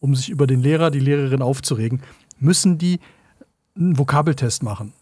um 0.00 0.14
sich 0.14 0.28
über 0.28 0.46
den 0.46 0.60
Lehrer, 0.60 0.90
die 0.90 1.00
Lehrerin 1.00 1.42
aufzuregen, 1.42 2.02
müssen 2.38 2.76
die 2.76 3.00
einen 3.76 3.98
Vokabeltest 3.98 4.62
machen. 4.62 4.92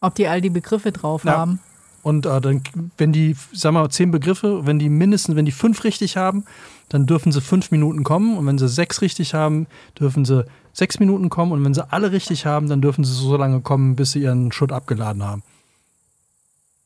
Ob 0.00 0.14
die 0.14 0.28
all 0.28 0.40
die 0.40 0.50
Begriffe 0.50 0.92
drauf 0.92 1.24
Ja. 1.24 1.38
haben. 1.38 1.60
Und 2.08 2.24
äh, 2.24 2.40
dann, 2.40 2.62
wenn 2.96 3.12
die, 3.12 3.36
sagen 3.52 3.74
wir 3.74 3.82
mal, 3.82 3.90
zehn 3.90 4.10
Begriffe, 4.10 4.64
wenn 4.64 4.78
die 4.78 4.88
mindestens, 4.88 5.36
wenn 5.36 5.44
die 5.44 5.52
fünf 5.52 5.84
richtig 5.84 6.16
haben, 6.16 6.46
dann 6.88 7.04
dürfen 7.04 7.32
sie 7.32 7.42
fünf 7.42 7.70
Minuten 7.70 8.02
kommen. 8.02 8.38
Und 8.38 8.46
wenn 8.46 8.56
sie 8.56 8.66
sechs 8.66 9.02
richtig 9.02 9.34
haben, 9.34 9.66
dürfen 10.00 10.24
sie 10.24 10.46
sechs 10.72 11.00
Minuten 11.00 11.28
kommen. 11.28 11.52
Und 11.52 11.62
wenn 11.66 11.74
sie 11.74 11.86
alle 11.92 12.10
richtig 12.10 12.46
haben, 12.46 12.66
dann 12.66 12.80
dürfen 12.80 13.04
sie 13.04 13.12
so 13.12 13.36
lange 13.36 13.60
kommen, 13.60 13.94
bis 13.94 14.12
sie 14.12 14.22
ihren 14.22 14.52
Schutt 14.52 14.72
abgeladen 14.72 15.22
haben. 15.22 15.42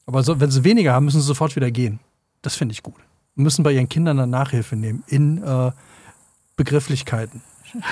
Aber 0.06 0.24
so, 0.24 0.40
wenn 0.40 0.50
sie 0.50 0.64
weniger 0.64 0.92
haben, 0.92 1.04
müssen 1.04 1.20
sie 1.20 1.26
sofort 1.28 1.54
wieder 1.54 1.70
gehen. 1.70 2.00
Das 2.42 2.56
finde 2.56 2.72
ich 2.72 2.82
gut. 2.82 2.98
Und 3.36 3.44
müssen 3.44 3.62
bei 3.62 3.70
ihren 3.70 3.88
Kindern 3.88 4.16
dann 4.16 4.30
Nachhilfe 4.30 4.74
nehmen 4.74 5.04
in 5.06 5.40
äh, 5.40 5.70
Begrifflichkeiten, 6.56 7.42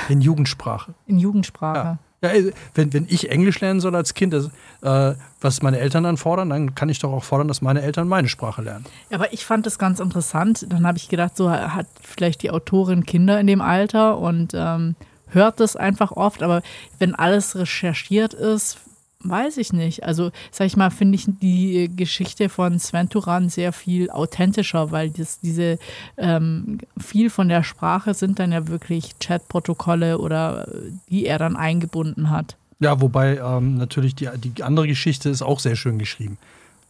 in 0.09 0.21
Jugendsprache. 0.21 0.95
In 1.07 1.21
Jugendsprache. 1.21 1.79
Ja. 1.79 1.99
Ja, 2.23 2.29
ey, 2.31 2.53
wenn, 2.75 2.93
wenn 2.93 3.07
ich 3.09 3.31
Englisch 3.31 3.61
lernen 3.61 3.81
soll 3.81 3.97
als 3.97 4.13
Kind, 4.13 4.35
das, 4.35 4.51
äh, 4.83 5.15
was 5.41 5.63
meine 5.63 5.79
Eltern 5.79 6.05
dann 6.05 6.19
fordern, 6.19 6.51
dann 6.51 6.75
kann 6.75 6.91
ich 6.91 6.99
doch 6.99 7.13
auch 7.13 7.25
fordern, 7.25 7.49
dass 7.49 7.63
meine 7.63 7.81
Eltern 7.81 8.09
meine 8.09 8.29
Sprache 8.29 8.61
lernen. 8.61 8.85
Aber 9.11 9.33
ich 9.33 9.47
fand 9.47 9.65
das 9.65 9.79
ganz 9.79 10.01
interessant. 10.01 10.67
Dann 10.69 10.87
habe 10.87 10.99
ich 10.99 11.09
gedacht, 11.09 11.37
so 11.37 11.51
hat 11.51 11.87
vielleicht 12.03 12.43
die 12.43 12.51
Autorin 12.51 13.07
Kinder 13.07 13.41
in 13.41 13.47
dem 13.47 13.63
Alter 13.63 14.19
und 14.19 14.53
ähm, 14.55 14.97
hört 15.29 15.61
das 15.61 15.77
einfach 15.77 16.13
oft. 16.13 16.43
Aber 16.43 16.61
wenn 16.99 17.15
alles 17.15 17.57
recherchiert 17.57 18.35
ist, 18.35 18.79
weiß 19.23 19.59
ich 19.59 19.73
nicht. 19.73 20.05
Also, 20.05 20.31
sag 20.51 20.67
ich 20.67 20.77
mal, 20.77 20.91
finde 20.91 21.17
ich 21.17 21.27
die 21.27 21.91
Geschichte 21.95 22.49
von 22.49 22.79
Sven 22.79 23.09
Turan 23.09 23.49
sehr 23.49 23.73
viel 23.73 24.11
authentischer, 24.11 24.91
weil 24.91 25.11
das, 25.11 25.41
diese 25.41 25.79
ähm, 26.17 26.79
viel 26.99 27.31
von 27.31 27.49
der 27.49 27.63
Sprache 27.63 28.15
sind 28.15 28.39
dann 28.39 28.53
ja 28.53 28.69
wirklich 28.69 29.19
Chatprotokolle 29.21 30.19
oder 30.19 30.69
äh, 30.69 30.93
die 31.11 31.27
er 31.27 31.39
dann 31.39 31.57
eingebunden 31.57 32.31
hat. 32.31 32.57
Ja, 32.81 33.01
wobei 33.01 33.37
ähm, 33.37 33.77
natürlich 33.77 34.15
die, 34.15 34.29
die 34.37 34.63
andere 34.63 34.87
Geschichte 34.87 35.29
ist 35.29 35.43
auch 35.43 35.61
sehr 35.61 35.77
schön 35.77 35.99
geschrieben. 35.99 36.39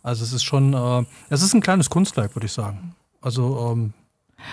Also 0.03 0.25
es 0.25 0.33
ist 0.33 0.45
schon, 0.45 0.73
äh, 0.73 1.05
es 1.29 1.43
ist 1.43 1.53
ein 1.53 1.61
kleines 1.61 1.91
Kunstwerk, 1.91 2.37
würde 2.37 2.47
ich 2.47 2.53
sagen. 2.53 2.95
Also 3.21 3.73
ähm, 3.73 3.93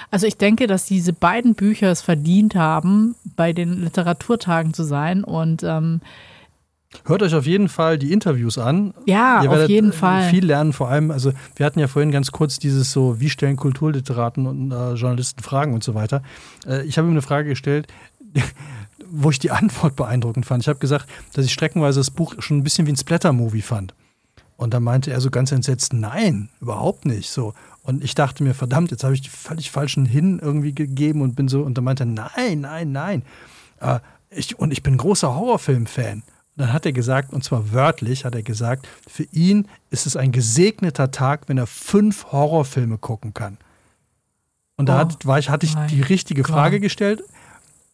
Also 0.09 0.25
ich 0.27 0.37
denke, 0.37 0.67
dass 0.67 0.85
diese 0.85 1.13
beiden 1.13 1.53
Bücher 1.53 1.91
es 1.91 2.01
verdient 2.01 2.55
haben, 2.55 3.15
bei 3.35 3.53
den 3.53 3.83
Literaturtagen 3.83 4.73
zu 4.73 4.83
sein. 4.83 5.23
Und 5.23 5.63
ähm, 5.63 6.01
hört 7.05 7.21
euch 7.23 7.35
auf 7.35 7.45
jeden 7.45 7.69
Fall 7.69 7.97
die 7.97 8.11
Interviews 8.11 8.57
an. 8.57 8.93
ja, 9.05 9.43
Ihr 9.43 9.51
auf 9.51 9.69
jeden 9.69 9.89
äh, 9.89 9.93
Fall. 9.93 10.29
viel 10.29 10.45
lernen, 10.45 10.73
vor 10.73 10.89
allem, 10.89 11.11
also 11.11 11.31
wir 11.55 11.65
hatten 11.65 11.79
ja 11.79 11.87
vorhin 11.87 12.11
ganz 12.11 12.31
kurz 12.31 12.59
dieses 12.59 12.91
so, 12.91 13.19
wie 13.19 13.29
stellen 13.29 13.55
Kulturliteraten 13.55 14.47
und 14.47 14.71
äh, 14.71 14.93
Journalisten 14.93 15.43
Fragen 15.43 15.73
und 15.73 15.83
so 15.83 15.95
weiter. 15.95 16.21
Äh, 16.65 16.85
ich 16.85 16.97
habe 16.97 17.07
ihm 17.07 17.11
eine 17.11 17.21
Frage 17.21 17.49
gestellt, 17.49 17.87
wo 19.09 19.29
ich 19.29 19.39
die 19.39 19.51
Antwort 19.51 19.95
beeindruckend 19.95 20.45
fand. 20.45 20.63
Ich 20.63 20.69
habe 20.69 20.79
gesagt, 20.79 21.07
dass 21.33 21.45
ich 21.45 21.53
streckenweise 21.53 21.99
das 21.99 22.11
Buch 22.11 22.35
schon 22.39 22.57
ein 22.57 22.63
bisschen 22.63 22.87
wie 22.87 22.91
ein 22.91 22.97
Splatter-Movie 22.97 23.61
fand. 23.61 23.93
Und 24.57 24.73
dann 24.73 24.83
meinte 24.83 25.11
er 25.11 25.21
so 25.21 25.29
ganz 25.29 25.51
entsetzt, 25.51 25.93
nein, 25.93 26.49
überhaupt 26.59 27.05
nicht. 27.05 27.29
So. 27.29 27.53
Und 27.83 28.03
ich 28.03 28.15
dachte 28.15 28.43
mir, 28.43 28.55
verdammt, 28.55 28.89
jetzt 28.89 29.03
habe 29.03 29.13
ich 29.13 29.21
die 29.21 29.29
völlig 29.29 29.69
falschen 29.69 30.05
Hin 30.05 30.39
irgendwie 30.41 30.73
gegeben 30.73 31.21
und 31.21 31.35
bin 31.35 31.47
so, 31.47 31.61
und 31.61 31.77
dann 31.77 31.83
meinte 31.83 32.03
er, 32.03 32.07
nein, 32.07 32.61
nein, 32.61 32.91
nein. 32.91 33.23
Äh, 33.79 33.99
ich, 34.31 34.57
und 34.57 34.71
ich 34.71 34.81
bin 34.81 34.97
großer 34.97 35.35
Horrorfilm-Fan. 35.35 36.23
Dann 36.57 36.73
hat 36.73 36.85
er 36.85 36.91
gesagt, 36.91 37.33
und 37.33 37.43
zwar 37.43 37.71
wörtlich 37.71 38.25
hat 38.25 38.33
er 38.35 38.43
gesagt, 38.43 38.87
für 39.07 39.23
ihn 39.31 39.67
ist 39.91 40.07
es 40.07 40.15
ein 40.17 40.31
gesegneter 40.31 41.11
Tag, 41.11 41.47
wenn 41.47 41.57
er 41.57 41.67
fünf 41.67 42.31
Horrorfilme 42.31 42.97
gucken 42.97 43.33
kann. 43.33 43.57
Und 44.75 44.87
da 44.89 44.95
Oh, 44.95 44.99
hat, 44.99 45.25
war 45.25 45.39
ich, 45.39 45.49
hatte 45.49 45.65
ich 45.65 45.75
die 45.91 46.01
richtige 46.01 46.41
Gott. 46.41 46.51
Frage 46.51 46.79
gestellt, 46.79 47.23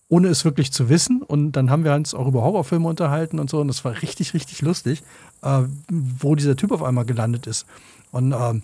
ohne 0.07 0.27
es 0.29 0.45
wirklich 0.45 0.71
zu 0.71 0.89
wissen. 0.89 1.21
Und 1.21 1.53
dann 1.53 1.69
haben 1.69 1.83
wir 1.83 1.93
uns 1.93 2.13
auch 2.13 2.27
über 2.27 2.41
Horrorfilme 2.41 2.87
unterhalten 2.87 3.39
und 3.39 3.49
so. 3.49 3.59
Und 3.59 3.67
das 3.67 3.83
war 3.83 4.01
richtig, 4.01 4.33
richtig 4.33 4.61
lustig, 4.61 5.03
äh, 5.41 5.63
wo 5.89 6.35
dieser 6.35 6.55
Typ 6.55 6.71
auf 6.71 6.83
einmal 6.83 7.05
gelandet 7.05 7.47
ist. 7.47 7.65
Und 8.11 8.31
ähm, 8.33 8.63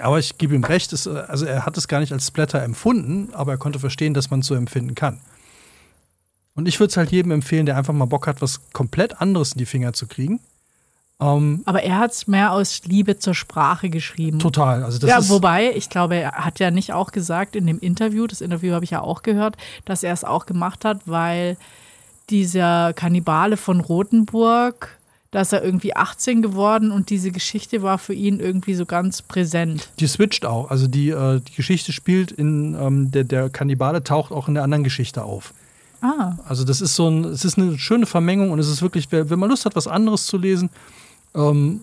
aber 0.00 0.18
ich 0.18 0.38
gebe 0.38 0.54
ihm 0.56 0.64
recht, 0.64 0.92
es, 0.92 1.06
äh, 1.06 1.10
also 1.28 1.44
er 1.46 1.66
hat 1.66 1.76
es 1.76 1.86
gar 1.86 2.00
nicht 2.00 2.12
als 2.12 2.26
Splatter 2.26 2.62
empfunden, 2.62 3.28
aber 3.32 3.52
er 3.52 3.58
konnte 3.58 3.78
verstehen, 3.78 4.14
dass 4.14 4.30
man 4.30 4.40
es 4.40 4.46
so 4.46 4.54
empfinden 4.54 4.94
kann. 4.96 5.20
Und 6.54 6.68
ich 6.68 6.78
würde 6.78 6.90
es 6.90 6.96
halt 6.96 7.10
jedem 7.10 7.32
empfehlen, 7.32 7.66
der 7.66 7.76
einfach 7.76 7.92
mal 7.92 8.04
Bock 8.04 8.26
hat, 8.26 8.40
was 8.40 8.60
komplett 8.72 9.20
anderes 9.20 9.52
in 9.52 9.58
die 9.58 9.66
Finger 9.66 9.92
zu 9.92 10.06
kriegen. 10.06 10.40
Ähm, 11.20 11.62
Aber 11.64 11.82
er 11.82 11.98
hat 11.98 12.12
es 12.12 12.26
mehr 12.26 12.52
aus 12.52 12.82
Liebe 12.84 13.18
zur 13.18 13.34
Sprache 13.34 13.88
geschrieben. 13.88 14.38
total. 14.38 14.82
Also 14.82 14.98
das 14.98 15.08
ja, 15.08 15.28
wobei, 15.28 15.72
ich 15.74 15.88
glaube, 15.88 16.16
er 16.16 16.32
hat 16.32 16.58
ja 16.60 16.70
nicht 16.70 16.92
auch 16.92 17.12
gesagt 17.12 17.56
in 17.56 17.66
dem 17.66 17.78
Interview, 17.78 18.26
das 18.26 18.40
Interview 18.40 18.72
habe 18.72 18.84
ich 18.84 18.90
ja 18.90 19.00
auch 19.00 19.22
gehört, 19.22 19.56
dass 19.84 20.02
er 20.02 20.12
es 20.12 20.24
auch 20.24 20.46
gemacht 20.46 20.84
hat, 20.84 21.02
weil 21.06 21.56
dieser 22.30 22.92
Kannibale 22.94 23.56
von 23.56 23.80
Rothenburg, 23.80 24.98
da 25.30 25.40
ist 25.42 25.52
er 25.52 25.62
irgendwie 25.62 25.94
18 25.94 26.42
geworden 26.42 26.90
und 26.90 27.10
diese 27.10 27.30
Geschichte 27.30 27.82
war 27.82 27.98
für 27.98 28.14
ihn 28.14 28.40
irgendwie 28.40 28.74
so 28.74 28.86
ganz 28.86 29.22
präsent. 29.22 29.88
die 30.00 30.06
switcht 30.06 30.46
auch. 30.46 30.70
Also 30.70 30.86
die, 30.86 31.10
äh, 31.10 31.40
die 31.40 31.54
Geschichte 31.54 31.92
spielt 31.92 32.32
in, 32.32 32.74
ähm, 32.80 33.10
der, 33.10 33.24
der 33.24 33.50
Kannibale 33.50 34.02
taucht 34.04 34.32
auch 34.32 34.48
in 34.48 34.54
der 34.54 34.62
anderen 34.62 34.84
Geschichte 34.84 35.24
auf. 35.24 35.52
Ah, 36.04 36.36
Also 36.46 36.64
das 36.64 36.82
ist 36.82 36.96
so 36.96 37.08
ein, 37.08 37.24
es 37.24 37.46
ist 37.46 37.56
eine 37.56 37.78
schöne 37.78 38.04
Vermengung 38.04 38.50
und 38.50 38.58
es 38.58 38.68
ist 38.68 38.82
wirklich, 38.82 39.10
wenn 39.10 39.38
man 39.38 39.48
Lust 39.48 39.64
hat, 39.64 39.74
was 39.74 39.86
anderes 39.86 40.26
zu 40.26 40.36
lesen 40.36 40.68
ähm, 41.34 41.80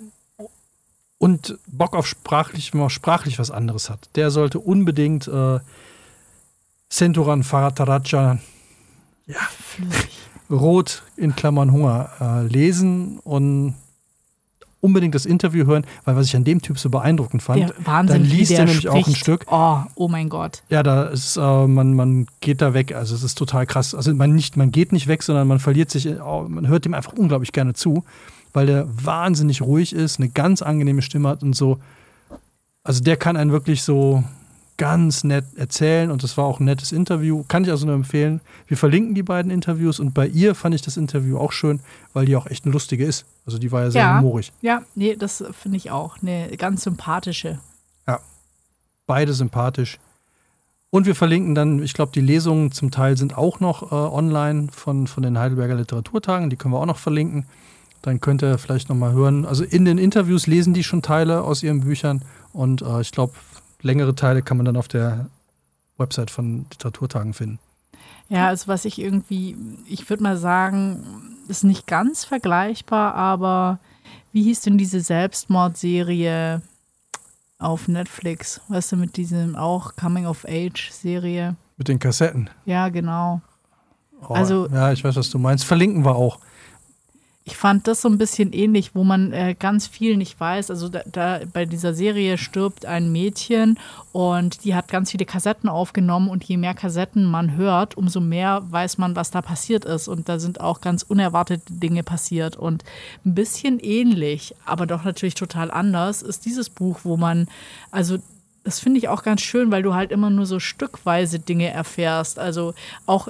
und 1.18 1.58
Bock 1.66 1.96
auf 1.96 2.06
sprachlich, 2.06 2.72
wenn 2.72 2.82
man 2.82 2.92
sprachlich 2.92 3.40
was 3.40 3.50
anderes 3.50 3.90
hat, 3.90 4.10
der 4.14 4.30
sollte 4.30 4.60
unbedingt 4.60 5.28
äh, 5.28 5.60
Centuran 6.90 7.42
Farataraja 7.42 8.38
flüssig. 9.26 10.12
Rot 10.52 11.02
in 11.18 11.36
Klammern 11.36 11.72
Hunger 11.72 12.10
äh, 12.20 12.44
lesen 12.48 13.18
und 13.24 13.74
unbedingt 14.82 15.16
das 15.16 15.26
Interview 15.26 15.66
hören, 15.66 15.86
weil 16.06 16.16
was 16.16 16.26
ich 16.26 16.36
an 16.36 16.44
dem 16.44 16.62
Typ 16.62 16.78
so 16.80 16.90
beeindruckend 16.90 17.42
fand, 17.44 17.60
Der 17.62 17.72
Wahnsinn, 17.86 18.24
dann 18.24 18.30
liest 18.30 18.52
er 18.52 18.66
nämlich 18.66 18.90
auch 18.90 19.08
ein. 19.08 19.16
Stück. 19.16 19.46
Oh, 19.50 19.78
oh 19.96 20.08
mein 20.08 20.28
Gott. 20.28 20.64
Ja, 20.70 20.84
da 20.84 21.04
ist, 21.04 21.38
äh, 21.38 21.68
man, 21.68 21.94
man 21.94 22.26
geht 22.42 22.62
da 22.62 22.74
weg. 22.74 22.94
Also 22.94 23.16
es 23.16 23.24
ist 23.24 23.38
total 23.38 23.66
krass. 23.66 23.94
Also 23.96 24.14
man 24.14 24.34
nicht, 24.34 24.58
man 24.58 24.72
geht 24.72 24.92
nicht 24.92 25.08
weg, 25.08 25.24
sondern 25.24 25.48
man 25.48 25.60
verliert 25.60 25.90
sich, 25.92 26.06
in- 26.08 26.20
oh, 26.20 26.46
man 26.50 26.68
hört 26.68 26.86
ihm 26.86 26.94
einfach 26.96 27.14
unglaublich 27.14 27.52
gerne 27.52 27.74
zu, 27.74 28.04
weil 28.54 28.66
der 28.66 28.88
wahnsinnig 28.92 29.62
ruhig 29.62 29.94
ist, 29.94 30.20
eine 30.20 30.30
ganz 30.30 30.62
angenehme 30.62 31.02
Stimme 31.02 31.30
hat 31.30 31.44
und 31.44 31.56
so. 31.56 31.78
Also 32.84 33.04
der 33.04 33.16
kann 33.18 33.38
einen 33.38 33.52
wirklich 33.52 33.84
so 33.84 34.24
ganz 34.82 35.24
nett 35.24 35.46
erzählen 35.58 36.10
und 36.10 36.24
das 36.24 36.38
war 36.38 36.46
auch 36.46 36.60
ein 36.60 36.66
nettes 36.66 36.92
Interview. 36.92 37.44
Kann 37.48 37.64
ich 37.64 37.70
also 37.70 37.86
nur 37.86 37.94
empfehlen. 37.94 38.42
Wir 38.66 38.78
verlinken 38.78 39.14
die 39.14 39.22
beiden 39.22 39.52
Interviews 39.52 40.00
und 40.00 40.16
bei 40.16 40.26
ihr 40.28 40.56
fand 40.56 40.74
ich 40.74 40.82
das 40.82 40.98
Interview 40.98 41.38
auch 41.38 41.52
schön, 41.52 41.82
weil 42.14 42.26
die 42.26 42.36
auch 42.36 42.48
echt 42.48 42.66
eine 42.66 42.74
lustige 42.74 43.06
ist. 43.06 43.26
Also 43.46 43.60
die 43.60 43.72
war 43.72 43.84
ja 43.84 43.92
sehr 43.92 44.02
Ja. 44.02 44.18
humorig. 44.20 44.52
Ja, 44.62 44.82
nee, 44.96 45.16
das 45.16 45.44
finde 45.62 45.78
ich 45.78 45.92
auch. 45.92 46.18
Eine 46.24 46.50
ganz 46.58 46.82
sympathische. 46.84 47.60
Beide 49.08 49.34
sympathisch. 49.34 50.00
Und 50.90 51.06
wir 51.06 51.16
verlinken 51.16 51.54
dann, 51.54 51.84
ich 51.84 51.94
glaube, 51.94 52.12
die 52.14 52.22
Lesungen 52.22 52.72
zum 52.72 52.90
Teil 52.92 53.18
sind 53.18 53.38
auch 53.38 53.60
noch 53.60 53.92
äh, 53.92 53.96
online 53.96 54.70
von, 54.72 55.06
von 55.06 55.22
den 55.22 55.38
Heidelberger 55.38 55.76
Literaturtagen. 55.76 56.50
Die 56.50 56.56
können 56.56 56.74
wir 56.74 56.80
auch 56.80 56.86
noch 56.86 56.98
verlinken. 56.98 57.46
Dann 58.02 58.20
könnt 58.22 58.42
ihr 58.42 58.58
vielleicht 58.58 58.90
noch 58.90 58.96
mal 58.96 59.12
hören. 59.12 59.46
Also 59.46 59.64
in 59.64 59.86
den 59.86 59.98
Interviews 59.98 60.48
lesen 60.48 60.74
die 60.74 60.84
schon 60.84 61.02
Teile 61.02 61.42
aus 61.44 61.62
ihren 61.62 61.82
Büchern. 61.82 62.22
Und 62.54 62.82
äh, 62.84 63.02
ich 63.02 63.12
glaube, 63.12 63.34
längere 63.82 64.16
Teile 64.16 64.42
kann 64.42 64.58
man 64.58 64.66
dann 64.66 64.78
auf 64.78 64.88
der 64.88 65.28
Website 65.98 66.32
von 66.32 66.66
Literaturtagen 66.72 67.34
finden. 67.34 67.60
Ja, 68.30 68.48
also 68.48 68.68
was 68.68 68.86
ich 68.86 69.00
irgendwie, 69.00 69.56
ich 69.88 70.10
würde 70.10 70.24
mal 70.24 70.38
sagen, 70.38 71.36
ist 71.48 71.64
nicht 71.64 71.86
ganz 71.88 72.24
vergleichbar, 72.24 73.14
aber 73.16 73.80
wie 74.32 74.44
hieß 74.44 74.62
denn 74.62 74.78
diese 74.78 75.02
Selbstmordserie 75.02 76.62
auf 77.60 77.88
Netflix? 77.88 78.62
Weißt 78.70 78.94
du, 78.94 78.96
mit 78.98 79.18
diesem 79.18 79.56
auch 79.56 79.96
Coming-of-Age-Serie? 79.96 81.56
Mit 81.78 81.88
den 81.88 82.00
Kassetten. 82.00 82.50
Ja, 82.66 82.90
genau. 82.90 83.42
Oh, 84.28 84.34
Also- 84.34 84.68
ja, 84.68 84.92
ich 84.92 85.04
weiß, 85.04 85.16
was 85.16 85.30
du 85.30 85.40
meinst. 85.40 85.66
Verlinken 85.66 86.06
wir 86.06 86.16
auch. 86.16 86.40
Ich 87.44 87.58
fand 87.58 87.88
das 87.88 88.02
so 88.02 88.08
ein 88.08 88.20
bisschen 88.20 88.54
ähnlich, 88.54 88.94
wo 88.94 89.04
man 89.04 89.34
äh, 89.34 89.56
ganz 89.58 89.88
viel 89.88 90.16
nicht 90.16 90.40
weiß. 90.40 90.70
Also 90.70 90.90
da, 90.90 91.02
da 91.12 91.40
bei 91.52 91.66
dieser 91.66 91.96
Serie 91.96 92.38
stirbt 92.38 92.86
ein 92.86 93.12
Mädchen 93.12 93.80
und 94.12 94.64
die 94.64 94.76
hat 94.76 94.90
ganz 94.90 95.10
viele 95.10 95.26
Kassetten 95.26 95.68
aufgenommen 95.68 96.30
und 96.30 96.44
je 96.44 96.58
mehr 96.58 96.76
Kassetten 96.76 97.26
man 97.26 97.56
hört, 97.56 97.98
umso 97.98 98.22
mehr 98.22 98.62
weiß 98.70 99.00
man, 99.00 99.16
was 99.16 99.32
da 99.32 99.42
passiert 99.42 99.86
ist. 99.86 100.08
Und 100.08 100.30
da 100.30 100.38
sind 100.38 100.62
auch 100.62 100.82
ganz 100.82 101.02
unerwartete 101.02 101.74
Dinge 101.74 102.04
passiert. 102.04 102.58
Und 102.58 102.84
ein 103.26 103.34
bisschen 103.34 103.80
ähnlich, 103.80 104.54
aber 104.66 104.86
doch 104.86 105.04
natürlich 105.04 105.36
total 105.36 105.72
anders, 105.72 106.22
ist 106.22 106.46
dieses 106.46 106.70
Buch, 106.70 107.00
wo 107.04 107.18
man, 107.18 107.48
also 107.90 108.20
das 108.64 108.80
finde 108.80 109.00
ich 109.00 109.08
auch 109.10 109.24
ganz 109.24 109.42
schön, 109.42 109.72
weil 109.72 109.84
du 109.84 109.94
halt 109.94 110.12
immer 110.12 110.30
nur 110.30 110.46
so 110.46 110.60
stückweise 110.60 111.40
Dinge 111.40 111.70
erfährst. 111.70 112.38
Also 112.40 112.74
auch, 113.06 113.28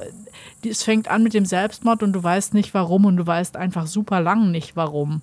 es 0.66 0.84
fängt 0.84 1.08
an 1.08 1.24
mit 1.24 1.34
dem 1.34 1.46
Selbstmord 1.46 2.04
und 2.04 2.14
du 2.14 2.22
weißt 2.22 2.54
nicht 2.54 2.74
warum 2.74 3.06
und 3.06 3.18
du 3.18 3.26
weißt 3.26 3.56
einfach 3.56 3.88
super 3.88 4.20
lang 4.22 4.52
nicht 4.52 4.76
warum. 4.76 5.22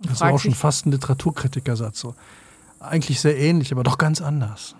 Und 0.00 0.10
Das 0.10 0.20
war 0.20 0.32
auch 0.32 0.38
schon 0.40 0.54
fast 0.54 0.86
ein 0.86 0.92
Literaturkritikersatz. 0.92 2.00
So. 2.00 2.14
Eigentlich 2.80 3.20
sehr 3.20 3.38
ähnlich, 3.38 3.72
aber 3.72 3.82
doch 3.82 3.98
ganz 3.98 4.22
anders. 4.22 4.74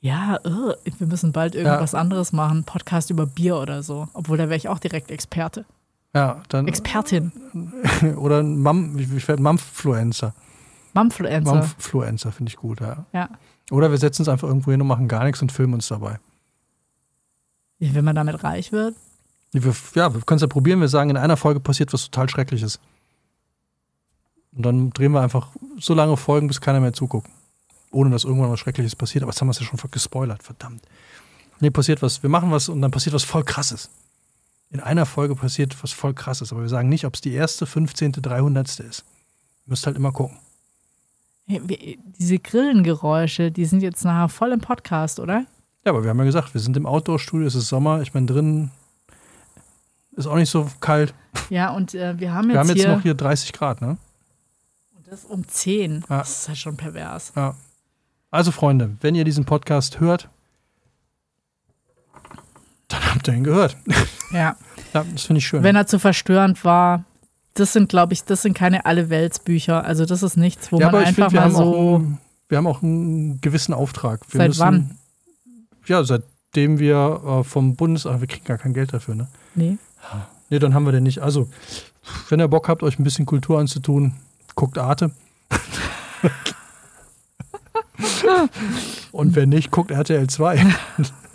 ja, 0.00 0.38
irr, 0.44 0.76
wir 0.98 1.06
müssen 1.06 1.32
bald 1.32 1.54
irgendwas 1.54 1.94
anderes 1.94 2.32
machen, 2.32 2.64
Podcast 2.64 3.08
über 3.08 3.24
Bier 3.24 3.56
oder 3.56 3.82
so. 3.82 4.08
Obwohl, 4.12 4.36
da 4.36 4.44
wäre 4.44 4.56
ich 4.56 4.68
auch 4.68 4.78
direkt 4.78 5.10
Experte. 5.10 5.64
Ja, 6.14 6.42
dann. 6.48 6.68
Expertin. 6.68 7.32
Oder 8.16 8.38
ein 8.40 8.60
Mam, 8.60 8.96
wie 8.96 9.18
fällt 9.18 9.40
Mampfluencer. 9.40 10.32
Mumfluencer. 10.92 11.54
Mampfluencer 11.54 12.30
finde 12.30 12.50
ich 12.50 12.56
gut, 12.56 12.80
ja. 12.80 13.04
Ja. 13.12 13.30
Oder 13.70 13.90
wir 13.90 13.98
setzen 13.98 14.22
uns 14.22 14.28
einfach 14.28 14.48
irgendwo 14.48 14.70
hin 14.70 14.80
und 14.80 14.86
machen 14.86 15.08
gar 15.08 15.24
nichts 15.24 15.40
und 15.42 15.52
filmen 15.52 15.74
uns 15.74 15.88
dabei. 15.88 16.18
Wenn 17.78 18.04
man 18.04 18.14
damit 18.14 18.42
reich 18.44 18.72
wird. 18.72 18.94
Wir, 19.52 19.74
ja, 19.94 20.12
wir 20.12 20.20
können 20.22 20.36
es 20.36 20.42
ja 20.42 20.48
probieren. 20.48 20.80
Wir 20.80 20.88
sagen, 20.88 21.10
in 21.10 21.16
einer 21.16 21.36
Folge 21.36 21.60
passiert 21.60 21.92
was 21.92 22.04
total 22.04 22.28
Schreckliches. 22.28 22.80
Und 24.52 24.64
dann 24.64 24.90
drehen 24.90 25.12
wir 25.12 25.20
einfach 25.20 25.48
so 25.78 25.94
lange 25.94 26.16
Folgen, 26.16 26.48
bis 26.48 26.60
keiner 26.60 26.80
mehr 26.80 26.92
zuguckt. 26.92 27.28
Ohne 27.90 28.10
dass 28.10 28.24
irgendwann 28.24 28.50
was 28.50 28.60
Schreckliches 28.60 28.96
passiert. 28.96 29.22
Aber 29.22 29.32
jetzt 29.32 29.40
haben 29.40 29.48
wir 29.48 29.52
es 29.52 29.60
ja 29.60 29.66
schon 29.66 29.78
gespoilert, 29.90 30.42
verdammt. 30.42 30.82
Nee, 31.60 31.70
passiert 31.70 32.02
was. 32.02 32.22
Wir 32.22 32.30
machen 32.30 32.50
was 32.50 32.68
und 32.68 32.82
dann 32.82 32.90
passiert 32.90 33.14
was 33.14 33.24
voll 33.24 33.44
krasses. 33.44 33.90
In 34.70 34.80
einer 34.80 35.06
Folge 35.06 35.36
passiert 35.36 35.80
was 35.82 35.92
voll 35.92 36.14
krasses. 36.14 36.52
Aber 36.52 36.62
wir 36.62 36.68
sagen 36.68 36.88
nicht, 36.88 37.04
ob 37.04 37.14
es 37.14 37.20
die 37.20 37.32
erste, 37.32 37.66
15., 37.66 38.12
300. 38.12 38.80
ist. 38.80 39.04
Ihr 39.66 39.70
müsst 39.70 39.86
halt 39.86 39.96
immer 39.96 40.12
gucken. 40.12 40.36
Diese 41.46 42.38
Grillengeräusche, 42.38 43.50
die 43.50 43.64
sind 43.66 43.82
jetzt 43.82 44.04
nachher 44.04 44.28
voll 44.28 44.52
im 44.52 44.60
Podcast, 44.60 45.20
oder? 45.20 45.44
Ja, 45.84 45.92
aber 45.92 46.02
wir 46.02 46.10
haben 46.10 46.18
ja 46.18 46.24
gesagt, 46.24 46.54
wir 46.54 46.60
sind 46.60 46.76
im 46.76 46.86
Outdoor-Studio, 46.86 47.46
es 47.46 47.54
ist 47.54 47.68
Sommer. 47.68 48.00
Ich 48.00 48.14
meine, 48.14 48.26
drin 48.26 48.70
ist 50.16 50.26
auch 50.26 50.36
nicht 50.36 50.48
so 50.50 50.70
kalt. 50.80 51.12
Ja, 51.50 51.70
und 51.70 51.94
äh, 51.94 52.18
wir 52.18 52.32
haben 52.32 52.44
jetzt, 52.44 52.54
Wir 52.54 52.60
haben 52.60 52.68
jetzt 52.68 52.80
hier, 52.80 52.94
noch 52.94 53.02
hier 53.02 53.14
30 53.14 53.52
Grad, 53.52 53.82
ne? 53.82 53.98
Und 54.96 55.06
das 55.06 55.24
um 55.24 55.46
10. 55.46 56.04
Ja. 56.08 56.18
Das 56.18 56.30
ist 56.30 56.48
halt 56.48 56.58
schon 56.58 56.76
pervers. 56.76 57.32
Ja. 57.36 57.54
Also, 58.30 58.50
Freunde, 58.50 58.96
wenn 59.00 59.14
ihr 59.14 59.24
diesen 59.24 59.44
Podcast 59.44 60.00
hört, 60.00 60.28
dann 62.88 63.14
habt 63.14 63.28
ihr 63.28 63.34
ihn 63.34 63.44
gehört. 63.44 63.76
Ja. 64.32 64.56
Ja, 64.92 65.04
das 65.12 65.22
finde 65.24 65.38
ich 65.38 65.46
schön. 65.46 65.62
Wenn 65.62 65.76
er 65.76 65.86
zu 65.86 66.00
verstörend 66.00 66.64
war, 66.64 67.04
das 67.54 67.72
sind, 67.72 67.88
glaube 67.88 68.12
ich, 68.12 68.24
das 68.24 68.42
sind 68.42 68.54
keine 68.54 68.84
Alleweltsbücher. 68.84 69.84
Also 69.84 70.04
das 70.04 70.22
ist 70.22 70.36
nichts, 70.36 70.72
wo 70.72 70.80
ja, 70.80 70.90
man 70.90 71.04
einfach 71.04 71.30
finde, 71.30 71.32
wir, 71.32 71.40
mal 71.40 71.50
so. 71.50 71.94
einen- 71.96 72.18
wir 72.48 72.58
haben 72.58 72.66
auch 72.66 72.82
einen 72.82 73.40
gewissen 73.40 73.72
Auftrag. 73.72 74.20
Wir 74.30 74.38
Seit 74.38 74.48
müssen, 74.48 74.60
wann? 74.60 74.98
Ja, 75.86 76.04
seitdem 76.04 76.78
wir 76.78 77.20
äh, 77.26 77.44
vom 77.44 77.76
Bundesamt, 77.76 78.20
wir 78.20 78.28
kriegen 78.28 78.44
gar 78.44 78.58
kein 78.58 78.74
Geld 78.74 78.92
dafür, 78.92 79.14
ne? 79.14 79.28
Nee. 79.54 79.78
Nee, 80.50 80.58
dann 80.58 80.74
haben 80.74 80.84
wir 80.84 80.92
den 80.92 81.04
nicht. 81.04 81.20
Also, 81.20 81.48
wenn 82.28 82.40
ihr 82.40 82.48
Bock 82.48 82.68
habt, 82.68 82.82
euch 82.82 82.98
ein 82.98 83.04
bisschen 83.04 83.24
Kultur 83.24 83.58
anzutun, 83.58 84.12
guckt 84.54 84.76
Arte. 84.78 85.10
Und 89.12 89.36
wenn 89.36 89.48
nicht, 89.48 89.70
guckt 89.70 89.90
RTL 89.90 90.26
2. 90.26 90.66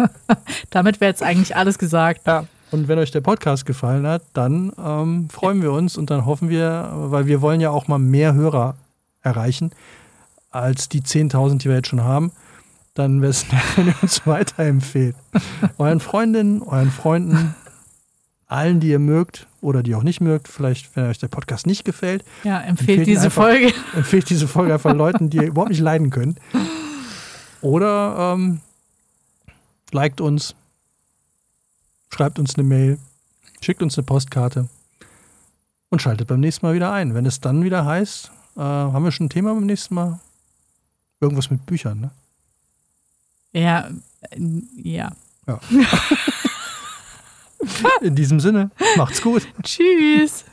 Damit 0.70 1.02
wäre 1.02 1.10
jetzt 1.10 1.24
eigentlich 1.24 1.56
alles 1.56 1.80
gesagt. 1.80 2.28
Ja. 2.28 2.46
Und 2.72 2.88
wenn 2.88 3.00
euch 3.00 3.12
der 3.12 3.22
Podcast 3.22 3.66
gefallen 3.66 4.06
hat, 4.06 4.24
dann 4.34 4.72
ähm, 4.78 5.30
freuen 5.30 5.62
wir 5.62 5.72
uns 5.72 5.98
und 5.98 6.10
dann 6.10 6.26
hoffen 6.26 6.50
wir, 6.50 6.92
weil 6.94 7.26
wir 7.26 7.42
wollen 7.42 7.62
ja 7.62 7.72
auch 7.72 7.88
mal 7.88 7.98
mehr 8.00 8.34
Hörer 8.34 8.76
erreichen 9.22 9.72
als 10.52 10.88
die 10.90 11.02
10.000, 11.02 11.60
die 11.60 11.66
wir 11.70 11.76
jetzt 11.76 11.88
schon 11.90 12.04
haben, 12.04 12.32
dann 12.96 13.22
wäre 13.22 13.32
es 13.32 13.46
nett, 13.52 13.62
wenn 13.76 13.88
ihr 13.88 13.96
uns 14.02 14.26
weiterempfehlt. 14.26 15.16
euren 15.78 16.00
Freundinnen, 16.00 16.62
euren 16.64 16.92
Freunden, 16.92 17.56
allen, 18.48 18.80
die 18.80 18.90
ihr 18.90 19.00
mögt 19.00 19.46
oder 19.62 19.84
die 19.84 19.94
auch 19.96 20.02
nicht 20.04 20.22
mögt, 20.22 20.48
vielleicht, 20.48 20.96
wenn 20.96 21.06
euch 21.08 21.20
der 21.20 21.28
Podcast 21.28 21.68
nicht 21.68 21.86
gefällt. 21.86 22.24
Ja, 22.44 22.60
empfehlt 22.62 23.00
Empfehlt 23.00 23.08
diese 23.08 23.26
einfach- 23.26 23.44
Folge. 23.44 23.74
Empfehlt 23.96 24.30
diese 24.30 24.48
Folge 24.48 24.74
einfach 24.74 24.94
Leuten, 24.96 25.30
die 25.30 25.38
ihr 25.38 25.48
überhaupt 25.48 25.70
nicht 25.70 25.82
leiden 25.82 26.10
können. 26.10 26.36
Oder 27.62 28.34
ähm, 28.36 28.62
liked 29.92 30.22
uns, 30.22 30.56
schreibt 32.10 32.40
uns 32.40 32.56
eine 32.56 32.68
Mail, 32.68 32.98
schickt 33.62 33.82
uns 33.82 33.98
eine 33.98 34.06
Postkarte 34.06 34.68
und 35.90 36.02
schaltet 36.02 36.28
beim 36.28 36.40
nächsten 36.40 36.66
Mal 36.66 36.76
wieder 36.76 36.92
ein. 36.92 37.14
Wenn 37.14 37.26
es 37.26 37.40
dann 37.40 37.64
wieder 37.64 37.86
heißt, 37.86 38.32
äh, 38.58 38.62
haben 38.62 39.04
wir 39.04 39.12
schon 39.12 39.28
ein 39.28 39.30
Thema 39.30 39.54
beim 39.54 39.66
nächsten 39.66 39.96
Mal? 39.96 40.20
Irgendwas 41.22 41.50
mit 41.50 41.66
Büchern, 41.66 42.00
ne? 42.00 42.12
Ja, 43.52 43.90
äh, 44.32 44.40
ja. 44.76 45.12
In 48.02 48.16
diesem 48.16 48.40
Sinne, 48.40 48.72
macht's 48.96 49.22
gut. 49.22 49.48
Tschüss. 49.64 50.46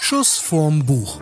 Schuss 0.00 0.38
vorm 0.38 0.84
Buch. 0.84 1.20